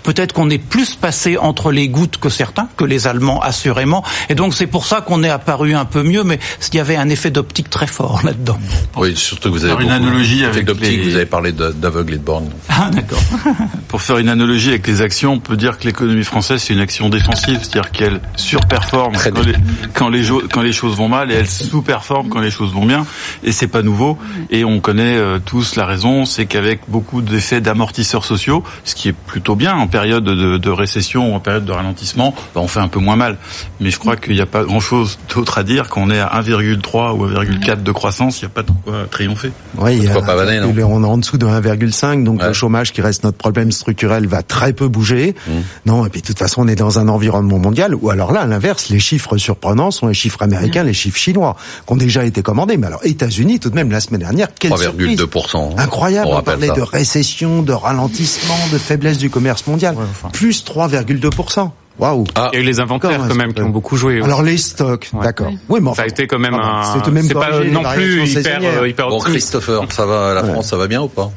Peut-être 0.03 0.33
qu'on 0.33 0.51
est 0.51 0.59
plus 0.59 0.95
passé 0.95 1.37
entre 1.37 1.71
les 1.73 1.89
gouttes 1.89 2.19
que 2.19 2.29
certains, 2.29 2.69
que 2.77 2.85
les 2.85 3.07
Allemands 3.07 3.41
assurément. 3.41 4.05
Et 4.29 4.35
donc 4.35 4.55
c'est 4.55 4.67
pour 4.67 4.87
ça 4.87 5.01
qu'on 5.01 5.23
est 5.23 5.31
apparu 5.31 5.75
un 5.75 5.85
peu 5.85 6.03
mieux, 6.03 6.25
mais 6.25 6.39
il 6.73 6.77
y 6.77 6.81
avait 6.81 6.97
un 6.97 7.09
effet 7.09 7.31
d'optique 7.31 7.71
très 7.71 7.87
fort 7.87 8.21
là-dedans. 8.25 8.59
Oui, 8.97 9.17
surtout 9.17 9.49
que 9.51 9.55
vous 9.55 9.65
avez 9.65 9.73
Faire 9.75 9.81
une 9.83 9.91
analogie 9.91 10.45
avec 10.45 10.65
d'optique, 10.65 10.99
les- 10.99 11.03
vous 11.11 11.17
avez 11.17 11.27
parlé 11.27 11.53
d'aveugle 11.53 12.15
et 12.15 12.19
de 12.19 12.23
borne. 12.23 12.49
Ah 12.69 12.91
d'accord. 12.93 13.21
Pour 13.89 14.03
faire 14.03 14.19
une 14.19 14.29
analogie 14.29 14.69
avec 14.71 14.87
les 14.87 15.01
actions, 15.03 15.33
on 15.35 15.41
peut 15.41 15.57
dire 15.57 15.79
que 15.79 15.85
l'économie 15.85 16.25
française 16.25 16.63
c'est 16.63 16.75
une 16.75 16.81
action 16.81 17.09
défensive, 17.09 17.59
c'est-à-dire 17.63 17.91
qu'elle 17.91 18.21
surperforme 18.37 19.13
Très 19.15 19.31
quand 19.31 19.43
bien. 19.43 19.53
les, 19.53 19.89
quand 19.95 20.09
les, 20.09 20.25
jo- 20.25 20.43
quand 20.53 20.63
les 20.63 20.73
choses 20.73 20.97
vont 20.97 21.09
mal 21.09 21.31
et 21.31 21.35
elle 21.35 21.49
sous-performe 21.49 22.29
quand 22.29 22.41
les 22.41 22.51
choses 22.51 22.73
vont 22.73 22.87
bien. 22.87 23.07
Et 23.45 23.53
c'est 23.53 23.69
pas 23.69 23.83
nouveau. 23.83 24.19
Et 24.51 24.65
on 24.65 24.81
connaît 24.81 25.17
euh, 25.17 25.39
tous 25.45 25.77
la 25.77 25.87
raison, 25.87 26.25
c'est 26.25 26.47
qu'avec 26.47 26.81
beaucoup 26.89 27.21
d'effets 27.23 27.61
d'amortisseurs 27.61 28.25
sociaux, 28.25 28.63
ce 28.85 28.95
qui 28.95 29.09
est 29.11 29.15
plutôt 29.27 29.57
bien 29.57 29.75
en 29.77 29.87
période 29.87 30.25
de, 30.25 30.57
de 30.57 30.71
récession 30.71 31.33
ou 31.33 31.35
en 31.35 31.41
période 31.41 31.65
de 31.65 31.73
ralentissement, 31.73 32.35
ben, 32.55 32.61
on 32.63 32.69
fait 32.69 32.81
un 32.81 32.89
peu 32.89 32.99
moins 32.99 33.17
mal. 33.17 33.37
Mais 33.81 33.91
je 33.91 33.99
crois 33.99 34.17
qu'il 34.17 34.35
n'y 34.35 34.41
a 34.41 34.47
pas 34.47 34.65
grand-chose 34.65 35.19
d'autre 35.35 35.59
à 35.59 35.63
dire. 35.63 35.89
Quand 35.89 36.01
on 36.03 36.11
est 36.11 36.19
à 36.21 36.29
1,3 36.41 37.13
ou 37.15 37.27
1,4 37.27 37.83
de 37.83 37.93
croissance, 37.93 38.41
il 38.41 38.45
n'y 38.47 38.51
a 38.51 38.55
pas 38.55 38.63
de 38.63 38.71
quoi 38.85 38.95
triompher. 39.11 39.53
Oui, 39.77 39.97
il 39.99 40.05
y 40.05 40.09
a- 40.09 40.13
Faut 40.15 40.23
pas 40.23 40.35
vanner, 40.35 40.61
non 40.61 40.73
on 40.91 41.03
est 41.05 41.07
en 41.07 41.19
dessous 41.19 41.37
de 41.39 41.47
1,5, 41.47 42.25
donc 42.25 42.41
Ouais. 42.41 42.49
le 42.49 42.53
chômage 42.55 42.93
qui 42.93 43.03
reste 43.03 43.25
notre 43.25 43.37
problème 43.39 43.71
structurel 43.73 44.27
va 44.27 44.43
très 44.43 44.73
peu 44.73 44.89
bouger. 44.89 45.35
Mmh. 45.47 45.51
Non, 45.87 46.07
et 46.07 46.09
puis 46.09 46.23
de 46.23 46.27
toute 46.27 46.39
façon, 46.39 46.63
on 46.65 46.69
est 46.69 46.75
dans 46.77 46.99
un 46.99 47.09
environnement 47.09 47.59
mondial 47.59 47.95
où 47.95 48.11
alors 48.11 48.33
là, 48.33 48.41
à 48.43 48.47
l'inverse, 48.47 48.89
les 48.89 48.99
chiffres 49.01 49.37
surprenants 49.37 49.91
sont 49.91 50.07
les 50.07 50.15
chiffres 50.15 50.43
américains, 50.43 50.83
les 50.85 50.93
chiffres 50.95 51.19
chinois, 51.19 51.57
qui 51.87 51.93
ont 51.93 51.97
déjà 51.97 52.25
été 52.25 52.43
commandés. 52.43 52.77
Mais 52.77 52.87
alors, 52.87 53.01
États-Unis, 53.05 53.61
tout 53.61 53.71
de 53.71 53.75
même, 53.75 53.91
la 53.91 54.01
semaine 54.01 54.21
dernière, 54.21 54.49
quelle 54.59 54.77
surprise 54.77 55.19
3,2%. 55.19 55.75
Incroyable, 55.79 56.29
On 56.33 56.43
parlait 56.43 56.69
ça. 56.69 56.75
de 56.75 56.83
récession, 56.83 57.63
de 57.63 57.73
ralentissement, 57.73 58.55
de 58.73 58.79
faiblesse 58.79 59.08
du 59.17 59.31
commerce 59.31 59.67
mondial. 59.67 59.97
Plus 60.33 60.63
3,2%. 60.65 61.71
Waouh. 61.99 62.25
Ah, 62.37 62.51
Il 62.53 62.57
y 62.57 62.59
a 62.61 62.63
eu 62.63 62.67
les 62.67 62.81
inventaires 62.81 63.21
quand 63.27 63.35
même 63.35 63.53
qui 63.53 63.63
ont 63.63 63.71
beaucoup 63.71 63.97
joué. 63.97 64.23
Alors 64.23 64.43
les 64.43 64.57
stocks, 64.57 65.11
Ouais. 65.13 65.25
d'accord. 65.25 65.51
Oui, 65.69 65.81
mais 65.83 65.89
enfin, 65.89 66.03
ça 66.03 66.05
a 66.05 66.07
été 66.07 66.27
quand 66.27 66.39
même 66.39 66.55
ah 66.55 66.83
un. 66.95 67.03
c'est 67.03 67.35
pas 67.35 67.61
non 67.65 67.83
plus 67.95 68.29
hyper 68.29 68.61
euh, 68.63 68.89
hyper 68.89 69.09
bon. 69.09 69.19
Christopher, 69.19 69.83
ça 69.91 70.07
va, 70.07 70.35
la 70.35 70.45
France, 70.45 70.69
ça 70.69 70.77
va 70.77 70.87
bien 70.87 71.03
ou 71.03 71.09
pas? 71.09 71.31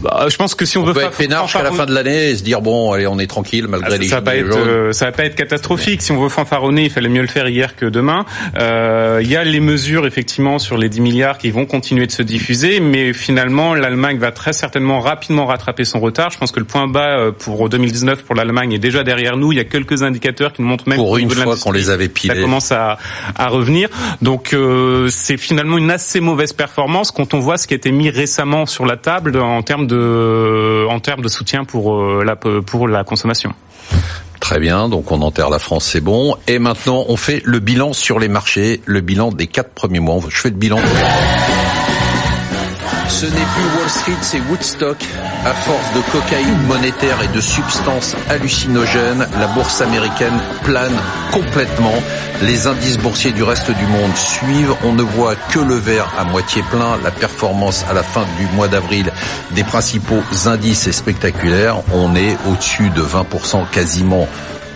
Bah, 0.00 0.26
je 0.28 0.36
pense 0.36 0.54
que 0.54 0.64
si 0.64 0.76
on, 0.78 0.82
On 0.82 0.84
veut 0.84 0.92
peut 0.94 1.00
fa- 1.00 1.06
être 1.06 1.16
peinard 1.16 1.44
jusqu'à 1.46 1.62
la 1.62 1.70
fin 1.72 1.86
de 1.86 1.94
l'année 1.94 2.30
et 2.30 2.36
se 2.36 2.42
dire 2.42 2.60
bon, 2.60 2.92
allez, 2.92 3.06
on 3.06 3.18
est 3.18 3.26
tranquille 3.26 3.66
malgré 3.68 3.94
Ah, 3.94 3.98
les 3.98 4.08
ça, 4.08 4.20
va 4.20 4.36
être, 4.36 4.56
euh, 4.56 4.92
ça 4.92 5.06
va 5.06 5.12
pas 5.12 5.24
être 5.24 5.36
catastrophique. 5.36 6.02
Si 6.02 6.12
on 6.12 6.20
veut 6.20 6.28
fanfaronner, 6.28 6.84
il 6.84 6.90
fallait 6.90 7.08
mieux 7.08 7.22
le 7.22 7.28
faire 7.28 7.48
hier 7.48 7.76
que 7.76 7.86
demain. 7.86 8.24
Euh, 8.58 9.20
Il 9.22 9.28
y 9.30 9.36
a 9.36 9.44
les 9.44 9.60
mesures 9.60 10.06
effectivement 10.06 10.58
sur 10.58 10.76
les 10.76 10.88
10 10.88 11.00
milliards 11.00 11.38
qui 11.38 11.50
vont 11.50 11.66
continuer 11.66 12.06
de 12.06 12.12
se 12.12 12.22
diffuser, 12.22 12.80
mais 12.80 13.12
finalement 13.12 13.74
l'Allemagne 13.74 14.18
va 14.18 14.32
très 14.32 14.52
certainement 14.52 15.00
rapidement 15.00 15.46
rattraper 15.46 15.84
son 15.84 16.00
retard. 16.00 16.30
Je 16.30 16.38
pense 16.38 16.50
que 16.52 16.58
le 16.60 16.66
point 16.66 16.88
bas 16.88 17.18
euh, 17.18 17.30
pour 17.32 17.68
2019 17.68 18.22
pour 18.24 18.34
l'Allemagne 18.34 18.72
est 18.72 18.78
déjà 18.78 19.04
derrière 19.04 19.36
nous. 19.36 19.52
Il 19.52 19.56
y 19.56 19.60
a 19.60 19.64
quelques 19.64 20.02
indicateurs 20.02 20.52
qui 20.52 20.62
nous 20.62 20.68
montrent 20.68 20.88
même 20.88 20.98
Pour 20.98 21.16
une 21.16 21.30
fois 21.30 21.56
qu'on 21.56 21.72
les 21.72 21.90
avait 21.90 22.06
ça 22.06 22.10
pilés. 22.12 22.40
commence 22.42 22.72
à, 22.72 22.98
à 23.36 23.46
revenir. 23.48 23.88
Donc 24.20 24.52
euh, 24.52 25.08
c'est 25.10 25.36
finalement 25.36 25.78
une 25.78 25.90
assez 25.90 26.20
mauvaise 26.20 26.52
performance 26.52 27.12
quand 27.12 27.34
on 27.34 27.38
voit 27.38 27.56
ce 27.56 27.66
qui 27.66 27.74
a 27.74 27.76
été 27.76 27.92
mis 27.92 28.10
récemment 28.10 28.66
sur 28.66 28.84
la 28.84 28.96
table 28.96 29.38
en 29.56 29.62
termes 29.62 29.86
de 29.86 30.86
en 30.88 31.00
termes 31.00 31.22
de 31.22 31.28
soutien 31.28 31.64
pour 31.64 31.94
euh, 31.94 32.24
la 32.24 32.36
pour 32.36 32.88
la 32.88 33.04
consommation. 33.04 33.52
Très 34.40 34.60
bien, 34.60 34.90
donc 34.90 35.10
on 35.10 35.22
enterre 35.22 35.48
la 35.48 35.58
France, 35.58 35.86
c'est 35.86 36.02
bon. 36.02 36.36
Et 36.46 36.58
maintenant, 36.58 37.06
on 37.08 37.16
fait 37.16 37.40
le 37.44 37.60
bilan 37.60 37.94
sur 37.94 38.18
les 38.18 38.28
marchés, 38.28 38.82
le 38.84 39.00
bilan 39.00 39.32
des 39.32 39.46
quatre 39.46 39.70
premiers 39.70 40.00
mois. 40.00 40.20
Je 40.28 40.36
fais 40.36 40.50
le 40.50 40.56
bilan. 40.56 40.78
Ce 43.08 43.26
n'est 43.26 43.32
plus 43.32 43.78
Wall 43.78 43.88
Street, 43.88 44.12
c'est 44.22 44.40
Woodstock. 44.40 44.96
À 45.44 45.52
force 45.52 45.92
de 45.94 46.00
cocaïne 46.10 46.62
monétaire 46.66 47.22
et 47.22 47.28
de 47.28 47.40
substances 47.40 48.16
hallucinogènes, 48.28 49.26
la 49.38 49.46
bourse 49.48 49.80
américaine 49.80 50.38
plane 50.62 50.96
complètement. 51.32 51.94
Les 52.42 52.66
indices 52.66 52.98
boursiers 52.98 53.32
du 53.32 53.42
reste 53.42 53.70
du 53.70 53.86
monde 53.86 54.16
suivent. 54.16 54.74
On 54.84 54.92
ne 54.92 55.02
voit 55.02 55.36
que 55.36 55.58
le 55.58 55.74
verre 55.74 56.12
à 56.18 56.24
moitié 56.24 56.62
plein. 56.70 56.98
La 57.02 57.10
performance 57.10 57.84
à 57.88 57.92
la 57.92 58.02
fin 58.02 58.24
du 58.38 58.46
mois 58.56 58.68
d'avril 58.68 59.12
des 59.52 59.64
principaux 59.64 60.22
indices 60.46 60.86
est 60.86 60.92
spectaculaire. 60.92 61.76
On 61.92 62.14
est 62.16 62.36
au-dessus 62.48 62.90
de 62.90 63.02
20% 63.02 63.68
quasiment 63.70 64.26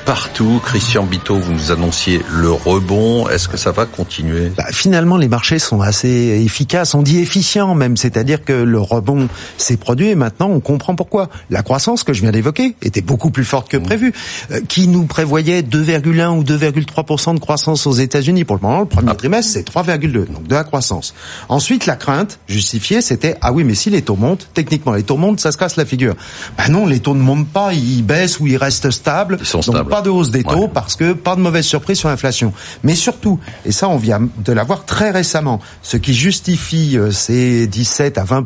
partout. 0.08 0.58
Christian 0.64 1.04
Bito, 1.04 1.36
vous 1.36 1.52
nous 1.52 1.70
annonciez 1.70 2.22
le 2.30 2.50
rebond. 2.50 3.28
Est-ce 3.28 3.46
que 3.46 3.58
ça 3.58 3.72
va 3.72 3.84
continuer? 3.84 4.50
Bah, 4.56 4.64
finalement, 4.70 5.18
les 5.18 5.28
marchés 5.28 5.58
sont 5.58 5.82
assez 5.82 6.42
efficaces. 6.42 6.94
On 6.94 7.02
dit 7.02 7.18
efficients 7.18 7.74
même, 7.74 7.98
c'est-à-dire 7.98 8.42
que 8.42 8.54
le 8.54 8.80
rebond 8.80 9.28
s'est 9.58 9.76
produit 9.76 10.08
et 10.08 10.14
maintenant 10.14 10.48
on 10.48 10.60
comprend 10.60 10.94
pourquoi. 10.94 11.28
La 11.50 11.62
croissance 11.62 12.04
que 12.04 12.14
je 12.14 12.22
viens 12.22 12.30
d'évoquer 12.30 12.74
était 12.80 13.02
beaucoup 13.02 13.30
plus 13.30 13.44
forte 13.44 13.68
que 13.68 13.76
prévu. 13.76 14.14
Euh, 14.50 14.60
qui 14.66 14.88
nous 14.88 15.04
prévoyait 15.04 15.60
2,1 15.60 16.38
ou 16.38 16.42
2,3% 16.42 17.34
de 17.34 17.38
croissance 17.38 17.86
aux 17.86 17.92
États-Unis 17.92 18.46
pour 18.46 18.56
le 18.56 18.62
moment 18.62 18.80
Le 18.80 18.86
premier 18.86 19.14
trimestre, 19.14 19.52
c'est 19.52 19.68
3,2, 19.68 20.10
donc 20.32 20.46
de 20.46 20.54
la 20.54 20.64
croissance. 20.64 21.12
Ensuite, 21.50 21.84
la 21.84 21.96
crainte 21.96 22.38
justifiée, 22.48 23.02
c'était 23.02 23.36
ah 23.42 23.52
oui, 23.52 23.62
mais 23.62 23.74
si 23.74 23.90
les 23.90 24.00
taux 24.00 24.16
montent, 24.16 24.48
techniquement 24.54 24.94
les 24.94 25.02
taux 25.02 25.18
montent, 25.18 25.40
ça 25.40 25.52
se 25.52 25.58
casse 25.58 25.76
la 25.76 25.84
figure. 25.84 26.14
Bah 26.56 26.68
non, 26.70 26.86
les 26.86 27.00
taux 27.00 27.14
ne 27.14 27.20
montent 27.20 27.48
pas, 27.48 27.74
ils 27.74 28.02
baissent 28.02 28.40
ou 28.40 28.46
ils 28.46 28.56
restent 28.56 28.90
stables. 28.90 29.36
Ils 29.38 29.46
sont 29.46 29.60
stables. 29.60 29.97
Pas 29.98 30.02
de 30.02 30.10
hausse 30.10 30.30
des 30.30 30.44
taux 30.44 30.68
parce 30.68 30.94
que 30.94 31.12
pas 31.12 31.34
de 31.34 31.40
mauvaise 31.40 31.64
surprise 31.64 31.98
sur 31.98 32.08
l'inflation. 32.08 32.52
Mais 32.84 32.94
surtout, 32.94 33.40
et 33.66 33.72
ça 33.72 33.88
on 33.88 33.96
vient 33.96 34.20
de 34.44 34.52
l'avoir 34.52 34.84
très 34.84 35.10
récemment, 35.10 35.60
ce 35.82 35.96
qui 35.96 36.14
justifie 36.14 36.96
euh, 36.96 37.10
ces 37.10 37.66
17 37.66 38.16
à 38.16 38.24
20 38.24 38.44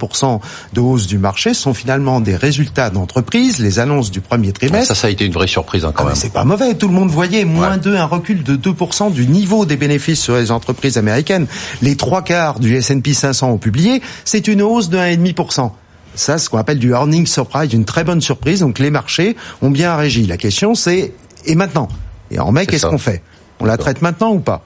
de 0.73 0.81
hausse 0.81 1.07
du 1.07 1.19
marché 1.19 1.53
sont 1.53 1.75
finalement 1.75 2.21
des 2.21 2.37
résultats 2.37 2.88
d'entreprise, 2.88 3.59
les 3.59 3.79
annonces 3.79 4.11
du 4.11 4.23
premier 4.23 4.53
trimestre. 4.53 4.88
Ça, 4.88 4.95
ça 4.95 5.09
a 5.09 5.11
été 5.11 5.27
une 5.27 5.33
vraie 5.33 5.47
surprise 5.47 5.85
hein, 5.85 5.93
quand 5.95 6.05
Ah, 6.05 6.09
même. 6.09 6.17
C'est 6.17 6.33
pas 6.33 6.45
mauvais, 6.45 6.75
tout 6.75 6.88
le 6.88 6.95
monde 6.95 7.11
voyait 7.11 7.45
moins 7.45 7.77
2, 7.77 7.97
un 7.97 8.05
recul 8.07 8.43
de 8.43 8.57
2% 8.57 9.12
du 9.12 9.27
niveau 9.27 9.67
des 9.67 9.77
bénéfices 9.77 10.23
sur 10.23 10.37
les 10.37 10.51
entreprises 10.51 10.97
américaines. 10.97 11.47
Les 11.83 11.97
trois 11.97 12.23
quarts 12.23 12.61
du 12.61 12.77
S&P 12.77 13.12
500 13.12 13.51
ont 13.51 13.59
publié, 13.59 14.01
c'est 14.25 14.49
une 14.49 14.62
hausse 14.62 14.88
de 14.88 14.97
1,5%. 14.97 15.71
Ça, 16.15 16.38
ce 16.38 16.51
qu'on 16.51 16.59
appelle 16.59 16.79
du 16.79 16.91
earning 16.91 17.27
surprise, 17.27 17.73
une 17.73 17.85
très 17.85 18.05
bonne 18.05 18.21
surprise. 18.21 18.61
Donc 18.61 18.79
les 18.79 18.91
marchés 18.91 19.37
ont 19.62 19.71
bien 19.71 19.97
régi. 19.97 20.27
La 20.27 20.37
question 20.37 20.75
c'est, 20.75 21.12
et 21.47 21.55
maintenant 21.55 21.89
Et 22.31 22.39
en 22.39 22.53
mai, 22.53 22.67
qu'est-ce 22.67 22.87
qu'on 22.87 22.99
fait 22.99 23.23
On 23.61 23.65
la 23.65 23.77
traite 23.77 24.03
maintenant 24.03 24.33
ou 24.33 24.41
pas 24.41 24.63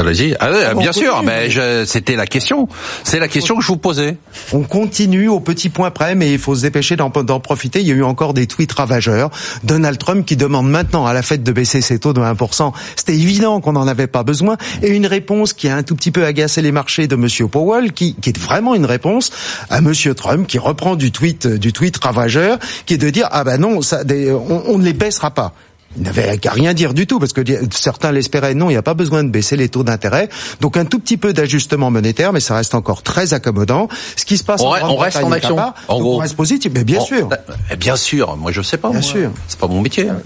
Allez-y. 0.00 0.36
Ah 0.38 0.74
bien 0.74 0.92
sûr, 0.92 1.24
mais 1.24 1.48
c'était 1.84 2.14
la 2.14 2.26
question. 2.26 2.68
C'est 3.02 3.18
la 3.18 3.26
question 3.26 3.56
que 3.56 3.62
je 3.62 3.66
vous 3.66 3.78
posais. 3.78 4.16
On 4.52 4.60
continue 4.62 5.26
au 5.28 5.40
petit 5.40 5.70
point 5.70 5.90
près, 5.90 6.14
mais 6.14 6.32
il 6.32 6.38
faut 6.38 6.54
se 6.54 6.62
dépêcher 6.62 6.94
d'en 6.94 7.10
profiter. 7.40 7.80
Il 7.80 7.88
y 7.88 7.90
a 7.90 7.94
eu 7.96 8.04
encore 8.04 8.32
des 8.32 8.46
tweets 8.46 8.70
ravageurs. 8.70 9.30
Donald 9.64 9.98
Trump 9.98 10.24
qui 10.24 10.36
demande 10.36 10.70
maintenant 10.70 11.04
à 11.04 11.12
la 11.12 11.22
Fed 11.22 11.42
de 11.42 11.50
baisser 11.50 11.80
ses 11.80 11.98
taux 11.98 12.12
de 12.12 12.20
1%. 12.20 12.72
C'était 12.94 13.14
évident 13.16 13.60
qu'on 13.60 13.72
n'en 13.72 13.88
avait 13.88 14.06
pas 14.06 14.22
besoin. 14.22 14.56
Et 14.84 14.90
une 14.90 15.06
réponse 15.06 15.52
qui 15.52 15.68
a 15.68 15.74
un 15.74 15.82
tout 15.82 15.96
petit 15.96 16.12
peu 16.12 16.24
agacé 16.24 16.62
les 16.62 16.70
marchés 16.70 17.08
de 17.08 17.16
Monsieur 17.16 17.48
Powell, 17.48 17.92
qui, 17.92 18.14
qui 18.14 18.30
est 18.30 18.38
vraiment 18.38 18.76
une 18.76 18.86
réponse 18.86 19.32
à 19.68 19.80
Monsieur 19.80 20.14
Trump, 20.14 20.46
qui 20.46 20.58
reprend 20.58 20.94
du 20.94 21.10
tweet, 21.10 21.48
du 21.48 21.72
tweet 21.72 21.96
ravageur, 21.96 22.58
qui 22.86 22.94
est 22.94 22.98
de 22.98 23.10
dire 23.10 23.28
ah 23.32 23.42
ben 23.42 23.58
non, 23.58 23.82
ça, 23.82 24.04
des- 24.04 24.30
on, 24.30 24.62
on 24.70 24.78
ne 24.78 24.84
les 24.84 24.92
baissera 24.92 25.32
pas. 25.32 25.54
Il 25.96 26.02
n'avait 26.02 26.36
qu'à 26.38 26.50
rien 26.52 26.74
dire 26.74 26.92
du 26.94 27.06
tout, 27.06 27.18
parce 27.18 27.32
que 27.32 27.40
certains 27.70 28.12
l'espéraient. 28.12 28.54
Non, 28.54 28.66
il 28.68 28.74
n'y 28.74 28.76
a 28.78 28.82
pas 28.82 28.94
besoin 28.94 29.24
de 29.24 29.30
baisser 29.30 29.56
les 29.56 29.68
taux 29.68 29.82
d'intérêt. 29.84 30.28
Donc 30.60 30.76
un 30.76 30.84
tout 30.84 30.98
petit 30.98 31.16
peu 31.16 31.32
d'ajustement 31.32 31.90
monétaire, 31.90 32.32
mais 32.32 32.40
ça 32.40 32.54
reste 32.56 32.74
encore 32.74 33.02
très 33.02 33.32
accommodant. 33.34 33.88
Ce 34.14 34.24
qui 34.24 34.36
se 34.36 34.44
passe 34.44 34.60
On, 34.60 34.66
en 34.68 34.90
on 34.90 34.96
reste 34.96 35.16
en 35.24 35.32
action. 35.32 35.56
pas, 35.56 35.74
En 35.88 35.98
gros. 35.98 36.16
on 36.16 36.18
reste 36.18 36.36
positif, 36.36 36.70
mais 36.74 36.84
bien 36.84 37.00
sûr. 37.00 37.28
eh 37.72 37.76
Bien 37.76 37.96
sûr. 37.96 38.36
Moi, 38.36 38.52
je 38.52 38.60
sais 38.62 38.76
pas. 38.76 38.90
Bien 38.90 39.00
moi. 39.00 39.08
sûr. 39.10 39.30
C'est 39.48 39.58
pas 39.58 39.66
mon 39.66 39.80
métier. 39.80 40.08
Hein. 40.08 40.18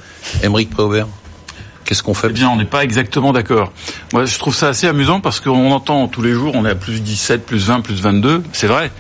Émeric 0.43 0.69
Préaubert. 0.71 1.07
Qu'est-ce 1.85 2.03
qu'on 2.03 2.15
fait 2.15 2.29
Eh 2.31 2.33
bien, 2.33 2.49
on 2.49 2.57
n'est 2.57 2.65
pas 2.65 2.85
exactement 2.85 3.33
d'accord. 3.33 3.73
Moi, 4.13 4.25
je 4.25 4.39
trouve 4.39 4.55
ça 4.55 4.69
assez 4.69 4.87
amusant 4.87 5.21
parce 5.21 5.41
qu'on 5.41 5.73
entend 5.73 6.07
tous 6.09 6.23
les 6.23 6.33
jours, 6.33 6.53
on 6.55 6.65
est 6.65 6.71
à 6.71 6.75
plus 6.75 7.01
17, 7.03 7.45
plus 7.45 7.67
20, 7.67 7.81
plus 7.81 8.01
22, 8.01 8.43
c'est 8.53 8.67
vrai. 8.69 8.91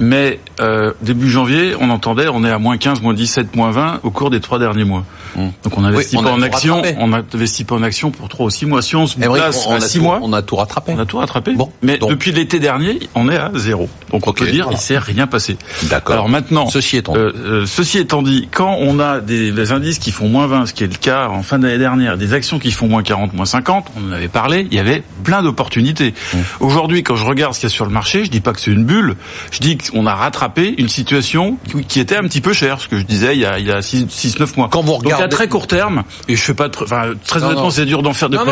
Mais 0.00 0.40
euh, 0.60 0.92
début 1.02 1.30
janvier, 1.30 1.74
on 1.80 1.90
entendait, 1.90 2.28
on 2.28 2.44
est 2.44 2.50
à 2.50 2.58
moins 2.58 2.76
15, 2.78 3.00
moins 3.02 3.14
17, 3.14 3.54
moins 3.56 3.70
20 3.70 4.00
au 4.02 4.10
cours 4.10 4.30
des 4.30 4.40
trois 4.40 4.58
derniers 4.58 4.84
mois. 4.84 5.04
Donc 5.36 5.76
on 5.76 5.82
n'investit. 5.82 6.16
Oui, 6.16 6.22
on 6.22 6.24
pas 6.24 6.32
en 6.32 6.40
action, 6.40 6.76
rattrapé. 6.76 6.96
on 6.98 7.08
n'investit 7.08 7.64
pas 7.64 7.74
en 7.74 7.82
action 7.82 8.10
pour 8.10 8.26
trois 8.30 8.46
ou 8.46 8.50
six 8.50 8.64
mois. 8.64 8.80
Si 8.80 8.96
on 8.96 9.06
se 9.06 9.16
Émeric, 9.16 9.34
place 9.36 9.66
on, 9.68 9.72
à 9.72 9.76
a 9.76 9.80
six 9.80 9.98
tout, 9.98 10.04
mois, 10.04 10.18
on 10.22 10.32
a 10.32 10.40
tout 10.40 10.56
rattrapé. 10.56 10.92
on 10.96 10.98
a 10.98 11.04
tout 11.04 11.18
rattrapé. 11.18 11.52
Bon, 11.52 11.70
mais 11.82 11.98
donc- 11.98 12.08
depuis 12.08 12.32
l'été 12.32 12.58
dernier, 12.58 13.00
on 13.14 13.28
est 13.28 13.36
à 13.36 13.50
zéro. 13.54 13.86
Donc 14.10 14.26
on 14.26 14.32
peut 14.32 14.46
dire, 14.50 14.64
voilà. 14.64 14.78
il 14.78 14.80
s'est 14.80 14.96
rien 14.96 15.26
passé. 15.26 15.58
D'accord. 15.90 16.14
Alors 16.14 16.28
maintenant, 16.30 16.68
Ceci 16.70 16.96
étant 16.96 17.12
dit. 17.12 17.18
euh, 17.18 17.32
euh, 17.36 17.66
ceci 17.66 17.98
étant 17.98 18.22
dit, 18.22 18.48
quand 18.50 18.76
on 18.80 18.98
a 18.98 19.20
des, 19.20 19.52
des 19.52 19.72
indices 19.72 19.98
qui 19.98 20.10
font 20.10 20.28
moins 20.28 20.46
20, 20.46 20.66
ce 20.66 20.72
qui 20.72 20.84
est 20.84 20.86
le 20.90 20.96
cas 20.98 21.28
en 21.28 21.42
fin 21.42 21.58
d'année 21.58 21.76
dernière, 21.76 22.15
des 22.16 22.32
actions 22.32 22.58
qui 22.58 22.70
font 22.70 22.86
moins 22.88 23.02
40, 23.02 23.32
moins 23.34 23.46
50, 23.46 23.86
on 23.96 24.08
en 24.08 24.12
avait 24.12 24.28
parlé, 24.28 24.66
il 24.70 24.76
y 24.76 24.80
avait 24.80 25.02
plein 25.24 25.42
d'opportunités. 25.42 26.14
Mmh. 26.32 26.38
Aujourd'hui, 26.60 27.02
quand 27.02 27.16
je 27.16 27.24
regarde 27.24 27.54
ce 27.54 27.60
qu'il 27.60 27.68
y 27.68 27.72
a 27.72 27.74
sur 27.74 27.84
le 27.86 27.90
marché, 27.92 28.24
je 28.24 28.30
dis 28.30 28.40
pas 28.40 28.52
que 28.52 28.60
c'est 28.60 28.70
une 28.70 28.84
bulle, 28.84 29.16
je 29.50 29.58
dis 29.60 29.76
qu'on 29.78 30.06
a 30.06 30.14
rattrapé 30.14 30.74
une 30.78 30.88
situation 30.88 31.58
qui, 31.88 32.00
était 32.00 32.16
un 32.16 32.22
petit 32.22 32.40
peu 32.40 32.52
chère, 32.52 32.80
ce 32.80 32.88
que 32.88 32.98
je 32.98 33.04
disais 33.04 33.34
il 33.34 33.40
y 33.40 33.46
a, 33.46 33.58
il 33.58 33.66
y 33.66 33.70
a 33.70 33.80
6-9 33.80 34.56
mois. 34.56 34.68
Quand 34.70 34.82
vous 34.82 34.92
Donc 34.92 35.12
à 35.12 35.16
regardez- 35.16 35.34
très 35.34 35.48
court 35.48 35.66
terme, 35.66 36.04
et 36.28 36.36
je 36.36 36.42
fais 36.42 36.54
pas, 36.54 36.68
de- 36.68 36.76
enfin 36.82 37.12
très 37.26 37.40
Non, 37.40 37.46
honnêtement, 37.46 37.70
c'est 37.70 37.86
dur 37.86 38.02
d'en 38.02 38.12
faire 38.12 38.28
de 38.28 38.36
non, 38.36 38.44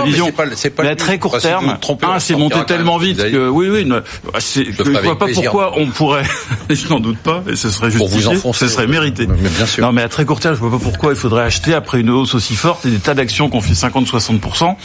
mais 0.82 0.88
à 0.88 0.96
très 0.96 1.18
court 1.18 1.38
terme, 1.38 1.78
c'est 2.18 2.36
monté 2.36 2.64
tellement 2.66 2.98
vite 2.98 3.18
que 3.18 3.48
oui, 3.48 3.68
oui, 3.70 3.84
ne- 3.84 4.00
je 4.38 4.60
ne 4.82 4.96
avec 4.96 5.04
vois 5.04 5.18
pas 5.18 5.26
pourquoi 5.32 5.78
on 5.78 5.86
pourrait, 5.86 6.24
je 6.70 6.88
n'en 6.88 7.00
doute 7.00 7.18
pas, 7.18 7.42
et 7.50 7.56
ce 7.56 7.68
serait 7.70 7.90
justifié, 7.90 8.36
ce 8.52 8.68
serait 8.68 8.86
mérité. 8.86 9.26
Mais 9.26 9.48
bien 9.48 9.66
sûr. 9.66 9.84
Non, 9.84 9.92
mais 9.92 10.02
à 10.02 10.08
très 10.08 10.24
court 10.24 10.40
terme, 10.40 10.54
je 10.54 10.60
vois 10.60 10.70
pas 10.70 10.82
pourquoi 10.82 11.12
il 11.12 11.16
faudrait 11.16 11.44
acheter 11.44 11.74
après 11.74 12.00
une 12.00 12.10
hausse 12.10 12.34
aussi 12.34 12.54
forte 12.54 12.86
et 12.86 12.90
des 12.90 12.98
tas 12.98 13.14
d'actions 13.14 13.48
qu'on 13.54 13.60
fait 13.60 13.72
50-60%. 13.72 14.76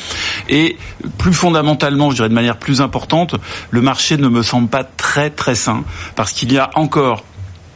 Et 0.49 0.77
plus 1.17 1.33
fondamentalement, 1.33 2.11
je 2.11 2.17
dirais 2.17 2.29
de 2.29 2.33
manière 2.33 2.57
plus 2.57 2.81
importante, 2.81 3.35
le 3.71 3.81
marché 3.81 4.17
ne 4.17 4.27
me 4.27 4.43
semble 4.43 4.67
pas 4.69 4.83
très 4.83 5.31
très 5.31 5.55
sain 5.55 5.83
parce 6.15 6.31
qu'il 6.31 6.53
y 6.53 6.59
a 6.59 6.69
encore 6.75 7.23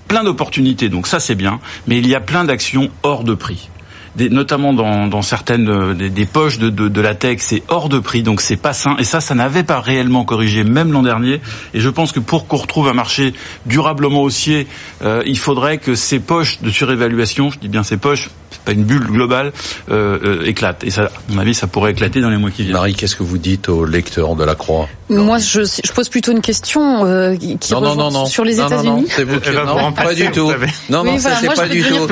plein 0.08 0.23
d'opportunités, 0.23 0.89
donc 0.89 1.08
ça 1.08 1.19
c'est 1.19 1.36
bien, 1.36 1.60
mais 1.88 1.97
il 1.97 2.08
y 2.08 2.13
a 2.13 2.19
plein 2.19 2.43
d'actions 2.43 2.91
hors 3.01 3.23
de 3.23 3.34
prix. 3.34 3.69
Des, 4.15 4.30
notamment 4.30 4.73
dans, 4.73 5.08
dans 5.08 5.23
certaines 5.23 5.67
euh, 5.69 5.93
des, 5.95 6.12
des 6.12 6.26
poches 6.28 6.60
de, 6.60 6.69
de, 6.69 6.88
de 6.88 7.02
la 7.02 7.15
tech, 7.15 7.39
c'est 7.41 7.63
hors 7.67 7.89
de 7.89 7.97
prix, 7.97 8.21
donc 8.21 8.41
c'est 8.41 8.58
pas 8.58 8.73
sain. 8.73 8.95
Et 8.99 9.04
ça, 9.04 9.21
ça 9.21 9.34
n'avait 9.34 9.63
pas 9.63 9.80
réellement 9.82 10.23
corrigé, 10.23 10.63
même 10.63 10.91
l'an 10.91 11.02
dernier. 11.02 11.41
Et 11.73 11.80
je 11.80 11.89
pense 11.89 12.12
que 12.12 12.19
pour 12.19 12.45
qu'on 12.47 12.58
retrouve 12.58 12.88
un 12.88 12.93
marché 12.93 13.34
durablement 13.65 14.21
haussier, 14.21 14.67
euh, 15.04 15.23
il 15.26 15.39
faudrait 15.39 15.80
que 15.80 15.95
ces 15.95 16.19
poches 16.19 16.62
de 16.62 16.69
surévaluation, 16.69 17.49
je 17.49 17.58
dis 17.58 17.69
bien 17.69 17.82
ces 17.82 17.97
poches, 17.97 18.30
c'est 18.52 18.62
pas 18.62 18.71
une 18.73 18.84
bulle 18.84 19.08
globale, 19.08 19.52
euh, 19.89 20.19
euh, 20.23 20.45
éclatent. 20.45 20.84
Et 20.84 20.91
ça, 20.91 21.06
à 21.06 21.10
mon 21.30 21.39
avis, 21.39 21.56
ça 21.56 21.65
pourrait 21.65 21.91
éclater 21.93 22.21
dans 22.21 22.30
les 22.30 22.38
mois 22.38 22.52
qui 22.52 22.62
viennent. 22.62 22.73
Marie, 22.73 22.93
qu'est-ce 22.93 23.15
que 23.15 23.23
vous 23.23 23.39
dites 23.39 23.67
aux 23.67 23.84
lecteurs 23.84 24.36
de 24.36 24.43
la 24.43 24.54
Croix? 24.54 24.88
Moi, 25.10 25.39
je, 25.39 25.62
je 25.63 25.91
pose 25.91 26.08
plutôt 26.10 26.32
une 26.32 26.41
question 26.41 27.04
euh, 27.06 27.36
qui 27.36 27.58
Non, 27.71 27.82
non, 27.82 27.95
non, 27.95 28.12
non. 28.12 28.26
sur 28.28 28.43
les 28.45 28.58
Non, 28.58 28.69
non, 28.69 28.84
non, 28.84 28.97
États-Unis. 28.99 29.08
c'est 29.10 29.23
vous 29.23 29.39
qui... 29.39 29.49
Non, 29.49 29.91
pas 29.91 30.13
du 30.13 30.30
tout. 30.32 30.52
Non, 30.89 31.04
non, 31.04 31.17
c'est 31.17 31.47
pas 31.56 31.67
du 31.67 31.84
tout. 31.84 32.08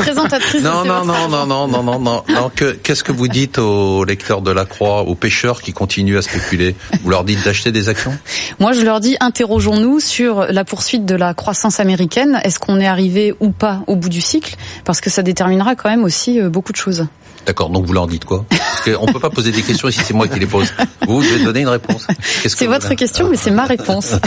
Non, 0.63 0.83
non, 0.83 1.05
non, 1.05 1.13
argent. 1.13 1.29
non, 1.45 1.67
non, 1.67 1.83
non, 1.83 1.90
qu'est-ce 2.83 3.03
que 3.03 3.11
vous 3.11 3.27
dites 3.27 3.57
aux 3.57 4.03
lecteurs 4.03 4.41
de 4.41 4.51
la 4.51 4.65
Croix, 4.65 5.01
aux 5.01 5.15
pêcheurs 5.15 5.61
qui 5.61 5.73
continuent 5.73 6.17
à 6.17 6.21
spéculer 6.21 6.75
Vous 7.03 7.09
leur 7.09 7.23
dites 7.23 7.43
d'acheter 7.43 7.71
des 7.71 7.89
actions 7.89 8.17
Moi, 8.59 8.73
je 8.73 8.81
leur 8.81 8.99
dis, 8.99 9.17
interrogeons-nous 9.19 9.99
sur 9.99 10.45
la 10.49 10.63
poursuite 10.63 11.05
de 11.05 11.15
la 11.15 11.33
croissance 11.33 11.79
américaine. 11.79 12.39
Est-ce 12.43 12.59
qu'on 12.59 12.79
est 12.79 12.87
arrivé 12.87 13.33
ou 13.39 13.51
pas 13.51 13.83
au 13.87 13.95
bout 13.95 14.09
du 14.09 14.21
cycle? 14.21 14.55
Parce 14.85 15.01
que 15.01 15.09
ça 15.09 15.23
déterminera 15.23 15.75
quand 15.75 15.89
même 15.89 16.03
aussi 16.03 16.39
euh, 16.39 16.49
beaucoup 16.49 16.71
de 16.71 16.77
choses. 16.77 17.07
D'accord, 17.45 17.69
donc 17.69 17.85
vous 17.85 17.93
leur 17.93 18.07
dites 18.07 18.23
quoi? 18.25 18.45
Parce 18.49 18.81
qu'on 18.97 19.05
peut 19.11 19.19
pas 19.19 19.29
poser 19.31 19.51
des 19.51 19.61
questions 19.63 19.87
ici, 19.89 19.99
c'est 20.03 20.13
moi 20.13 20.27
qui 20.27 20.39
les 20.39 20.45
pose. 20.45 20.71
Vous, 21.07 21.21
vous 21.21 21.23
devez 21.23 21.43
donner 21.43 21.61
une 21.61 21.67
réponse. 21.69 22.05
C'est 22.45 22.67
votre 22.67 22.93
question, 22.93 23.29
mais 23.29 23.37
c'est 23.37 23.51
ma 23.51 23.65
réponse. 23.65 24.15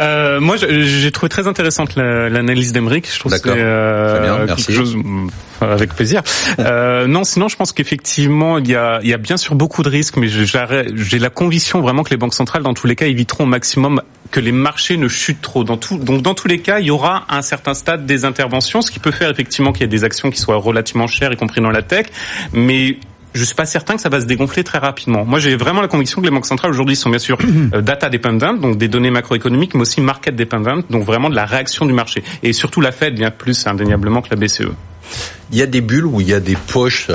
Euh, 0.00 0.40
moi, 0.40 0.56
j'ai 0.56 1.10
trouvé 1.12 1.28
très 1.28 1.46
intéressante 1.46 1.94
la- 1.96 2.28
l'analyse 2.28 2.72
d'Emeric. 2.72 3.08
Je 3.12 3.18
trouve 3.18 3.32
que 3.32 3.38
c'est 3.38 3.44
D'accord. 3.44 3.62
euh, 3.64 4.10
Très 4.16 4.20
bien, 4.26 4.36
quelque 4.38 4.46
merci. 4.48 4.72
chose 4.74 4.96
avec 5.60 5.94
plaisir. 5.94 6.22
Euh, 6.58 7.06
non, 7.06 7.24
sinon, 7.24 7.48
je 7.48 7.56
pense 7.56 7.72
qu'effectivement, 7.72 8.58
il 8.58 8.68
y 8.68 8.74
a, 8.74 9.00
y 9.02 9.12
a 9.12 9.18
bien 9.18 9.36
sûr 9.36 9.54
beaucoup 9.54 9.82
de 9.82 9.88
risques, 9.88 10.16
mais 10.16 10.28
j'ai 10.28 11.18
la 11.18 11.30
conviction 11.30 11.80
vraiment 11.80 12.02
que 12.02 12.10
les 12.10 12.16
banques 12.16 12.34
centrales, 12.34 12.62
dans 12.62 12.74
tous 12.74 12.86
les 12.86 12.96
cas, 12.96 13.06
éviteront 13.06 13.44
au 13.44 13.48
maximum 13.48 14.02
que 14.34 14.40
les 14.40 14.50
marchés 14.50 14.96
ne 14.96 15.06
chutent 15.06 15.42
trop. 15.42 15.62
Dans 15.62 15.76
tout, 15.76 15.96
donc, 15.96 16.20
dans 16.20 16.34
tous 16.34 16.48
les 16.48 16.58
cas, 16.58 16.80
il 16.80 16.86
y 16.86 16.90
aura 16.90 17.24
à 17.28 17.38
un 17.38 17.42
certain 17.42 17.72
stade 17.72 18.04
des 18.04 18.24
interventions, 18.24 18.82
ce 18.82 18.90
qui 18.90 18.98
peut 18.98 19.12
faire 19.12 19.30
effectivement 19.30 19.72
qu'il 19.72 19.82
y 19.82 19.84
ait 19.84 19.86
des 19.86 20.02
actions 20.02 20.28
qui 20.28 20.40
soient 20.40 20.56
relativement 20.56 21.06
chères, 21.06 21.32
y 21.32 21.36
compris 21.36 21.60
dans 21.60 21.70
la 21.70 21.82
tech, 21.82 22.06
mais 22.52 22.98
je 23.32 23.44
suis 23.44 23.54
pas 23.54 23.64
certain 23.64 23.94
que 23.94 24.00
ça 24.00 24.08
va 24.08 24.20
se 24.20 24.26
dégonfler 24.26 24.64
très 24.64 24.78
rapidement. 24.78 25.24
Moi, 25.24 25.38
j'ai 25.38 25.54
vraiment 25.54 25.82
la 25.82 25.86
conviction 25.86 26.20
que 26.20 26.26
les 26.26 26.32
banques 26.32 26.46
centrales 26.46 26.72
aujourd'hui 26.72 26.96
sont 26.96 27.10
bien 27.10 27.20
sûr 27.20 27.38
euh, 27.74 27.80
data 27.80 28.10
dependent, 28.10 28.58
donc 28.60 28.76
des 28.76 28.88
données 28.88 29.12
macroéconomiques, 29.12 29.74
mais 29.74 29.82
aussi 29.82 30.00
market 30.00 30.34
dependent, 30.34 30.82
donc 30.90 31.04
vraiment 31.04 31.30
de 31.30 31.36
la 31.36 31.44
réaction 31.44 31.86
du 31.86 31.92
marché. 31.92 32.24
Et 32.42 32.52
surtout, 32.52 32.80
la 32.80 32.90
Fed 32.90 33.14
bien 33.14 33.30
plus 33.30 33.68
indéniablement 33.68 34.20
que 34.20 34.30
la. 34.30 34.36
BCE. 34.36 34.72
Il 35.52 35.58
y 35.58 35.62
a 35.62 35.66
des 35.66 35.80
bulles 35.80 36.06
où 36.06 36.20
il 36.20 36.28
y 36.28 36.34
a 36.34 36.40
des 36.40 36.56
poches. 36.56 37.08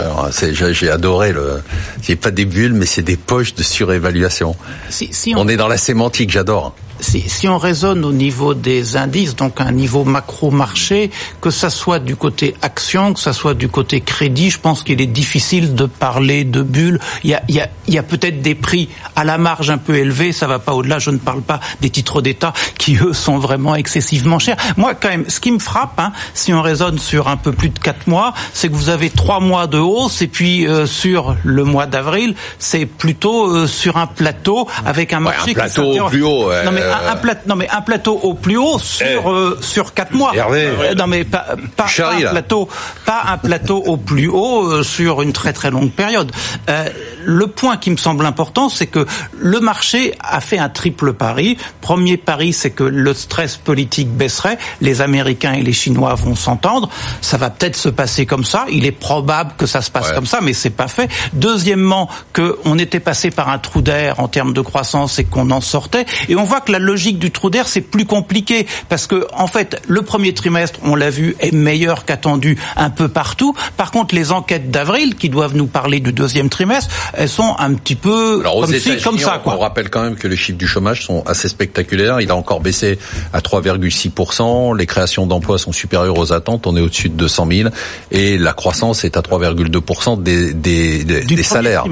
J'ai 0.53 0.73
j'ai 0.73 0.89
adoré 0.89 1.33
le. 1.33 1.61
C'est 2.01 2.15
pas 2.15 2.31
des 2.31 2.45
bulles, 2.45 2.73
mais 2.73 2.85
c'est 2.85 3.01
des 3.01 3.17
poches 3.17 3.55
de 3.55 3.63
surévaluation. 3.63 4.55
Si, 4.89 5.09
si 5.11 5.35
on, 5.35 5.39
On 5.39 5.47
est 5.49 5.57
dans 5.57 5.67
la 5.67 5.77
sémantique, 5.77 6.29
j'adore. 6.29 6.75
Si, 6.99 7.21
si 7.29 7.47
on 7.47 7.57
raisonne 7.57 8.03
au 8.05 8.11
niveau 8.11 8.53
des 8.53 8.97
indices, 8.97 9.35
donc 9.35 9.61
un 9.61 9.71
niveau 9.71 10.03
macro-marché, 10.03 11.11
que 11.41 11.49
ça 11.49 11.69
soit 11.69 11.99
du 11.99 12.15
côté 12.15 12.55
action, 12.61 13.13
que 13.13 13.19
ça 13.19 13.33
soit 13.33 13.53
du 13.53 13.67
côté 13.69 14.01
crédit, 14.01 14.49
je 14.49 14.59
pense 14.59 14.83
qu'il 14.83 15.01
est 15.01 15.05
difficile 15.07 15.75
de 15.75 15.85
parler 15.85 16.43
de 16.43 16.61
bulles. 16.61 16.99
Il 17.23 17.29
y 17.31 17.33
a, 17.33 17.43
y 17.49 17.59
a, 17.59 17.69
y 17.87 17.97
a 17.97 18.03
peut-être 18.03 18.41
des 18.41 18.55
prix 18.55 18.89
à 19.15 19.23
la 19.23 19.37
marge 19.37 19.69
un 19.69 19.77
peu 19.77 19.95
élevés, 19.95 20.31
ça 20.31 20.47
va 20.47 20.59
pas 20.59 20.73
au-delà. 20.73 20.99
Je 20.99 21.11
ne 21.11 21.17
parle 21.17 21.41
pas 21.41 21.59
des 21.81 21.89
titres 21.89 22.21
d'État 22.21 22.53
qui 22.77 22.97
eux 22.97 23.13
sont 23.13 23.37
vraiment 23.37 23.75
excessivement 23.75 24.39
chers. 24.39 24.57
Moi, 24.77 24.95
quand 24.95 25.09
même, 25.09 25.25
ce 25.27 25.39
qui 25.39 25.51
me 25.51 25.59
frappe, 25.59 25.99
hein, 25.99 26.11
si 26.33 26.53
on 26.53 26.61
raisonne 26.61 26.99
sur 26.99 27.27
un 27.27 27.37
peu 27.37 27.51
plus 27.51 27.69
de 27.69 27.79
quatre 27.79 28.07
mois, 28.07 28.33
c'est 28.53 28.69
que 28.69 28.75
vous 28.75 28.89
avez 28.89 29.09
trois 29.09 29.39
mois 29.39 29.67
de 29.67 29.77
hausse 29.77 30.21
et 30.21 30.27
puis 30.27 30.67
euh, 30.67 30.85
sur 30.85 31.35
le 31.43 31.63
mois 31.63 31.85
d'avril, 31.85 32.35
c'est 32.59 32.85
plutôt 32.85 33.47
euh, 33.55 33.67
sur 33.67 33.97
un 33.97 34.07
plateau 34.07 34.67
avec 34.85 35.13
un 35.13 35.19
Ouais, 35.19 35.23
marché 35.25 35.41
un 35.41 35.45
qui 35.47 35.53
plateau 35.53 36.05
plus 36.07 36.23
haut. 36.23 36.47
ouais. 36.49 36.63
Non, 36.63 36.71
mais 36.71 36.81
un, 36.91 37.11
un 37.13 37.15
plat- 37.15 37.41
non 37.47 37.55
mais 37.55 37.69
un 37.69 37.81
plateau 37.81 38.19
au 38.23 38.33
plus 38.33 38.57
haut 38.57 38.79
sur 38.79 39.05
Eh. 39.07 39.29
euh, 39.29 39.55
sur 39.61 39.93
quatre 39.93 40.13
mois. 40.13 40.31
Hervé. 40.35 40.65
Euh, 40.67 40.93
non 40.95 41.07
mais 41.07 41.23
pas, 41.23 41.45
pas, 41.75 41.87
Charlie, 41.87 42.17
pas 42.19 42.23
là. 42.25 42.29
un 42.29 42.33
plateau, 42.33 42.69
pas 43.05 43.21
un 43.27 43.37
plateau 43.37 43.77
au 43.77 43.97
plus 43.97 44.27
haut 44.27 44.63
euh, 44.71 44.83
sur 44.83 45.21
une 45.21 45.33
très 45.33 45.53
très 45.53 45.71
longue 45.71 45.91
période. 45.91 46.31
Euh, 46.69 46.85
le 47.25 47.47
point 47.47 47.77
qui 47.77 47.91
me 47.91 47.97
semble 47.97 48.25
important, 48.25 48.69
c'est 48.69 48.87
que 48.87 49.05
le 49.37 49.59
marché 49.59 50.13
a 50.19 50.39
fait 50.41 50.57
un 50.57 50.69
triple 50.69 51.13
pari. 51.13 51.57
Premier 51.81 52.17
pari, 52.17 52.53
c'est 52.53 52.71
que 52.71 52.83
le 52.83 53.13
stress 53.13 53.57
politique 53.57 54.09
baisserait, 54.09 54.57
les 54.81 55.01
Américains 55.01 55.53
et 55.53 55.61
les 55.61 55.73
Chinois 55.73 56.13
vont 56.15 56.35
s'entendre. 56.35 56.89
Ça 57.21 57.37
va 57.37 57.49
peut-être 57.49 57.75
se 57.75 57.89
passer 57.89 58.25
comme 58.25 58.43
ça. 58.45 58.65
Il 58.71 58.85
est 58.85 58.91
probable 58.91 59.53
que 59.57 59.65
ça 59.65 59.81
se 59.81 59.91
passe 59.91 60.09
Ouais. 60.09 60.15
comme 60.15 60.25
ça, 60.25 60.39
mais 60.41 60.53
c'est 60.53 60.69
pas 60.69 60.87
fait. 60.87 61.09
Deuxièmement, 61.33 62.09
que 62.33 62.57
on 62.65 62.77
était 62.77 62.99
passé 62.99 63.31
par 63.31 63.49
un 63.49 63.57
trou 63.59 63.81
d'air 63.81 64.19
en 64.19 64.27
termes 64.27 64.53
de 64.53 64.61
croissance 64.61 65.19
et 65.19 65.23
qu'on 65.25 65.51
en 65.51 65.61
sortait. 65.61 66.05
Et 66.29 66.35
on 66.35 66.43
voit 66.43 66.61
que 66.61 66.71
la 66.71 66.78
logique 66.79 67.19
du 67.19 67.31
trou 67.31 67.49
d'air 67.49 67.67
c'est 67.67 67.81
plus 67.81 68.05
compliqué 68.05 68.65
parce 68.89 69.05
que 69.07 69.27
en 69.33 69.47
fait 69.47 69.81
le 69.87 70.01
premier 70.01 70.33
trimestre, 70.33 70.79
on 70.83 70.95
l'a 70.95 71.09
vu, 71.09 71.35
est 71.39 71.51
meilleur 71.53 72.05
qu'attendu 72.05 72.57
un 72.75 72.89
peu 72.89 73.07
partout. 73.07 73.53
Par 73.77 73.91
contre, 73.91 74.15
les 74.15 74.31
enquêtes 74.31 74.71
d'avril 74.71 75.15
qui 75.15 75.29
doivent 75.29 75.55
nous 75.55 75.67
parler 75.67 75.99
du 75.99 76.11
deuxième 76.13 76.49
trimestre, 76.49 76.89
elles 77.13 77.29
sont 77.29 77.55
un 77.59 77.73
petit 77.73 77.95
peu 77.95 78.39
Alors 78.41 78.61
comme 78.61 78.73
comme 79.03 79.19
ça, 79.19 79.37
on- 79.37 79.43
quoi. 79.43 79.55
on 79.55 79.59
rappelle 79.59 79.89
quand 79.89 80.01
même 80.03 80.15
que 80.15 80.27
les 80.27 80.35
chiffres 80.37 80.57
du 80.57 80.67
chômage 80.67 81.05
sont 81.05 81.23
assez 81.25 81.47
spectaculaires. 81.49 82.21
Il 82.21 82.31
a 82.31 82.35
encore 82.35 82.59
baissé 82.61 82.97
à 83.33 83.41
3,6%. 83.41 84.73
Les 84.77 84.85
créations 84.85 85.27
d'emplois 85.27 85.57
sont 85.57 85.71
supérieures 85.71 86.17
aux 86.17 86.33
attentes. 86.33 86.67
On 86.67 86.75
est 86.75 86.81
au-dessus 86.81 87.09
de 87.09 87.15
200 87.15 87.47
000 87.51 87.69
et 88.11 88.37
la 88.37 88.53
croissance 88.53 89.03
est 89.03 89.17
à 89.17 89.21
3,2% 89.21 90.21
des, 90.21 90.53
des, 90.53 91.03
des, 91.03 91.21
des 91.23 91.43
salaires. 91.43 91.85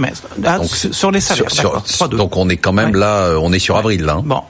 Ah, 0.45 0.57
Donc, 0.59 0.67
sur- 0.67 1.11
les 1.11 1.19
salaires, 1.19 1.49
sur- 1.51 1.63
d'accord, 1.71 1.87
sur- 1.87 2.07
3,2. 2.07 2.17
donc 2.17 2.37
on 2.37 2.49
est 2.49 2.57
quand 2.57 2.73
même 2.73 2.91
Ouais. 2.91 2.99
là, 2.99 3.15
euh, 3.27 3.39
on 3.41 3.51
est 3.53 3.59
sur 3.59 3.77
avril 3.77 4.03
là. 4.03 4.13
hein. 4.13 4.23
Bon, 4.25 4.41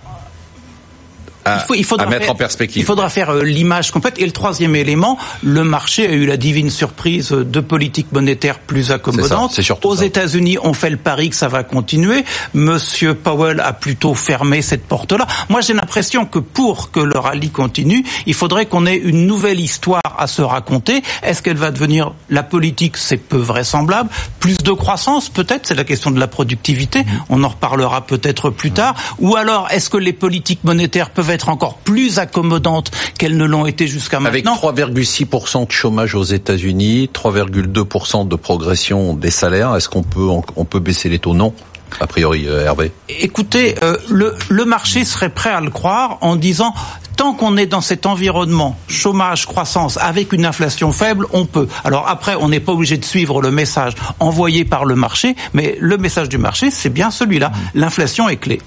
à, 1.48 1.56
il, 1.56 1.68
faut, 1.68 1.74
il 1.76 1.84
faudra 1.84 2.06
à 2.06 2.10
mettre 2.10 2.24
faire, 2.24 2.34
en 2.34 2.36
perspective. 2.36 2.82
Il 2.82 2.86
faudra 2.86 3.10
faire 3.10 3.30
euh, 3.30 3.43
l'image 3.43 3.91
complète. 3.91 4.20
Et 4.20 4.26
le 4.26 4.32
troisième 4.32 4.76
élément, 4.76 5.18
le 5.43 5.64
marché 5.64 6.08
a 6.08 6.12
eu 6.12 6.26
la 6.26 6.38
divine 6.38 6.70
surprise 6.70 7.30
de 7.30 7.60
politique 7.60 8.12
monétaire 8.12 8.60
plus 8.60 8.91
accommodante. 8.91 9.52
C'est 9.52 9.56
ça, 9.56 9.56
c'est 9.56 9.64
surtout 9.64 9.89
Aux. 9.89 9.95
États-Unis, 9.95 10.58
on 10.64 10.74
fait 10.74 10.89
le 10.89 10.98
pari 10.98 11.30
que 11.30 11.36
ça 11.36 11.48
va 11.48 11.64
continuer. 11.64 12.24
Monsieur 12.54 13.14
Powell 13.14 13.60
a 13.60 13.74
plutôt 13.74 14.14
fermé 14.14 14.62
cette 14.62 14.86
porte-là. 14.86 15.28
Moi, 15.50 15.62
j'ai 15.62 15.74
l'impression 15.74 16.26
que 16.26 16.39
pour 16.39 16.91
que 16.91 17.00
le 17.00 17.18
rallye 17.18 17.50
continue, 17.50 18.04
il 18.26 18.34
faudrait 18.34 18.66
qu'on 18.66 18.86
ait 18.86 18.95
une 18.95 19.28
nouvelle 19.28 19.60
histoire 19.60 20.02
à 20.18 20.28
se 20.28 20.41
raconter. 20.41 21.04
Est-ce 21.24 21.41
qu'elle 21.41 21.58
va 21.58 21.72
devenir 21.72 22.14
la 22.30 22.43
politique? 22.43 22.98
C'est 22.98 23.18
peu 23.18 23.38
vraisemblable. 23.38 24.10
Plus 24.39 24.58
de 24.58 24.72
croissance, 24.72 25.30
peut-être? 25.30 25.68
C'est 25.68 25.76
la 25.76 25.84
question 25.84 26.12
de 26.12 26.20
la 26.20 26.28
productivité. 26.28 27.02
Mm-hmm. 27.02 27.26
On 27.30 27.43
en 27.43 27.50
reparlera 27.50 28.02
peut-être 28.06 28.50
plus 28.50 28.72
tard. 28.72 28.95
Ou 29.20 29.36
alors, 29.36 29.68
est-ce 29.72 29.89
que 29.89 29.98
les 29.98 30.14
politiques 30.14 30.64
monétaires 30.64 31.10
peuvent 31.10 31.30
être 31.30 31.36
encore 31.45 31.77
plus 31.77 32.19
accommodantes 32.19 32.91
qu'elles 33.17 33.38
ne 33.38 33.45
l'ont 33.45 33.65
été 33.65 33.88
jusqu'à 33.88 34.17
Avec 34.17 34.45
maintenant 34.45 34.71
3,6% 34.71 35.67
de 35.67 35.71
chômage 35.71 36.15
aux 36.15 36.23
États-Unis, 36.23 37.09
3,2% 37.13 38.27
de 38.27 38.35
progression 38.35 39.13
des 39.13 39.31
salaires, 39.31 39.75
est-ce 39.75 39.89
qu'on 39.89 40.03
peut 40.03 40.27
on 40.55 40.65
peut 40.65 40.79
baisser 40.79 41.09
les 41.09 41.19
taux? 41.19 41.33
Non, 41.33 41.53
a 41.99 42.07
priori, 42.07 42.47
euh, 42.47 42.65
Hervé. 42.65 42.91
Écoutez, 43.09 43.75
euh, 43.81 43.97
le, 44.09 44.35
le 44.49 44.65
marché 44.65 45.05
serait 45.05 45.29
prêt 45.29 45.49
à 45.49 45.61
le 45.61 45.69
croire 45.69 46.17
en 46.21 46.35
disant 46.35 46.73
tant 47.15 47.33
qu'on 47.33 47.57
est 47.57 47.65
dans 47.65 47.81
cet 47.81 48.05
environnement, 48.05 48.77
chômage, 48.88 49.47
croissance, 49.47 49.97
avec 49.97 50.33
une 50.33 50.45
inflation 50.45 50.91
faible, 50.91 51.25
on 51.33 51.45
peut. 51.45 51.67
Alors 51.83 52.07
après, 52.07 52.35
on 52.35 52.49
n'est 52.49 52.59
pas 52.59 52.73
obligé 52.73 52.97
de 52.97 53.05
suivre 53.05 53.41
le 53.41 53.49
message 53.49 53.93
envoyé 54.19 54.65
par 54.65 54.85
le 54.85 54.95
marché, 54.95 55.35
mais 55.53 55.77
le 55.79 55.97
message 55.97 56.29
du 56.29 56.38
marché, 56.38 56.69
c'est 56.69 56.89
bien 56.89 57.09
celui-là. 57.09 57.51
L'inflation 57.73 58.29
est 58.29 58.38
clé. 58.38 58.61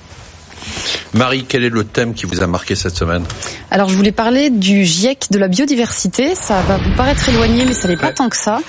Marie, 1.12 1.44
quel 1.48 1.64
est 1.64 1.70
le 1.70 1.84
thème 1.84 2.14
qui 2.14 2.26
vous 2.26 2.42
a 2.42 2.46
marqué 2.46 2.74
cette 2.74 2.96
semaine? 2.96 3.24
Alors 3.70 3.88
je 3.88 3.96
voulais 3.96 4.12
parler 4.12 4.50
du 4.50 4.84
GIEC 4.84 5.26
de 5.30 5.38
la 5.38 5.48
biodiversité. 5.48 6.34
Ça 6.34 6.60
va 6.62 6.76
vous 6.76 6.94
paraître 6.96 7.28
éloigné, 7.28 7.64
mais 7.64 7.72
ça 7.72 7.88
n'est 7.88 7.96
pas 7.96 8.12
tant 8.12 8.28
que 8.28 8.36
ça. 8.36 8.60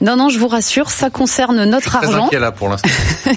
Non, 0.00 0.16
non, 0.16 0.28
je 0.28 0.38
vous 0.38 0.48
rassure, 0.48 0.90
ça 0.90 1.10
concerne 1.10 1.64
notre 1.64 1.98
Très 1.98 2.06
argent. 2.06 2.26
inquiet 2.26 2.38
là 2.38 2.52
pour 2.52 2.68
l'instant. 2.68 2.88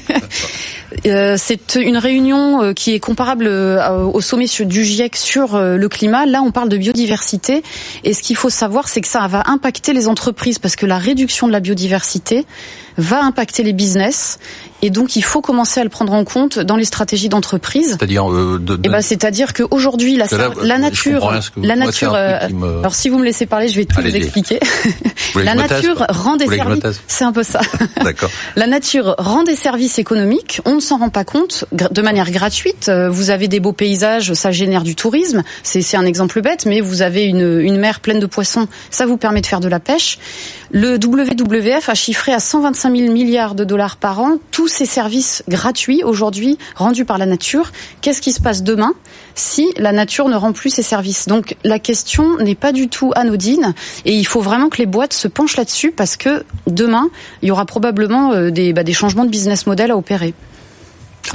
Euh, 1.08 1.36
c'est 1.38 1.76
une 1.76 1.98
réunion 1.98 2.62
euh, 2.62 2.74
qui 2.74 2.94
est 2.94 3.00
comparable 3.00 3.48
euh, 3.48 4.04
au 4.06 4.22
sommet 4.22 4.46
du 4.60 4.84
GIEC 4.84 5.16
sur 5.16 5.58
le 5.60 5.90
climat. 5.90 6.26
Là, 6.26 6.42
on 6.42 6.52
parle 6.52 6.70
de 6.70 6.78
biodiversité. 6.78 7.64
Et 8.04 8.14
ce 8.14 8.22
qu'il 8.22 8.36
faut 8.36 8.50
savoir, 8.50 8.88
c'est 8.88 9.02
que 9.02 9.08
ça 9.08 9.26
va 9.28 9.44
impacter 9.48 9.94
les 9.94 10.08
entreprises 10.08 10.60
parce 10.60 10.76
que 10.76 10.86
la 10.86 10.98
réduction 10.98 11.48
de 11.48 11.52
la 11.52 11.60
biodiversité 11.60 12.46
va 12.98 13.24
impacter 13.24 13.64
les 13.64 13.74
business. 13.74 14.40
Et 14.82 14.90
donc, 14.90 15.16
il 15.16 15.24
faut 15.24 15.40
commencer 15.40 15.80
à 15.80 15.84
le 15.84 15.90
prendre 15.90 16.12
en 16.12 16.26
compte 16.26 16.60
dans 16.60 16.76
les 16.76 16.84
stratégies 16.84 17.30
d'entreprise. 17.30 17.92
C'est-à-dire 17.92 18.30
euh, 18.30 18.60
de, 18.60 18.76
de- 18.76 18.82
Eh 18.84 18.90
ben, 18.90 19.02
c'est-à-dire 19.02 19.54
qu'aujourd'hui, 19.54 20.18
la, 20.18 20.26
là, 20.26 20.50
la 20.62 20.78
nature, 20.78 21.22
vous- 21.56 21.62
la 21.64 21.76
nature. 21.78 22.14
euh, 22.16 22.50
me- 22.50 22.80
Alors, 22.80 22.94
si 22.94 23.08
vous 23.08 23.18
me 23.18 23.24
laissez 23.24 23.46
parler, 23.46 23.70
je 23.70 23.78
vais 23.78 23.86
tout 23.86 23.96
vous 24.02 24.16
expliquer. 24.18 24.60
la 25.46 25.56
nature 25.56 26.06
rend 26.10 26.36
des 26.36 26.48
services. 26.58 27.02
C'est 27.08 27.24
un 27.24 27.32
peu 27.32 27.44
ça. 27.44 27.62
D'accord. 28.04 28.30
La 28.58 28.68
nature 28.68 29.16
rend 29.18 29.44
des 29.44 29.56
services 29.56 30.00
économiques, 30.00 30.60
on 30.66 30.76
ne 30.76 30.80
s'en 30.82 30.98
rend 30.98 31.10
pas 31.10 31.24
compte, 31.24 31.64
de 31.72 32.02
manière 32.02 32.30
gratuite. 32.32 32.90
Euh, 32.90 33.10
Vous 33.10 33.30
avez 33.30 33.48
des 33.48 33.62
beaux 33.62 33.72
paysages, 33.74 34.34
ça 34.34 34.52
génère 34.52 34.84
du 34.84 34.96
tourisme. 34.96 35.44
C'est 35.64 35.82
c'est 35.82 35.96
un 35.98 36.06
exemple 36.06 36.42
bête, 36.42 36.66
mais 36.66 36.82
vous 36.82 37.02
avez 37.02 37.24
une, 37.24 37.60
une 37.62 37.78
mer 37.78 38.02
pleine 38.02 38.20
de 38.20 38.26
poissons, 38.26 38.68
ça 38.92 39.06
vous 39.06 39.16
permet 39.18 39.40
de 39.42 39.46
faire 39.46 39.62
de 39.62 39.70
la 39.70 39.80
pêche. 39.80 40.18
Le 40.72 40.96
WWF 40.96 41.88
a 41.88 41.94
chiffré 41.94 42.34
à 42.34 42.40
125 42.40 42.83
000 42.90 43.12
milliards 43.12 43.56
de 43.56 43.64
dollars 43.64 43.98
par 43.98 44.20
an 44.20 44.38
tous 44.52 44.68
ces 44.68 44.86
services 44.86 45.44
gratuits 45.48 46.04
aujourd'hui 46.04 46.58
rendus 46.76 47.06
par 47.06 47.18
la 47.18 47.26
nature. 47.26 47.72
Qu'est-ce 48.02 48.22
qui 48.22 48.32
se 48.32 48.42
passe 48.42 48.64
demain 48.64 48.94
si 49.36 49.68
la 49.78 49.92
nature 49.92 50.30
ne 50.30 50.36
rend 50.36 50.54
plus 50.54 50.70
ses 50.70 50.84
services? 50.84 51.28
Donc 51.28 51.56
la 51.64 51.80
question 51.80 52.38
n'est 52.38 52.56
pas 52.56 52.72
du 52.72 52.88
tout 52.88 53.12
anodine 53.16 53.74
et 54.06 54.14
il 54.14 54.26
faut 54.26 54.42
vraiment 54.42 54.70
que 54.70 54.78
les 54.78 54.86
boîtes 54.86 55.14
se 55.14 55.28
penchent 55.28 55.58
là-dessus 55.58 55.92
parce 55.92 56.18
que 56.18 56.44
demain, 56.68 57.10
il 57.42 57.50
y 57.50 57.52
aura 57.52 57.66
probablement 57.66 58.32
euh, 58.34 58.52
bah, 58.74 58.84
des 58.84 58.94
changements 58.94 59.26
de 59.26 59.30
business 59.30 59.68
model 59.68 59.92
à 59.92 59.98
opérer. 59.98 60.34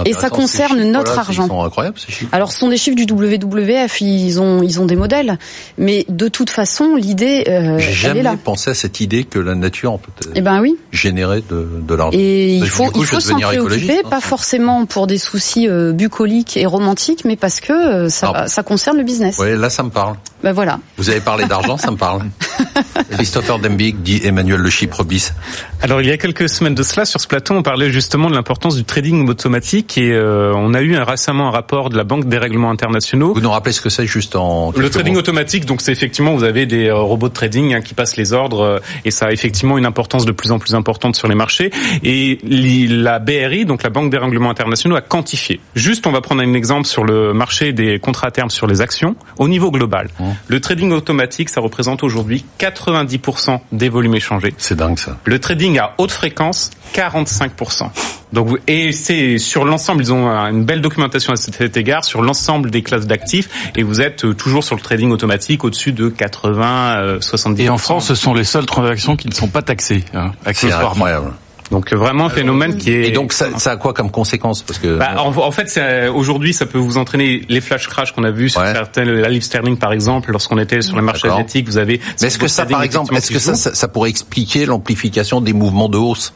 Et 0.04 0.12
ça 0.12 0.30
concerne 0.30 0.82
notre 0.90 1.18
argent. 1.18 1.44
Ils 1.44 1.48
sont 1.48 1.62
incroyables 1.64 1.98
ces 1.98 2.12
chiffres. 2.12 2.28
Alors, 2.32 2.52
ce 2.52 2.58
sont 2.58 2.68
des 2.68 2.76
chiffres 2.76 2.96
du 2.96 3.04
WWF, 3.10 4.00
ils 4.00 4.40
ont, 4.40 4.62
ils 4.62 4.80
ont 4.80 4.86
des 4.86 4.96
modèles, 4.96 5.38
mais 5.76 6.04
de 6.08 6.28
toute 6.28 6.50
façon, 6.50 6.94
l'idée, 6.94 7.44
euh, 7.48 7.78
J'ai 7.78 7.84
elle 7.86 7.90
est 7.90 7.94
jamais 7.94 8.22
là. 8.22 8.36
pensé 8.42 8.70
à 8.70 8.74
cette 8.74 9.00
idée 9.00 9.24
que 9.24 9.38
la 9.38 9.54
nature 9.54 9.98
peut 9.98 10.12
Eh 10.34 10.40
ben 10.40 10.60
oui. 10.60 10.76
générer 10.92 11.42
de, 11.48 11.68
de 11.80 11.94
l'argent. 11.94 12.16
Et 12.18 12.56
il 12.56 12.68
faut, 12.68 12.84
coup, 12.84 13.00
il 13.00 13.06
faut 13.06 13.18
s'en 13.20 13.38
préoccuper, 13.40 14.00
hein. 14.04 14.08
pas 14.08 14.20
forcément 14.20 14.86
pour 14.86 15.06
des 15.06 15.18
soucis 15.18 15.68
euh, 15.68 15.92
bucoliques 15.92 16.56
et 16.56 16.66
romantiques, 16.66 17.24
mais 17.24 17.36
parce 17.36 17.60
que 17.60 17.72
euh, 17.72 18.08
ça, 18.08 18.32
Ah. 18.34 18.46
ça 18.46 18.62
concerne 18.62 18.98
le 18.98 19.04
business. 19.04 19.36
Oui, 19.40 19.56
là 19.56 19.70
ça 19.70 19.82
me 19.82 19.90
parle. 19.90 20.16
Ben 20.42 20.52
voilà. 20.52 20.78
Vous 20.98 21.10
avez 21.10 21.20
parlé 21.20 21.46
d'argent, 21.46 21.76
ça 21.78 21.90
me 21.90 21.96
parle. 21.96 22.22
Christopher 23.10 23.58
Dembig 23.58 24.02
dit 24.02 24.20
Emmanuel 24.24 24.60
Le 24.60 24.70
Chypre 24.70 25.04
bis. 25.04 25.32
Alors 25.80 26.00
il 26.00 26.08
y 26.08 26.12
a 26.12 26.16
quelques 26.18 26.48
semaines 26.48 26.74
de 26.74 26.82
cela 26.82 27.04
sur 27.04 27.20
ce 27.20 27.26
plateau, 27.26 27.54
on 27.54 27.62
parlait 27.62 27.90
justement 27.90 28.28
de 28.30 28.34
l'importance 28.34 28.76
du 28.76 28.84
trading 28.84 29.28
automatique 29.28 29.77
et 29.78 30.12
euh, 30.12 30.52
on 30.54 30.74
a 30.74 30.80
eu 30.80 30.94
un, 30.96 31.04
récemment 31.04 31.48
un 31.48 31.50
rapport 31.50 31.90
de 31.90 31.96
la 31.96 32.04
Banque 32.04 32.26
des 32.26 32.38
règlements 32.38 32.70
internationaux. 32.70 33.34
Vous 33.34 33.40
nous 33.40 33.50
rappelez 33.50 33.72
ce 33.72 33.80
que 33.80 33.88
c'est 33.88 34.06
juste 34.06 34.36
en 34.36 34.72
Le 34.76 34.90
trading 34.90 35.14
mots 35.14 35.20
automatique, 35.20 35.64
donc 35.64 35.80
c'est 35.80 35.92
effectivement 35.92 36.34
vous 36.34 36.44
avez 36.44 36.66
des 36.66 36.86
euh, 36.86 36.96
robots 36.96 37.28
de 37.28 37.34
trading 37.34 37.74
hein, 37.74 37.80
qui 37.80 37.94
passent 37.94 38.16
les 38.16 38.32
ordres 38.32 38.60
euh, 38.60 38.78
et 39.04 39.10
ça 39.10 39.26
a 39.26 39.32
effectivement 39.32 39.78
une 39.78 39.86
importance 39.86 40.24
de 40.24 40.32
plus 40.32 40.52
en 40.52 40.58
plus 40.58 40.74
importante 40.74 41.16
sur 41.16 41.28
les 41.28 41.34
marchés. 41.34 41.70
Et 42.02 42.38
la 42.42 43.18
BRI, 43.18 43.64
donc 43.64 43.82
la 43.82 43.90
Banque 43.90 44.10
des 44.10 44.18
règlements 44.18 44.50
internationaux, 44.50 44.96
a 44.96 45.00
quantifié. 45.00 45.60
Juste, 45.74 46.06
on 46.06 46.12
va 46.12 46.20
prendre 46.20 46.42
un 46.42 46.54
exemple 46.54 46.86
sur 46.86 47.04
le 47.04 47.32
marché 47.32 47.72
des 47.72 47.98
contrats 47.98 48.28
à 48.28 48.30
terme 48.30 48.50
sur 48.50 48.66
les 48.66 48.80
actions 48.80 49.16
au 49.38 49.48
niveau 49.48 49.70
global. 49.70 50.08
Mmh. 50.18 50.24
Le 50.48 50.60
trading 50.60 50.92
automatique, 50.92 51.48
ça 51.48 51.60
représente 51.60 52.02
aujourd'hui 52.02 52.44
90% 52.58 53.60
des 53.72 53.88
volumes 53.88 54.14
échangés. 54.14 54.54
C'est 54.58 54.76
dingue 54.76 54.98
ça. 54.98 55.18
Le 55.24 55.38
trading 55.38 55.78
à 55.78 55.94
haute 55.98 56.12
fréquence, 56.12 56.70
45%. 56.94 57.90
Donc, 58.32 58.58
et 58.66 58.92
c'est 58.92 59.38
sur 59.38 59.64
l'ensemble, 59.68 60.02
ils 60.02 60.12
ont 60.12 60.26
une 60.28 60.64
belle 60.64 60.80
documentation 60.80 61.32
à 61.32 61.36
cet 61.36 61.76
égard 61.76 62.04
sur 62.04 62.22
l'ensemble 62.22 62.70
des 62.70 62.82
classes 62.82 63.06
d'actifs, 63.06 63.48
et 63.76 63.82
vous 63.82 64.00
êtes 64.00 64.24
euh, 64.24 64.34
toujours 64.34 64.64
sur 64.64 64.74
le 64.74 64.80
trading 64.80 65.10
automatique 65.10 65.64
au-dessus 65.64 65.92
de 65.92 66.08
80, 66.08 66.96
euh, 66.98 67.20
70. 67.20 67.62
Et 67.62 67.68
en 67.68 67.78
France, 67.78 68.06
ce 68.06 68.14
sont 68.14 68.34
les 68.34 68.44
seules 68.44 68.66
transactions 68.66 69.16
qui 69.16 69.28
ne 69.28 69.34
sont 69.34 69.48
pas 69.48 69.62
taxées, 69.62 70.04
hein, 70.14 70.32
C'est 70.42 70.48
accessoirement. 70.50 70.90
incroyable. 70.90 71.32
Donc 71.70 71.92
euh, 71.92 71.96
vraiment 71.96 72.24
un 72.26 72.30
phénomène 72.30 72.78
qui 72.78 72.90
est. 72.92 73.08
Et 73.08 73.10
donc 73.10 73.34
ça, 73.34 73.58
ça 73.58 73.72
a 73.72 73.76
quoi 73.76 73.92
comme 73.92 74.10
conséquence? 74.10 74.62
Parce 74.62 74.78
que 74.78 74.96
Bah, 74.96 75.16
en, 75.18 75.36
en 75.36 75.50
fait, 75.52 75.78
aujourd'hui, 76.14 76.54
ça 76.54 76.64
peut 76.64 76.78
vous 76.78 76.96
entraîner 76.96 77.42
les 77.50 77.60
flash 77.60 77.88
crash 77.88 78.12
qu'on 78.12 78.24
a 78.24 78.30
vu 78.30 78.48
sur 78.48 78.62
Ouais. 78.62 78.72
certaines, 78.72 79.10
la 79.10 79.28
livre 79.28 79.44
sterling 79.44 79.76
par 79.76 79.92
exemple, 79.92 80.30
lorsqu'on 80.32 80.56
était 80.58 80.80
sur 80.80 80.96
les 80.96 81.02
marchés 81.02 81.28
asiatiques, 81.28 81.66
vous 81.66 81.76
avez. 81.76 82.00
Mais 82.22 82.28
est-ce 82.28 82.38
que 82.38 82.48
ça, 82.48 82.64
par 82.64 82.82
exemple, 82.82 83.14
est-ce 83.14 83.30
que 83.30 83.38
ça, 83.38 83.54
ça, 83.54 83.74
ça 83.74 83.86
pourrait 83.88 84.08
expliquer 84.08 84.64
l'amplification 84.64 85.42
des 85.42 85.52
mouvements 85.52 85.90
de 85.90 85.98
hausse? 85.98 86.32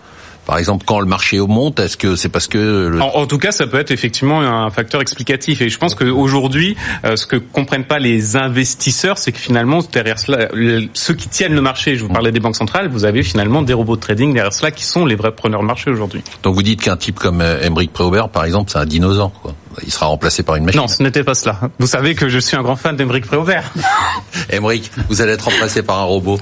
Par 0.47 0.59
exemple, 0.59 0.85
quand 0.87 0.99
le 0.99 1.07
marché 1.07 1.39
monte, 1.39 1.79
est-ce 1.79 1.97
que 1.97 2.17
c'est 2.17 2.29
parce 2.29 2.49
que 2.49 2.89
le... 2.89 3.01
En, 3.01 3.15
en 3.15 3.27
tout 3.27 3.39
cas, 3.39 3.53
ça 3.53 3.67
peut 3.67 3.79
être 3.79 3.93
effectivement 3.93 4.41
un 4.41 4.71
facteur 4.71 5.01
explicatif. 5.01 5.61
Et 5.63 5.69
je 5.69 5.79
pense 5.79 5.95
qu'aujourd'hui, 5.95 6.77
euh, 7.05 7.15
ce 7.17 7.27
que 7.27 7.37
comprennent 7.37 7.85
pas 7.85 8.01
les 8.01 8.35
investisseurs, 8.37 9.19
c'est 9.19 9.31
que 9.33 9.39
finalement, 9.39 9.79
derrière 9.93 10.19
cela, 10.19 10.49
le- 10.53 10.89
ceux 10.95 11.15
qui 11.15 11.29
tiennent 11.29 11.55
le 11.55 11.61
marché, 11.61 11.97
je 11.97 12.03
vous 12.03 12.09
parlais 12.13 12.33
des 12.33 12.41
banques 12.41 12.57
centrales, 12.57 12.89
vous 12.89 13.05
avez 13.05 13.23
finalement 13.23 13.63
des 13.63 13.73
robots 13.73 13.97
de 13.97 14.01
trading 14.01 14.35
derrière 14.35 14.53
cela 14.53 14.71
qui 14.73 14.85
sont 14.85 15.07
les 15.07 15.15
vrais 15.15 15.33
preneurs 15.33 15.61
de 15.61 15.67
marché 15.67 15.91
aujourd'hui. 15.91 16.23
donc 16.43 16.55
vous 16.55 16.63
dites 16.63 16.81
qu'un 16.83 16.97
type 16.97 17.19
comme 17.19 17.41
euh, 17.41 17.61
Emeric 17.63 17.93
Préaubert, 17.93 18.29
par 18.29 18.45
exemple, 18.45 18.71
c'est 18.73 18.79
un 18.79 18.87
dinosaure, 18.87 19.33
quoi. 19.43 19.55
Il 19.85 19.93
sera 19.93 20.07
remplacé 20.07 20.43
par 20.43 20.57
une 20.57 20.65
machine. 20.65 20.81
Non, 20.81 20.89
ce 20.89 21.03
n'était 21.03 21.25
pas 21.25 21.35
cela. 21.35 21.59
Vous 21.79 21.87
savez 21.87 22.15
que 22.15 22.29
je 22.29 22.39
suis 22.39 22.57
un 22.57 22.63
grand 22.63 22.77
fan 22.77 22.97
d'Emeric 22.97 23.27
Préaubert. 23.27 23.73
Emeric, 24.51 24.91
vous 25.09 25.21
allez 25.21 25.33
être 25.33 25.47
remplacé 25.47 25.83
par 25.83 25.99
un 25.99 26.05
robot. 26.05 26.41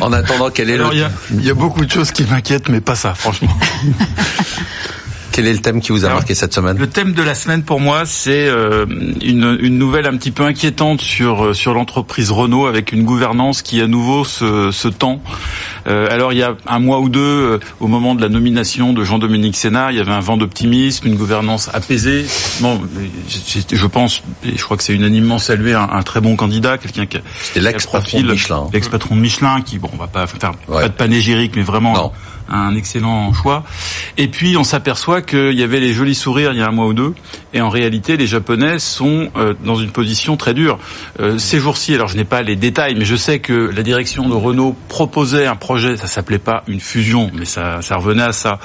En 0.00 0.12
attendant, 0.12 0.50
quel 0.50 0.70
est 0.70 0.74
Alors, 0.74 0.90
le 0.90 0.96
il 0.96 1.00
y 1.00 1.04
a, 1.04 1.10
il 1.30 1.44
y 1.44 1.50
a 1.50 1.54
beaucoup 1.54 1.84
de 1.84 1.90
choses 1.90 2.12
qui 2.12 2.24
m'inquiètent, 2.24 2.68
mais 2.68 2.80
pas 2.80 2.94
ça, 2.94 3.14
franchement. 3.14 3.56
quel 5.38 5.46
est 5.46 5.52
le 5.52 5.60
thème 5.60 5.80
qui 5.80 5.92
vous 5.92 6.02
a 6.04 6.08
Alors, 6.08 6.18
marqué 6.18 6.34
cette 6.34 6.52
semaine 6.52 6.76
Le 6.78 6.88
thème 6.88 7.12
de 7.12 7.22
la 7.22 7.34
semaine 7.36 7.62
pour 7.62 7.78
moi, 7.80 8.04
c'est 8.06 8.48
euh, 8.48 8.86
une, 9.22 9.56
une 9.60 9.78
nouvelle 9.78 10.06
un 10.06 10.16
petit 10.16 10.32
peu 10.32 10.42
inquiétante 10.44 11.00
sur 11.00 11.44
euh, 11.46 11.54
sur 11.54 11.74
l'entreprise 11.74 12.32
Renault 12.32 12.66
avec 12.66 12.90
une 12.90 13.04
gouvernance 13.04 13.62
qui 13.62 13.80
à 13.80 13.86
nouveau 13.86 14.24
se, 14.24 14.70
se 14.72 14.88
tend. 14.88 15.22
Euh, 15.86 16.08
alors 16.10 16.32
il 16.32 16.38
y 16.40 16.42
a 16.42 16.56
un 16.66 16.80
mois 16.80 16.98
ou 16.98 17.08
deux, 17.08 17.20
euh, 17.20 17.58
au 17.78 17.86
moment 17.86 18.16
de 18.16 18.20
la 18.20 18.28
nomination 18.28 18.92
de 18.92 19.04
Jean-Dominique 19.04 19.56
Sénat, 19.56 19.92
il 19.92 19.98
y 19.98 20.00
avait 20.00 20.10
un 20.12 20.20
vent 20.20 20.36
d'optimisme, 20.36 21.06
une 21.06 21.14
gouvernance 21.16 21.70
apaisée. 21.72 22.26
Bon, 22.60 22.80
je, 23.28 23.76
je 23.76 23.86
pense, 23.86 24.22
et 24.44 24.56
je 24.58 24.62
crois 24.64 24.76
que 24.76 24.82
c'est 24.82 24.92
unanimement 24.94 25.38
salué, 25.38 25.74
un, 25.74 25.88
un 25.92 26.02
très 26.02 26.20
bon 26.20 26.34
candidat, 26.34 26.78
quelqu'un 26.78 27.06
qui 27.06 27.16
a 27.18 27.20
C'était 27.42 27.60
l'ex-patron 27.60 28.20
de 28.22 28.32
Michelin. 28.32 28.66
l'ex-patron 28.72 29.14
de 29.14 29.20
Michelin, 29.20 29.60
qui 29.60 29.78
bon, 29.78 29.88
on 29.92 29.96
va 29.98 30.08
pas 30.08 30.26
faire 30.26 30.52
Ouais. 30.68 30.82
pas 30.82 30.88
de 30.88 30.94
panégyrique, 30.94 31.52
mais 31.54 31.62
vraiment 31.62 31.94
Non. 31.94 32.12
Un 32.48 32.74
excellent 32.74 33.32
choix. 33.32 33.64
Et 34.16 34.28
puis 34.28 34.56
on 34.56 34.64
s'aperçoit 34.64 35.22
qu'il 35.22 35.54
y 35.54 35.62
avait 35.62 35.80
les 35.80 35.92
jolis 35.92 36.14
sourires 36.14 36.52
il 36.52 36.58
y 36.58 36.62
a 36.62 36.68
un 36.68 36.72
mois 36.72 36.86
ou 36.86 36.94
deux, 36.94 37.14
et 37.52 37.60
en 37.60 37.68
réalité 37.68 38.16
les 38.16 38.26
Japonais 38.26 38.78
sont 38.78 39.30
euh, 39.36 39.54
dans 39.64 39.76
une 39.76 39.90
position 39.90 40.36
très 40.36 40.54
dure. 40.54 40.78
Euh, 41.20 41.38
ces 41.38 41.58
jours-ci, 41.58 41.94
alors 41.94 42.08
je 42.08 42.16
n'ai 42.16 42.24
pas 42.24 42.42
les 42.42 42.56
détails, 42.56 42.94
mais 42.96 43.04
je 43.04 43.16
sais 43.16 43.38
que 43.38 43.52
la 43.52 43.82
direction 43.82 44.28
de 44.28 44.34
Renault 44.34 44.76
proposait 44.88 45.46
un 45.46 45.56
projet, 45.56 45.96
ça 45.96 46.06
s'appelait 46.06 46.38
pas 46.38 46.62
une 46.66 46.80
fusion, 46.80 47.30
mais 47.34 47.44
ça, 47.44 47.82
ça 47.82 47.96
revenait 47.96 48.22
à 48.22 48.32
ça, 48.32 48.58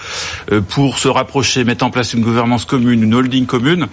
euh, 0.52 0.62
pour 0.62 0.98
se 0.98 1.08
rapprocher, 1.08 1.64
mettre 1.64 1.86
en 1.86 1.90
place 1.90 2.14
une 2.14 2.22
gouvernance 2.22 2.66
commune, 2.66 3.04
une 3.04 3.14
holding 3.14 3.46
commune. 3.46 3.88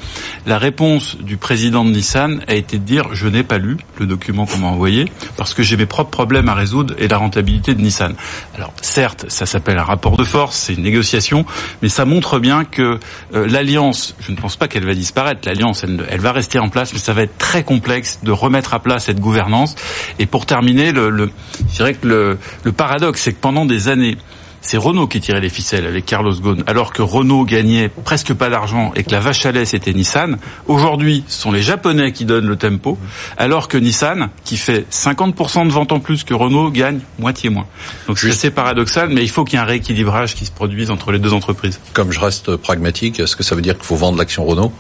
La 0.47 0.59
réponse 0.59 1.17
du 1.19 1.37
président 1.37 1.85
de 1.85 1.91
Nissan 1.91 2.41
a 2.47 2.55
été 2.55 2.79
de 2.79 2.85
dire 2.85 3.09
je 3.13 3.29
n'ai 3.29 3.43
pas 3.43 3.59
lu 3.59 3.77
le 3.99 4.07
document 4.07 4.47
qu'on 4.47 4.59
m'a 4.59 4.69
envoyé 4.69 5.07
parce 5.37 5.55
que 5.55 5.63
j'ai 5.63 5.77
mes 5.77 5.87
propres 5.87 6.11
problèmes 6.11 6.49
à 6.49 6.55
résoudre 6.55 6.95
et 6.99 7.09
la 7.09 7.19
rentabilité 7.19 7.75
de 7.75 7.81
Nissan. 7.81 8.15
Alors 8.57 8.73
certes, 8.83 9.27
ça 9.29 9.47
s'appelle 9.47 9.79
un 9.81 9.85
rapport 9.85 10.17
de 10.17 10.25
force, 10.25 10.57
c'est 10.57 10.75
une 10.75 10.83
négociation, 10.83 11.45
mais 11.83 11.89
ça 11.89 12.05
montre 12.05 12.39
bien 12.39 12.65
que 12.65 12.99
euh, 13.35 13.47
l'alliance, 13.49 14.15
je 14.21 14.33
ne 14.33 14.37
pense 14.37 14.57
pas 14.57 14.69
qu'elle 14.69 14.87
va 14.87 14.95
disparaître, 14.95 15.41
l'alliance 15.47 15.85
elle, 15.85 16.07
elle 16.09 16.21
va 16.21 16.33
rester 16.33 16.59
en 16.59 16.69
place, 16.69 16.93
mais 16.93 16.99
ça 16.99 17.13
va 17.13 17.23
être 17.23 17.39
très 17.39 17.65
complexe 17.65 18.21
de 18.23 18.33
remettre 18.33 18.75
à 18.75 18.81
plat 18.81 18.99
cette 18.99 19.21
gouvernance. 19.21 19.75
Et 20.19 20.27
pour 20.27 20.47
terminer, 20.47 20.93
le, 20.93 21.31
je 21.69 21.77
dirais 21.77 21.95
que 21.95 22.07
le 22.07 22.73
paradoxe, 22.73 23.23
c'est 23.23 23.33
que 23.33 23.41
pendant 23.41 23.65
des 23.65 23.89
années, 23.89 24.17
c'est 24.63 24.77
Renault 24.77 25.07
qui 25.07 25.21
tirait 25.21 25.41
les 25.41 25.49
ficelles 25.49 25.87
avec 25.87 26.05
Carlos 26.07 26.35
Ghosn, 26.35 26.63
alors 26.67 26.93
que 26.93 27.03
Renault 27.03 27.45
gagnait 27.45 27.89
presque 27.89 28.35
pas 28.35 28.51
d'argent 28.51 28.93
et 28.95 29.05
que 29.05 29.11
la 29.11 29.21
vache 29.21 29.45
à 29.47 29.53
lait 29.53 29.65
c'était 29.65 29.93
Nissan. 29.93 30.39
Aujourd'hui, 30.67 31.25
ce 31.29 31.41
sont 31.43 31.53
les 31.53 31.63
Japonais 31.63 32.13
qui 32.13 32.25
donnent 32.25 32.47
le 32.47 32.57
tempo, 32.57 32.99
alors 33.39 33.69
que 33.69 33.79
Nissan, 33.79 34.29
qui 34.45 34.57
fait 34.57 34.87
50% 34.93 35.67
de 35.67 35.73
ventes 35.73 35.93
en 35.93 36.01
plus 36.01 36.25
que 36.25 36.35
Renault, 36.35 36.71
gagne 36.71 37.01
moitié 37.19 37.49
moins. 37.51 37.67
Donc 38.07 38.19
c'est 38.19 38.31
assez 38.31 38.51
paradoxal, 38.51 39.09
mais 39.09 39.23
il 39.23 39.29
faut 39.31 39.45
qu'il 39.45 39.55
y 39.59 39.61
ait 39.61 39.65
un 39.65 39.67
rééquilibrage 39.67 40.35
qui 40.35 40.45
se 40.47 40.53
produise 40.53 40.91
entre 40.91 41.11
les 41.13 41.19
deux 41.19 41.33
entreprises. 41.33 41.81
Comme 41.93 42.13
je 42.13 42.21
reste 42.21 42.57
pragmatique, 42.57 43.19
est-ce 43.21 43.37
que 43.37 43.43
ça 43.43 43.55
veut 43.55 43.63
dire 43.63 43.75
qu'il 43.77 43.85
faut 43.87 43.97
vendre 43.97 44.19
l'action 44.19 44.45
Renault? 44.45 44.73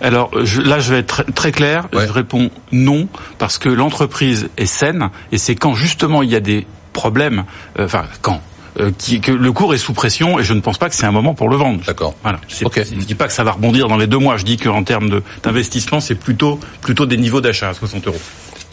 Alors 0.00 0.30
je- 0.42 0.60
là, 0.60 0.80
je 0.80 0.92
vais 0.92 0.98
être 1.00 1.24
très, 1.34 1.52
clair. 1.52 1.86
Ouais. 1.92 2.06
Je 2.06 2.12
réponds 2.12 2.50
non 2.72 3.06
parce 3.38 3.58
que 3.58 3.68
l'entreprise 3.68 4.48
est 4.56 4.66
saine 4.66 5.10
et 5.30 5.38
c'est 5.38 5.54
quand 5.54 5.74
justement 5.74 6.22
il 6.22 6.30
y 6.30 6.36
a 6.36 6.40
des 6.40 6.66
problèmes, 6.92 7.44
euh, 7.78 7.84
enfin 7.84 8.04
quand. 8.22 8.40
Euh, 8.80 8.90
qui, 8.96 9.20
que 9.20 9.32
le 9.32 9.52
cours 9.52 9.74
est 9.74 9.78
sous 9.78 9.92
pression 9.92 10.38
et 10.38 10.44
je 10.44 10.52
ne 10.52 10.60
pense 10.60 10.78
pas 10.78 10.88
que 10.88 10.94
c'est 10.96 11.06
un 11.06 11.12
moment 11.12 11.34
pour 11.34 11.48
le 11.48 11.56
vendre. 11.56 11.80
D'accord. 11.86 12.14
Voilà. 12.22 12.40
Je 12.48 13.04
dis 13.04 13.14
pas 13.14 13.26
que 13.26 13.32
ça 13.32 13.44
va 13.44 13.52
rebondir 13.52 13.88
dans 13.88 13.96
les 13.96 14.06
deux 14.06 14.18
mois. 14.18 14.36
Je 14.36 14.44
dis 14.44 14.56
qu'en 14.56 14.82
termes 14.84 15.20
d'investissement, 15.42 16.00
c'est 16.00 16.14
plutôt 16.14 16.58
plutôt 16.80 17.06
des 17.06 17.16
niveaux 17.16 17.40
d'achat 17.40 17.68
à 17.70 17.74
60 17.74 18.06
euros. 18.06 18.20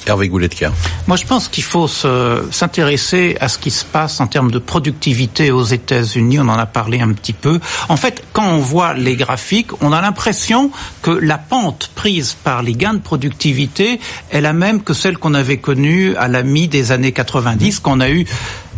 Hervé 0.07 0.29
Goulet-Kerr. 0.29 0.71
Moi, 1.05 1.15
je 1.15 1.27
pense 1.27 1.47
qu'il 1.47 1.63
faut 1.63 1.87
se- 1.87 2.41
s'intéresser 2.49 3.37
à 3.39 3.47
ce 3.47 3.59
qui 3.59 3.69
se 3.69 3.85
passe 3.85 4.19
en 4.19 4.25
termes 4.25 4.49
de 4.49 4.57
productivité 4.57 5.51
aux 5.51 5.63
États-Unis. 5.63 6.39
On 6.39 6.49
en 6.49 6.57
a 6.57 6.65
parlé 6.65 6.99
un 7.01 7.13
petit 7.13 7.33
peu. 7.33 7.59
En 7.87 7.97
fait, 7.97 8.23
quand 8.33 8.47
on 8.47 8.57
voit 8.57 8.95
les 8.95 9.15
graphiques, 9.15 9.69
on 9.79 9.93
a 9.93 10.01
l'impression 10.01 10.71
que 11.03 11.11
la 11.11 11.37
pente 11.37 11.91
prise 11.93 12.33
par 12.43 12.63
les 12.63 12.73
gains 12.73 12.95
de 12.95 12.99
productivité 12.99 13.99
est 14.31 14.41
la 14.41 14.53
même 14.53 14.81
que 14.81 14.93
celle 14.93 15.19
qu'on 15.19 15.35
avait 15.35 15.57
connue 15.57 16.15
à 16.15 16.27
la 16.27 16.41
mi 16.41 16.67
des 16.67 16.91
années 16.91 17.11
90, 17.11 17.79
quand 17.79 17.97
on 17.97 17.99
a 17.99 18.09
eu 18.09 18.25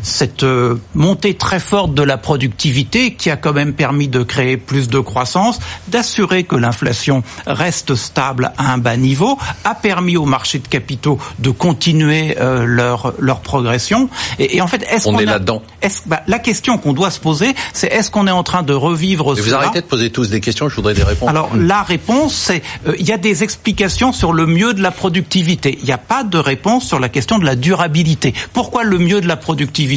cette 0.03 0.43
euh, 0.43 0.75
montée 0.93 1.33
très 1.33 1.59
forte 1.59 1.93
de 1.95 2.03
la 2.03 2.17
productivité 2.17 3.13
qui 3.15 3.29
a 3.31 3.37
quand 3.37 3.53
même 3.53 3.73
permis 3.73 4.07
de 4.07 4.21
créer 4.21 4.57
plus 4.57 4.87
de 4.89 4.99
croissance, 4.99 5.59
d'assurer 5.87 6.43
que 6.43 6.55
l'inflation 6.55 7.23
reste 7.47 7.95
stable 7.95 8.51
à 8.57 8.73
un 8.73 8.77
bas 8.77 8.97
niveau, 8.97 9.37
a 9.63 9.73
permis 9.75 10.17
aux 10.17 10.25
marchés 10.25 10.59
de 10.59 10.67
capitaux 10.67 11.17
de 11.39 11.49
continuer 11.49 12.37
euh, 12.39 12.65
leur 12.65 13.13
leur 13.19 13.39
progression. 13.41 14.09
Et, 14.39 14.57
et 14.57 14.61
en 14.61 14.67
fait, 14.67 14.83
est-ce 14.91 15.07
On 15.07 15.13
qu'on 15.13 15.19
est 15.19 15.23
a- 15.23 15.31
là-dedans. 15.33 15.61
est-ce- 15.81 16.01
bah, 16.05 16.21
La 16.27 16.39
question 16.39 16.77
qu'on 16.77 16.93
doit 16.93 17.11
se 17.11 17.19
poser, 17.19 17.55
c'est 17.73 17.87
est-ce 17.87 18.11
qu'on 18.11 18.27
est 18.27 18.31
en 18.31 18.43
train 18.43 18.63
de 18.63 18.73
revivre 18.73 19.37
Et 19.37 19.41
vous 19.41 19.53
arrêtez 19.53 19.81
de 19.81 19.85
poser 19.87 20.09
tous 20.09 20.29
des 20.29 20.41
questions, 20.41 20.67
je 20.69 20.75
voudrais 20.75 20.93
des 20.93 21.03
réponses. 21.03 21.29
alors 21.29 21.49
la 21.55 21.81
réponse, 21.81 22.33
c'est 22.35 22.61
euh, 22.87 22.93
il 22.99 23.07
y 23.07 23.11
a 23.13 23.17
des 23.17 23.43
explications 23.43 24.11
sur 24.11 24.33
le 24.33 24.45
mieux 24.45 24.73
de 24.73 24.81
la 24.81 24.91
productivité. 24.91 25.77
Il 25.79 25.85
n'y 25.85 25.91
a 25.93 25.97
pas 25.97 26.23
de 26.23 26.37
réponse 26.37 26.85
sur 26.85 26.99
la 26.99 27.07
question 27.09 27.39
de 27.39 27.45
la 27.45 27.55
durabilité. 27.55 28.33
Pourquoi 28.51 28.83
le 28.83 28.97
mieux 28.97 29.21
de 29.21 29.27
la 29.27 29.37
productivité 29.37 29.92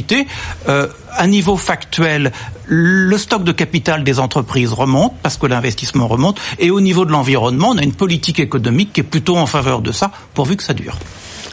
Euh, 0.68 0.88
À 1.18 1.26
niveau 1.26 1.56
factuel, 1.56 2.30
le 2.66 3.16
stock 3.16 3.42
de 3.42 3.52
capital 3.52 4.04
des 4.04 4.18
entreprises 4.18 4.72
remonte 4.72 5.14
parce 5.22 5.38
que 5.38 5.46
l'investissement 5.46 6.08
remonte, 6.08 6.38
et 6.58 6.70
au 6.70 6.82
niveau 6.82 7.06
de 7.06 7.10
l'environnement, 7.10 7.70
on 7.70 7.78
a 7.78 7.82
une 7.82 7.94
politique 7.94 8.38
économique 8.38 8.92
qui 8.92 9.00
est 9.00 9.10
plutôt 9.10 9.38
en 9.38 9.46
faveur 9.46 9.80
de 9.80 9.92
ça, 9.92 10.10
pourvu 10.34 10.56
que 10.56 10.62
ça 10.62 10.74
dure. 10.74 10.98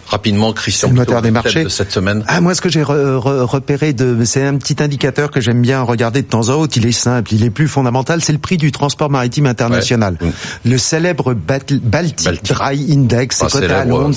Rapidement, 0.08 0.54
Christian, 0.54 0.89
le 0.89 0.95
moteur 0.95 1.22
des 1.22 1.32
marchés. 1.32 1.64
de 1.64 1.70
cette 1.70 1.91
semaine. 1.91 2.24
Ah, 2.28 2.41
moi, 2.41 2.54
ce 2.56 2.62
que 2.62 2.70
j'ai 2.70 2.82
re- 2.84 3.18
re- 3.18 3.41
repéré 3.43 3.93
de, 3.93 4.24
c'est 4.26 4.43
un 4.45 4.56
petit 4.58 4.82
indicateur 4.84 5.32
que 5.32 5.41
j'aime 5.41 5.62
bien 5.62 5.82
regarder 5.82 6.22
de 6.22 6.28
temps 6.28 6.49
en 6.49 6.68
temps. 6.68 6.74
Il 6.76 6.86
est 6.86 6.91
simple, 6.91 7.34
il 7.34 7.43
est 7.43 7.49
plus 7.49 7.68
fondamental. 7.68 8.22
C'est 8.22 8.34
le 8.34 8.38
prix 8.39 8.58
du 8.58 8.72
transport 8.72 9.10
maritime 9.10 9.45
international. 9.45 10.18
Ouais. 10.22 10.30
Le 10.66 10.78
célèbre 10.78 11.34
Baltic, 11.34 11.82
Baltic. 11.84 12.43
Dry 12.45 12.91
Index, 12.93 13.39
Ah, 13.41 13.47
c'est 13.49 13.66
à 13.72 13.86
Londres, 13.86 14.10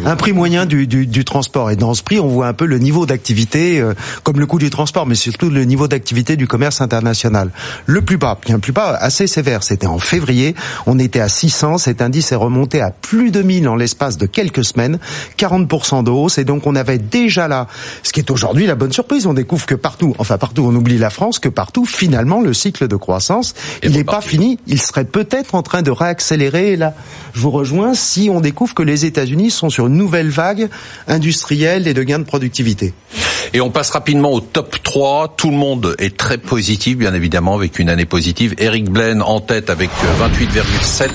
vous. 0.00 0.08
un 0.08 0.16
prix 0.16 0.32
moyen 0.32 0.66
du, 0.66 0.86
du, 0.86 1.06
du 1.06 1.24
transport. 1.24 1.70
Et 1.70 1.76
dans 1.76 1.94
ce 1.94 2.02
prix, 2.02 2.18
on 2.20 2.28
voit 2.28 2.46
un 2.46 2.52
peu 2.54 2.66
le 2.66 2.78
niveau 2.78 3.04
d'activité, 3.06 3.80
euh, 3.80 3.94
comme 4.22 4.38
le 4.38 4.46
coût 4.46 4.58
du 4.58 4.70
transport, 4.70 5.06
mais 5.06 5.14
surtout 5.14 5.50
le 5.50 5.64
niveau 5.64 5.88
d'activité 5.88 6.36
du 6.36 6.46
commerce 6.46 6.80
international. 6.80 7.50
Le 7.86 8.00
plus 8.02 8.16
bas, 8.16 8.38
bien 8.46 8.58
plus 8.58 8.72
bas, 8.72 8.96
assez 9.00 9.26
sévère. 9.26 9.62
C'était 9.62 9.86
en 9.86 9.98
février. 9.98 10.54
On 10.86 10.98
était 10.98 11.20
à 11.20 11.28
600. 11.28 11.78
Cet 11.78 12.00
indice 12.02 12.32
est 12.32 12.36
remonté 12.36 12.80
à 12.80 12.90
plus 12.90 13.30
de 13.30 13.42
1000 13.42 13.68
en 13.68 13.76
l'espace 13.76 14.16
de 14.18 14.26
quelques 14.26 14.64
semaines. 14.64 14.98
40% 15.42 16.04
de 16.04 16.10
hausse. 16.10 16.38
Et 16.38 16.44
donc, 16.44 16.66
on 16.66 16.76
avait 16.76 16.98
déjà 16.98 17.48
là, 17.48 17.66
ce 18.02 18.12
qui 18.12 18.20
est 18.20 18.30
aujourd'hui 18.30 18.66
la 18.66 18.74
bonne 18.74 18.92
surprise. 18.92 19.26
On 19.26 19.34
découvre 19.34 19.66
que 19.66 19.74
partout, 19.74 20.14
enfin 20.18 20.38
partout, 20.38 20.62
on 20.64 20.74
oublie 20.74 20.98
la 20.98 21.10
France, 21.10 21.38
que 21.38 21.48
partout, 21.48 21.84
finalement, 21.84 22.40
le 22.40 22.54
cycle 22.54 22.86
de 22.86 22.96
croissance, 22.96 23.54
Et 23.82 23.86
il 23.86 23.92
n'est 23.92 24.04
pas 24.04 24.20
fini. 24.20 24.58
Il 24.66 24.80
serait 24.80 25.04
peut-être 25.04 25.54
en 25.54 25.62
train 25.62 25.82
de 25.82 25.90
réaccélérer. 25.90 26.72
Et 26.72 26.76
là, 26.76 26.94
je 27.34 27.40
vous 27.40 27.50
rejoins 27.50 27.94
si 27.94 28.30
on 28.30 28.40
découvre 28.40 28.74
que 28.74 28.82
les 28.82 29.04
États-Unis 29.04 29.50
sont 29.50 29.70
sur 29.70 29.88
une 29.88 29.96
nouvelle 29.96 30.30
vague 30.30 30.68
industrielle 31.08 31.88
et 31.88 31.94
de 31.94 32.02
gains 32.02 32.20
de 32.20 32.24
productivité. 32.24 32.94
Et 33.54 33.60
on 33.60 33.70
passe 33.70 33.90
rapidement 33.90 34.32
au 34.32 34.40
top 34.40 34.76
3. 34.82 35.34
Tout 35.36 35.50
le 35.50 35.56
monde 35.56 35.94
est 35.98 36.16
très 36.16 36.38
positif, 36.38 36.96
bien 36.96 37.14
évidemment, 37.14 37.54
avec 37.54 37.78
une 37.78 37.88
année 37.88 38.04
positive. 38.04 38.54
Eric 38.58 38.90
Blaine 38.90 39.22
en 39.22 39.40
tête 39.40 39.70
avec 39.70 39.90
euh, 39.90 40.28
28,7. 40.28 41.10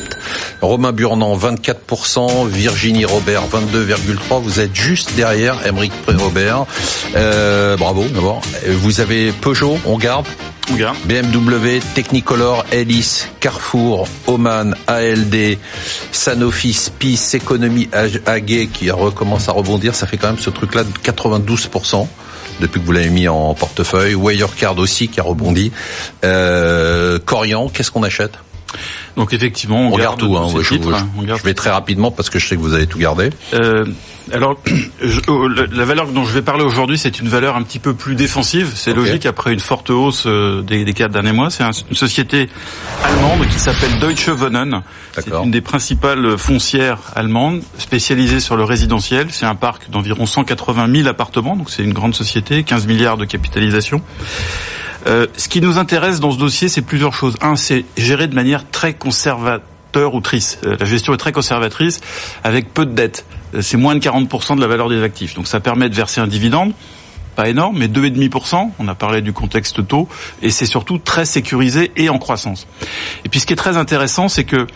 Romain 0.62 0.92
Burnand, 0.92 1.38
24%. 1.38 2.48
Virginie 2.48 3.06
Robert, 3.06 3.44
22,3. 3.48 4.42
Vous 4.42 4.60
êtes 4.60 4.76
juste 4.76 5.16
derrière 5.16 5.66
Emeric 5.66 5.92
Robert. 6.08 6.66
Euh, 7.16 7.78
bravo, 7.78 8.04
d'abord. 8.14 8.42
Euh, 8.66 8.76
Vous 8.78 9.02
avez 9.02 9.32
Peugeot, 9.32 9.78
on 9.86 9.98
garde. 9.98 10.26
On 10.72 10.76
garde. 10.76 10.98
BMW, 11.06 11.80
Technicolor, 11.96 12.66
Ellis, 12.72 13.24
Carrefour, 13.40 14.08
Oman, 14.28 14.76
ALD, 14.88 15.58
Sanofi, 16.12 16.74
Spice, 16.74 17.36
Economy, 17.36 17.88
AG 17.94 18.70
qui 18.74 18.92
recommence 18.92 19.48
à 19.48 19.54
rebondir. 19.54 19.96
Ça 19.96 20.08
fait 20.08 20.18
quand 20.18 20.28
même 20.28 20.40
ce 20.40 20.50
truc-là 20.50 20.84
de 20.84 20.90
92% 21.04 22.08
depuis 22.60 22.80
que 22.80 22.86
vous 22.86 22.92
l'avez 22.92 23.10
mis 23.10 23.28
en 23.28 23.54
portefeuille. 23.54 24.16
Wirecard 24.16 24.78
aussi 24.78 25.08
qui 25.08 25.20
a 25.20 25.24
rebondi. 25.24 25.72
Euh, 26.24 27.20
Corian, 27.26 27.70
qu'est-ce 27.70 27.92
qu'on 27.92 28.04
achète? 28.04 28.34
Donc 29.18 29.34
effectivement, 29.34 29.82
on, 29.90 29.94
On 29.94 29.98
garde 29.98 30.20
tout. 30.20 30.38
Hein, 30.38 30.48
ces 30.56 30.64
je, 30.64 30.70
titres, 30.76 30.94
hein, 30.94 31.10
on 31.18 31.24
garde 31.24 31.40
je 31.40 31.46
vais 31.46 31.54
très 31.56 31.72
rapidement 31.72 32.12
parce 32.12 32.30
que 32.30 32.38
je 32.40 32.48
sais 32.48 32.56
que 32.56 32.62
vous 32.62 32.74
avez 32.74 32.86
tout 32.88 33.00
gardé. 33.00 33.32
Euh, 33.54 33.84
alors, 34.32 34.58
je- 35.02 35.20
oh, 35.28 35.48
la 35.48 35.86
valeur 35.86 36.08
dont 36.08 36.24
je 36.24 36.32
vais 36.34 36.44
parler 36.44 36.64
aujourd'hui, 36.64 36.98
c'est 37.00 37.20
une 37.20 37.28
valeur 37.28 37.56
un 37.56 37.64
petit 37.64 37.80
peu 37.80 37.94
plus 37.96 38.14
défensive. 38.16 38.72
C'est 38.76 38.94
logique 38.94 39.26
après 39.26 39.54
une 39.54 39.60
forte 39.60 39.90
hausse 39.90 40.24
euh, 40.28 40.62
des, 40.62 40.86
des 40.86 40.94
quatre 40.94 41.12
derniers 41.12 41.32
mois. 41.32 41.50
C'est 41.50 41.64
un- 41.64 41.72
une 41.90 41.96
société 41.96 42.48
allemande 43.04 43.48
qui 43.50 43.58
s'appelle 43.60 43.98
Deutsche 44.00 44.28
Wohnen. 44.28 44.82
C'est 45.16 45.32
une 45.44 45.50
des 45.52 45.62
principales 45.62 46.38
foncières 46.38 47.00
allemandes 47.16 47.62
spécialisée 47.80 48.40
sur 48.40 48.56
le 48.56 48.66
résidentiel. 48.66 49.28
C'est 49.32 49.48
un 49.48 49.56
parc 49.56 49.90
d'environ 49.90 50.28
180 50.28 50.88
000 50.94 51.08
appartements, 51.08 51.56
donc 51.56 51.72
c'est 51.72 51.84
une 51.84 51.94
grande 51.94 52.14
société, 52.14 52.62
15 52.62 52.86
milliards 52.86 53.18
de 53.18 53.26
capitalisation. 53.26 54.02
Euh, 55.08 55.28
ce 55.38 55.48
qui 55.48 55.62
nous 55.62 55.78
intéresse 55.78 56.20
dans 56.20 56.32
ce 56.32 56.38
dossier, 56.38 56.68
c'est 56.68 56.82
plusieurs 56.82 57.14
choses. 57.14 57.36
Un, 57.42 57.56
c'est 57.56 57.86
gérer 57.98 58.28
de 58.28 58.36
manière 58.36 58.70
très 58.70 58.94
conservatrice 58.94 59.64
conservateur 59.94 60.14
ou 60.14 60.22
triste. 60.22 60.60
Euh, 60.66 60.76
La 60.80 60.86
gestion 60.86 61.14
est 61.14 61.18
très 61.18 61.32
conservatrice, 61.32 62.02
avec 62.44 62.74
peu 62.74 62.86
de 62.86 62.92
dettes. 62.92 63.26
Euh, 63.56 63.62
C'est 63.62 63.78
moins 63.78 63.96
de 63.96 64.00
40% 64.00 64.56
de 64.56 64.62
la 64.62 64.68
valeur 64.68 64.90
des 64.90 65.02
actifs. 65.02 65.34
Donc 65.34 65.48
ça 65.48 65.60
permet 65.60 65.90
de 65.90 65.96
verser 65.96 66.20
un 66.22 66.28
dividende, 66.28 66.74
pas 67.36 67.48
énorme, 67.50 67.78
mais 67.80 67.88
2,5%. 67.88 68.72
On 68.80 68.88
a 68.88 68.96
parlé 68.96 69.22
du 69.22 69.34
contexte 69.34 69.88
taux, 69.88 70.08
et 70.42 70.50
c'est 70.50 70.66
surtout 70.66 70.98
très 70.98 71.26
sécurisé 71.26 71.92
et 71.96 72.10
en 72.10 72.18
croissance. 72.18 72.68
Et 73.26 73.30
puis 73.30 73.40
ce 73.40 73.46
qui 73.46 73.54
est 73.54 73.58
très 73.58 73.78
intéressant, 73.78 74.28
c'est 74.28 74.44
que 74.44 74.68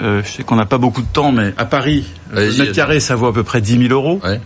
euh, 0.00 0.22
je 0.24 0.30
sais 0.30 0.42
qu'on 0.42 0.56
n'a 0.56 0.64
pas 0.64 0.78
beaucoup 0.78 1.02
de 1.02 1.12
temps, 1.12 1.32
mais 1.32 1.52
à 1.58 1.64
Paris, 1.64 2.06
le 2.32 2.56
mètre 2.56 2.72
carré, 2.72 2.98
ça 3.00 3.14
vaut 3.14 3.26
à 3.26 3.32
peu 3.32 3.42
près 3.42 3.60
10 3.60 3.78
000 3.88 3.92
euros. 3.92 4.20
Ouais. 4.24 4.40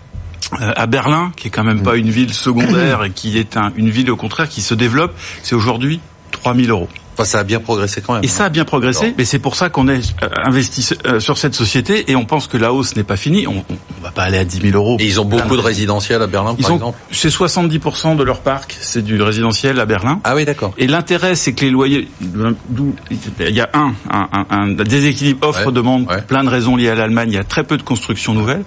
Euh, 0.61 0.73
à 0.77 0.87
Berlin, 0.87 1.33
qui 1.37 1.49
est 1.49 1.51
quand 1.51 1.65
même 1.65 1.83
pas 1.83 1.97
une 1.97 2.11
ville 2.11 2.33
secondaire 2.33 3.03
et 3.05 3.11
qui 3.11 3.37
est 3.37 3.57
un- 3.57 3.73
une 3.77 3.91
ville 3.91 4.11
au 4.11 4.17
contraire 4.17 4.49
qui 4.49 4.63
se 4.63 4.75
développe, 4.75 5.13
c'est 5.43 5.55
aujourd'hui 5.57 6.01
3 6.31 6.55
000 6.55 6.69
euros. 6.69 6.89
Enfin, 7.19 7.25
ça 7.25 7.39
a 7.39 7.45
bien 7.45 7.61
progressé 7.61 8.03
quand 8.03 8.12
même. 8.12 8.25
Et 8.25 8.29
ça 8.29 8.45
a 8.45 8.49
bien 8.51 8.67
progressé, 8.67 9.14
mais 9.17 9.25
c'est 9.25 9.39
pour 9.39 9.57
ça 9.57 9.71
qu'on 9.71 9.89
est 9.89 10.14
euh, 10.23 10.29
investi 10.45 10.87
euh, 11.07 11.19
sur 11.19 11.39
cette 11.39 11.55
société 11.55 12.11
et 12.11 12.14
on 12.17 12.27
pense 12.27 12.47
que 12.47 12.59
la 12.59 12.75
hausse 12.75 12.95
n'est 12.95 13.05
pas 13.05 13.17
finie. 13.17 13.47
On, 13.47 13.64
on, 13.71 14.03
va 14.03 14.11
pas 14.11 14.25
aller 14.25 14.37
à 14.37 14.45
10 14.45 14.61
000 14.61 14.77
euros. 14.77 14.99
Et 15.01 15.07
ils 15.07 15.19
ont 15.19 15.25
beaucoup 15.25 15.57
de 15.57 15.62
résidentiels 15.62 16.21
à 16.21 16.27
Berlin, 16.27 16.55
Ils 16.59 16.62
par 16.62 16.73
ont, 16.73 16.75
exemple. 16.77 16.99
c'est 17.11 17.29
70% 17.31 18.17
de 18.17 18.23
leur 18.23 18.41
parc, 18.41 18.77
c'est 18.81 19.03
du 19.03 19.21
résidentiel 19.23 19.81
à 19.81 19.87
Berlin. 19.87 20.21
Ah 20.25 20.35
oui, 20.37 20.45
d'accord. 20.45 20.75
Et 20.77 20.87
l'intérêt, 20.87 21.35
c'est 21.37 21.55
que 21.55 21.64
les 21.64 21.71
loyers, 21.71 22.09
d'où 22.21 22.95
il 23.41 23.55
y 23.55 23.61
a 23.62 23.71
un, 23.73 23.95
un, 24.11 24.29
un, 24.33 24.47
un 24.51 24.67
déséquilibre 24.69 25.49
offre-demande, 25.49 26.07
Ouais, 26.07 26.17
ouais. 26.17 26.23
plein 26.23 26.45
de 26.45 26.51
raisons 26.51 26.77
liées 26.77 26.91
à 26.91 26.95
l'Allemagne. 26.95 27.31
Il 27.31 27.37
y 27.37 27.39
a 27.39 27.45
très 27.45 27.64
peu 27.64 27.79
de 27.79 27.83
constructions 27.83 28.35
nouvelles, 28.35 28.64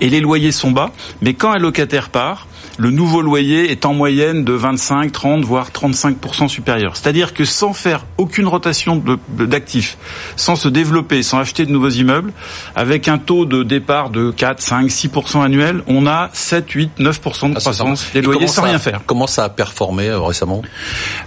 et 0.00 0.08
les 0.08 0.20
loyers 0.20 0.52
sont 0.52 0.70
bas. 0.70 0.92
Mais 1.20 1.34
quand 1.34 1.50
un 1.50 1.58
locataire 1.58 2.10
part, 2.10 2.46
le 2.78 2.90
nouveau 2.90 3.20
loyer 3.22 3.70
est 3.72 3.84
en 3.84 3.92
moyenne 3.92 4.44
de 4.44 4.52
25, 4.52 5.10
30, 5.10 5.44
voire 5.44 5.70
35% 5.70 6.46
supérieur. 6.46 6.96
C'est-à-dire 6.96 7.34
que 7.34 7.44
sans 7.44 7.72
faire 7.72 8.04
aucune 8.18 8.46
rotation 8.46 9.02
d'actifs, 9.36 9.98
sans 10.36 10.54
se 10.54 10.68
développer, 10.68 11.24
sans 11.24 11.38
acheter 11.40 11.66
de 11.66 11.72
nouveaux 11.72 11.88
immeubles, 11.90 12.32
avec 12.76 13.08
un 13.08 13.18
taux 13.18 13.44
de 13.46 13.64
départ 13.64 14.10
de 14.10 14.30
4, 14.30 14.60
5, 14.60 14.86
6% 14.88 15.42
annuel, 15.42 15.82
on 15.88 16.06
a 16.06 16.30
7, 16.32 16.70
8, 16.70 16.90
9% 17.00 17.48
de 17.50 17.54
Ah, 17.56 17.60
croissance 17.60 18.06
des 18.14 18.22
loyers 18.22 18.46
sans 18.46 18.62
ça- 18.62 18.68
rien 18.68 18.78
faire. 18.78 19.00
Comment 19.06 19.26
ça 19.26 19.44
a 19.44 19.48
performé 19.48 20.06
euh, 20.08 20.20
récemment? 20.20 20.62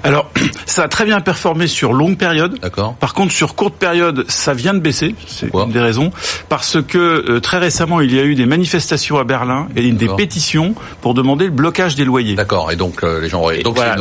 Alors, 0.03 0.31
ça 0.65 0.83
a 0.83 0.87
très 0.87 1.03
bien 1.03 1.19
performé 1.19 1.67
sur 1.67 1.91
longue 1.91 2.17
période. 2.17 2.59
D'accord. 2.61 2.95
Par 2.95 3.13
contre, 3.13 3.33
sur 3.33 3.55
courte 3.55 3.75
période, 3.75 4.23
ça 4.29 4.53
vient 4.53 4.73
de 4.73 4.79
baisser. 4.79 5.15
C'est 5.27 5.53
une 5.53 5.71
des 5.71 5.81
raisons. 5.81 6.11
Parce 6.47 6.81
que 6.81 6.97
euh, 6.97 7.39
très 7.41 7.57
récemment, 7.57 7.99
il 7.99 8.15
y 8.15 8.19
a 8.19 8.23
eu 8.23 8.35
des 8.35 8.45
manifestations 8.45 9.17
à 9.17 9.25
Berlin 9.25 9.67
et 9.75 9.91
des 9.91 10.07
pétitions 10.07 10.75
pour 11.01 11.13
demander 11.13 11.40
le 11.45 11.51
blocage 11.51 11.95
des 11.95 12.05
loyers. 12.05 12.35
D'accord. 12.35 12.71
Et 12.71 12.75
donc 12.75 13.03
euh, 13.03 13.21
les 13.21 13.29
gens 13.29 13.41
auraient. 13.41 13.63
Donc 13.63 13.75
Voilà, 13.75 13.95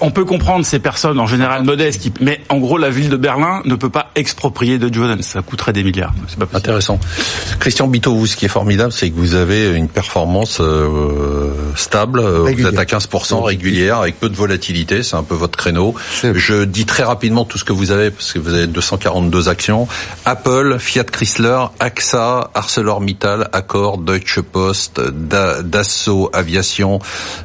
on 0.00 0.10
peut 0.10 0.24
comprendre 0.24 0.64
ces 0.64 0.78
personnes 0.78 1.18
en 1.20 1.26
général 1.26 1.64
modestes, 1.64 2.00
qui... 2.00 2.12
mais 2.20 2.40
en 2.48 2.58
gros, 2.58 2.78
la 2.78 2.90
ville 2.90 3.08
de 3.08 3.16
Berlin 3.16 3.60
ne 3.64 3.74
peut 3.74 3.90
pas 3.90 4.10
exproprier 4.14 4.78
de 4.78 4.92
Jordan. 4.92 5.20
Ça 5.22 5.42
coûterait 5.42 5.72
des 5.72 5.82
milliards. 5.82 6.12
C'est 6.28 6.38
pas 6.38 6.46
possible. 6.46 6.56
Intéressant. 6.58 6.98
Christian 7.60 7.86
Bito, 7.88 8.14
vous, 8.14 8.26
ce 8.26 8.36
qui 8.36 8.44
est 8.44 8.48
formidable, 8.48 8.92
c'est 8.92 9.10
que 9.10 9.16
vous 9.16 9.34
avez 9.34 9.68
une 9.70 9.88
performance 9.88 10.58
euh, 10.60 11.50
stable. 11.76 12.20
Euh, 12.20 12.38
Vous 12.38 12.44
Régulière. 12.44 12.72
êtes 12.72 12.92
à 12.92 12.96
15% 12.98 13.42
régulière, 13.42 13.98
avec 13.98 14.18
peu 14.20 14.28
de 14.28 14.36
volatilité. 14.36 15.02
C'est 15.02 15.16
un 15.16 15.22
peu 15.22 15.34
votre 15.34 15.56
créneau. 15.58 15.94
Je 16.22 16.64
dis 16.64 16.86
très 16.86 17.02
rapidement 17.04 17.44
tout 17.44 17.58
ce 17.58 17.64
que 17.64 17.72
vous 17.72 17.90
avez, 17.90 18.10
parce 18.10 18.32
que 18.32 18.38
vous 18.38 18.54
avez 18.54 18.66
242 18.66 19.48
actions. 19.48 19.86
Apple, 20.24 20.76
Fiat 20.78 21.04
Chrysler, 21.04 21.58
AXA, 21.80 22.50
ArcelorMittal, 22.54 23.48
Accor, 23.52 23.98
Deutsche 23.98 24.40
Post, 24.40 25.00
Da- 25.00 25.62
Dassault 25.62 26.30
Aviation, 26.32 26.67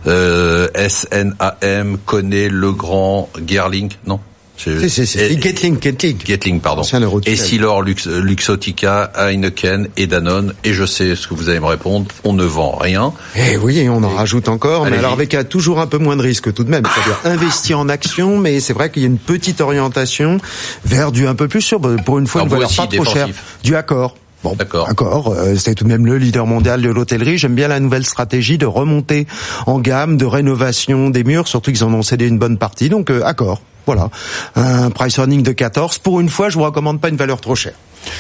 euh, 0.07 0.67
SNAM, 0.75 1.97
Connet, 2.05 2.49
Legrand, 2.49 3.29
Gerling. 3.45 3.91
Non? 4.05 4.19
Si, 4.55 4.89
si, 4.89 5.05
si. 5.07 5.35
Gatling, 5.37 6.59
pardon. 6.61 6.83
Et. 7.25 7.35
Silor, 7.35 7.81
Lux, 7.81 8.07
Luxotica, 8.07 9.11
Heineken 9.17 9.89
et 9.97 10.07
Danone. 10.07 10.53
Et 10.63 10.73
je 10.73 10.85
sais 10.85 11.15
ce 11.15 11.27
que 11.27 11.33
vous 11.33 11.49
allez 11.49 11.59
me 11.59 11.65
répondre. 11.65 12.05
On 12.23 12.33
ne 12.33 12.45
vend 12.45 12.77
rien. 12.77 13.13
Eh 13.35 13.57
oui, 13.57 13.87
on 13.89 14.03
en 14.03 14.09
rajoute 14.09 14.47
encore, 14.47 14.85
mais 14.85 14.97
alors 14.97 15.13
avec 15.13 15.35
toujours 15.49 15.79
un 15.79 15.87
peu 15.87 15.97
moins 15.97 16.15
de 16.15 16.21
risque 16.21 16.53
tout 16.53 16.63
de 16.63 16.69
même. 16.69 16.83
C'est-à-dire 16.85 17.19
investir 17.25 17.79
en 17.79 17.89
action, 17.89 18.37
mais 18.37 18.59
c'est 18.59 18.73
vrai 18.73 18.89
qu'il 18.89 19.01
y 19.01 19.05
a 19.05 19.09
une 19.09 19.17
petite 19.17 19.59
orientation 19.59 20.37
vers 20.85 21.11
du 21.11 21.27
un 21.27 21.35
peu 21.35 21.47
plus 21.47 21.61
sûr. 21.61 21.81
Pour 22.05 22.19
une 22.19 22.27
fois, 22.27 22.41
Alors 22.41 22.53
une 22.53 22.59
valeur 22.61 22.75
pas 22.75 22.87
trop 22.87 23.03
chère. 23.05 23.27
défensif. 23.27 23.57
Du 23.63 23.75
accord. 23.75 24.15
Bon, 24.43 24.55
D'accord. 24.55 24.87
D'accord. 24.87 25.29
euh, 25.29 25.55
c'est 25.55 25.73
tout 25.73 25.85
de 25.85 25.89
même 25.89 26.05
le 26.05 26.17
leader 26.17 26.45
mondial 26.45 26.81
de 26.81 26.89
l'hôtellerie. 26.89 27.37
J'aime 27.37 27.55
bien 27.55 27.69
la 27.69 27.79
nouvelle 27.79 28.05
stratégie 28.05 28.57
de 28.57 28.65
remonter 28.65 29.25
en 29.67 29.79
gamme, 29.79 30.17
de 30.17 30.25
rénovation 30.25 31.09
des 31.09 31.23
murs, 31.23 31.47
surtout 31.47 31.71
qu'ils 31.71 31.83
en 31.83 31.93
ont 31.93 32.01
cédé 32.01 32.27
une 32.27 32.39
bonne 32.39 32.57
partie. 32.57 32.89
Donc, 32.89 33.09
euh, 33.09 33.21
accord. 33.23 33.61
Voilà. 33.85 34.09
Un 34.55 34.89
price 34.89 35.17
earning 35.17 35.43
de 35.43 35.51
14. 35.51 35.97
Pour 35.99 36.19
une 36.19 36.29
fois, 36.29 36.49
je 36.49 36.57
vous 36.57 36.63
recommande 36.63 36.99
pas 37.01 37.09
une 37.09 37.17
valeur 37.17 37.41
trop 37.41 37.55
chère. 37.55 37.73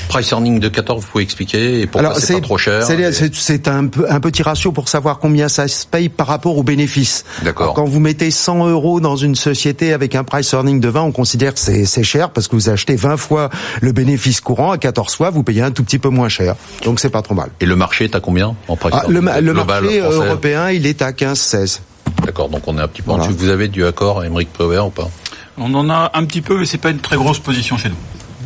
Price 0.07 0.31
earning 0.31 0.59
de 0.59 0.69
14, 0.69 1.01
vous 1.01 1.07
pouvez 1.11 1.23
expliquer 1.23 1.81
et 1.81 1.87
pourquoi 1.87 2.19
c'est 2.19 2.35
pas 2.35 2.41
trop 2.41 2.57
cher 2.57 2.83
c'est- 2.83 3.67
un, 3.67 3.87
petit 3.87 4.43
ratio 4.43 4.71
pour 4.71 4.87
savoir 4.89 5.19
combien 5.19 5.47
ça 5.47 5.67
se 5.67 5.85
paye 5.85 6.09
par 6.09 6.27
rapport 6.27 6.57
aux 6.57 6.63
bénéfices. 6.63 7.25
D'accord. 7.43 7.73
Quand 7.73 7.85
vous 7.85 7.99
mettez 7.99 8.31
100 8.31 8.67
euros 8.67 8.99
dans 8.99 9.15
une 9.15 9.35
société 9.35 9.93
avec 9.93 10.15
un 10.15 10.23
price 10.23 10.51
earning 10.53 10.79
de 10.79 10.87
20, 10.87 11.01
on 11.01 11.11
considère 11.11 11.53
que 11.53 11.59
c'est 11.59 12.03
cher 12.03 12.29
parce 12.29 12.47
que 12.47 12.55
vous 12.55 12.69
achetez 12.69 12.95
20 12.95 13.17
fois 13.17 13.49
le 13.81 13.91
bénéfice 13.91 14.41
courant 14.41 14.71
à 14.71 14.77
14 14.77 15.15
fois, 15.15 15.29
vous 15.29 15.43
payez 15.43 15.61
un 15.61 15.71
tout 15.71 15.83
petit 15.83 15.99
peu 15.99 16.09
moins 16.09 16.29
cher. 16.29 16.55
Donc 16.85 16.99
c'est 16.99 17.09
pas 17.09 17.21
trop 17.21 17.35
mal. 17.35 17.49
Et 17.59 17.65
le 17.65 17.75
marché 17.75 18.05
est 18.05 18.15
à 18.15 18.19
combien 18.19 18.55
en 18.67 18.75
price 18.75 18.93
Ah, 18.97 19.05
le, 19.07 19.21
marché 19.21 20.01
euh, 20.01 20.11
français 20.11 20.27
européen, 20.27 20.69
il 20.71 20.85
est 20.85 21.01
à 21.01 21.11
15-16. 21.11 21.79
D'accord, 22.25 22.49
donc 22.49 22.61
on 22.67 22.77
est 22.77 22.81
un 22.81 22.87
petit 22.87 23.01
peu 23.01 23.11
en 23.11 23.17
Voilà. 23.17 23.31
dessus. 23.31 23.43
Vous 23.45 23.49
avez 23.49 23.67
du 23.67 23.85
accord 23.85 24.21
à 24.21 24.25
Emmerich 24.25 24.51
Prévert 24.53 24.87
ou 24.87 24.91
pas? 24.91 25.09
On 25.57 25.73
en 25.73 25.89
a 25.89 26.11
un 26.13 26.25
petit 26.25 26.41
peu, 26.41 26.57
mais 26.57 26.65
c'est 26.65 26.77
pas 26.77 26.89
une 26.89 26.99
très 26.99 27.15
grosse 27.15 27.39
position 27.39 27.77
chez 27.77 27.89
nous. 27.89 27.95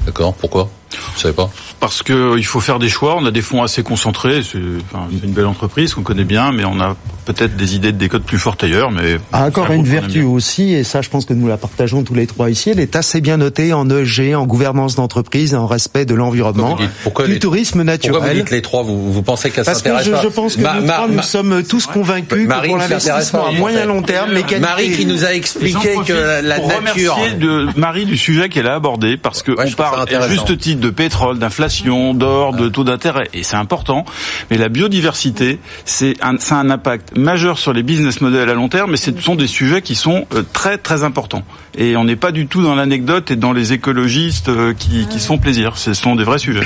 D'accord, 0.06 0.34
pourquoi? 0.34 0.70
Vous 0.92 1.20
savez 1.20 1.34
pas 1.34 1.50
Parce 1.80 2.02
que 2.04 2.14
euh, 2.14 2.38
il 2.38 2.46
faut 2.46 2.60
faire 2.60 2.80
des 2.80 2.90
choix. 2.90 3.16
On 3.18 3.26
a 3.26 3.32
des 3.32 3.42
fonds 3.42 3.62
assez 3.64 3.84
concentrés. 3.84 4.42
C'est 4.44 4.58
enfin, 4.92 5.08
une 5.24 5.32
belle 5.32 5.46
entreprise 5.46 5.94
qu'on 5.94 6.02
connaît 6.04 6.24
bien, 6.24 6.52
mais 6.52 6.64
on 6.66 6.80
a 6.80 6.96
peut-être 7.26 7.58
des 7.58 7.76
idées 7.76 7.92
de 7.92 7.98
décote 7.98 8.24
plus 8.24 8.38
fortes 8.40 8.64
ailleurs. 8.64 8.90
Mais 8.92 9.18
Ah, 9.34 9.46
encore 9.48 9.70
une 9.72 9.84
vertu 9.84 10.22
aussi, 10.24 10.74
et 10.74 10.84
ça 10.86 11.02
je 11.02 11.10
pense 11.10 11.26
que 11.26 11.34
nous 11.34 11.48
la 11.48 11.58
partageons 11.58 12.04
tous 12.04 12.14
les 12.14 12.26
trois 12.26 12.50
ici, 12.50 12.70
elle 12.70 12.80
est 12.80 12.96
assez 12.96 13.20
bien 13.20 13.36
notée 13.38 13.74
en 13.74 13.90
EG, 13.90 14.34
en 14.34 14.46
gouvernance 14.46 14.96
d'entreprise, 14.96 15.54
en 15.54 15.68
respect 15.68 16.06
de 16.06 16.16
l'environnement, 16.16 16.76
du 16.78 16.84
les- 17.34 17.40
tourisme 17.40 17.84
Pourquoi 17.84 17.90
vous 18.10 18.18
naturel. 18.24 18.38
dites 18.38 18.52
les 18.52 18.62
trois 18.62 18.84
vous, 18.84 19.12
vous 19.12 19.24
pensez 19.24 19.50
qu'elles 19.52 19.66
Parce 19.66 19.82
que 19.82 19.90
je, 20.04 20.12
je 20.24 20.28
pense 20.30 20.56
que 20.56 20.62
Ma- 20.62 20.76
nous 20.76 20.86
ma- 20.86 20.94
trois, 20.94 21.08
ma- 21.10 21.14
nous 21.16 21.22
sommes 21.22 21.64
tous 21.64 21.86
convaincus 21.88 22.48
Marie 22.48 22.70
que 22.70 22.74
pour 22.74 22.82
s'intéresse 22.82 23.06
l'investissement 23.08 23.46
à 23.46 23.50
en 23.50 23.54
moyen 23.54 23.86
long 23.86 24.02
terme, 24.02 24.32
les 24.32 24.44
qualités... 24.44 24.60
Marie 24.60 24.92
qui 24.92 25.06
nous 25.06 25.26
a 25.26 25.34
expliqué 25.34 25.96
que 26.06 26.14
la, 26.14 26.42
la 26.42 26.56
pour 26.56 26.68
nature... 26.82 27.14
remercier 27.16 27.38
de 27.38 27.68
Marie 27.76 28.06
du 28.06 28.16
sujet 28.18 28.48
qu'elle 28.48 28.68
a 28.68 28.76
abordé 28.76 29.18
parce 29.18 29.44
que 29.44 29.52
Ouais, 29.52 29.64
on 29.66 29.68
je 29.68 29.76
parle 29.76 30.06
juste 30.30 30.58
titre 30.58 30.77
de 30.80 30.90
pétrole, 30.90 31.40
d'inflation, 31.40 32.14
d'or, 32.14 32.54
de 32.54 32.70
taux 32.70 32.84
d'intérêt 32.84 33.30
et 33.34 33.44
c'est 33.44 33.56
important. 33.56 34.06
Mais 34.50 34.58
la 34.58 34.70
biodiversité, 34.70 35.60
c'est 35.86 36.16
un, 36.22 36.38
ça 36.38 36.58
a 36.58 36.60
un 36.60 36.70
impact 36.70 37.18
majeur 37.18 37.58
sur 37.58 37.74
les 37.74 37.84
business 37.84 38.22
models 38.22 38.50
à 38.50 38.54
long 38.54 38.70
terme. 38.70 38.92
Mais 38.92 38.98
ce 38.98 39.12
sont 39.20 39.36
des 39.36 39.48
sujets 39.48 39.82
qui 39.82 39.96
sont 39.96 40.26
euh, 40.34 40.44
très 40.54 40.78
très 40.78 41.04
importants. 41.04 41.44
Et 41.78 41.96
on 41.96 42.04
n'est 42.04 42.16
pas 42.16 42.32
du 42.32 42.48
tout 42.48 42.62
dans 42.62 42.76
l'anecdote 42.76 43.32
et 43.32 43.36
dans 43.36 43.54
les 43.54 43.74
écologistes 43.74 44.50
euh, 44.50 44.74
qui, 44.74 45.08
qui 45.08 45.20
se 45.20 45.28
font 45.28 45.38
plaisir. 45.38 45.78
Ce 45.78 45.94
sont 45.94 46.16
des 46.16 46.24
vrais 46.24 46.40
sujets. 46.40 46.62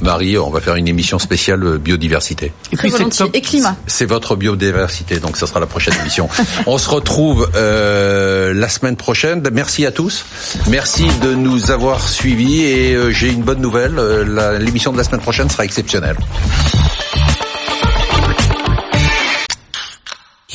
Marie, 0.00 0.38
on 0.38 0.50
va 0.50 0.60
faire 0.60 0.76
une 0.76 0.88
émission 0.88 1.18
spéciale 1.18 1.62
euh, 1.64 1.78
biodiversité. 1.78 2.52
Et 2.72 2.76
puis. 2.76 2.92
Et 3.32 3.40
climat. 3.40 3.76
C'est 3.86 4.06
votre 4.06 4.36
biodiversité, 4.36 5.18
donc 5.18 5.36
ça 5.36 5.46
sera 5.46 5.60
la 5.60 5.66
prochaine 5.66 5.94
émission. 6.00 6.28
On 6.66 6.78
se 6.78 6.88
retrouve 6.88 7.50
euh, 7.54 8.52
la 8.54 8.68
semaine 8.68 8.96
prochaine. 8.96 9.42
Merci 9.52 9.86
à 9.86 9.92
tous. 9.92 10.24
Merci 10.68 11.06
de 11.22 11.34
nous 11.34 11.70
avoir 11.70 12.06
suivis 12.08 12.62
et 12.62 12.94
euh, 12.94 13.10
j'ai 13.10 13.30
une 13.30 13.42
bonne 13.42 13.60
nouvelle. 13.60 13.98
Euh, 13.98 14.58
L'émission 14.58 14.92
de 14.92 14.98
la 14.98 15.04
semaine 15.04 15.20
prochaine 15.20 15.48
sera 15.50 15.64
exceptionnelle. 15.64 16.16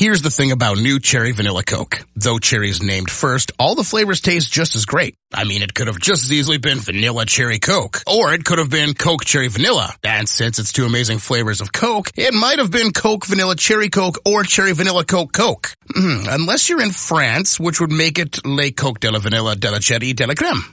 Here's 0.02 0.20
the 0.20 0.30
thing 0.30 0.50
about 0.50 0.78
new 0.78 0.98
Cherry 0.98 1.30
Vanilla 1.30 1.62
Coke. 1.62 2.04
Though 2.16 2.40
cherry 2.40 2.70
is 2.70 2.82
named 2.82 3.08
first, 3.08 3.52
all 3.56 3.76
the 3.76 3.84
flavors 3.84 4.20
taste 4.20 4.52
just 4.52 4.74
as 4.74 4.84
great. 4.84 5.14
I 5.32 5.44
mean, 5.44 5.62
it 5.62 5.74
could 5.74 5.86
have 5.86 6.00
just 6.00 6.24
as 6.24 6.32
easily 6.32 6.58
been 6.58 6.80
Vanilla 6.80 7.24
Cherry 7.24 7.60
Coke, 7.60 7.98
or 8.04 8.34
it 8.34 8.44
could 8.44 8.58
have 8.58 8.68
been 8.68 8.94
Coke 8.94 9.24
Cherry 9.24 9.46
Vanilla. 9.46 9.94
And 10.02 10.28
since 10.28 10.58
it's 10.58 10.72
two 10.72 10.86
amazing 10.86 11.18
flavors 11.18 11.60
of 11.60 11.72
Coke, 11.72 12.10
it 12.16 12.34
might 12.34 12.58
have 12.58 12.72
been 12.72 12.92
Coke 12.92 13.26
Vanilla 13.26 13.54
Cherry 13.54 13.90
Coke 13.90 14.18
or 14.26 14.42
Cherry 14.42 14.72
Vanilla 14.72 15.04
Coke 15.04 15.32
Coke. 15.32 15.70
Hmm, 15.94 16.26
unless 16.28 16.68
you're 16.68 16.82
in 16.82 16.90
France, 16.90 17.60
which 17.60 17.80
would 17.80 17.92
make 17.92 18.18
it 18.18 18.44
Le 18.44 18.72
Coke 18.72 18.98
de 18.98 19.08
la 19.08 19.20
Vanilla 19.20 19.54
de 19.54 19.70
la 19.70 19.78
Cherry 19.78 20.14
de 20.14 20.26
la 20.26 20.34
Creme. 20.34 20.64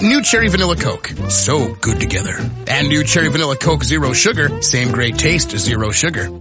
New 0.00 0.22
Cherry 0.22 0.48
Vanilla 0.48 0.76
Coke. 0.76 1.08
So 1.28 1.74
good 1.82 2.00
together. 2.00 2.38
And 2.68 2.88
new 2.88 3.04
Cherry 3.04 3.28
Vanilla 3.28 3.56
Coke 3.56 3.82
Zero 3.84 4.14
Sugar. 4.14 4.62
Same 4.62 4.92
great 4.92 5.18
taste, 5.18 5.50
zero 5.50 5.90
sugar. 5.90 6.30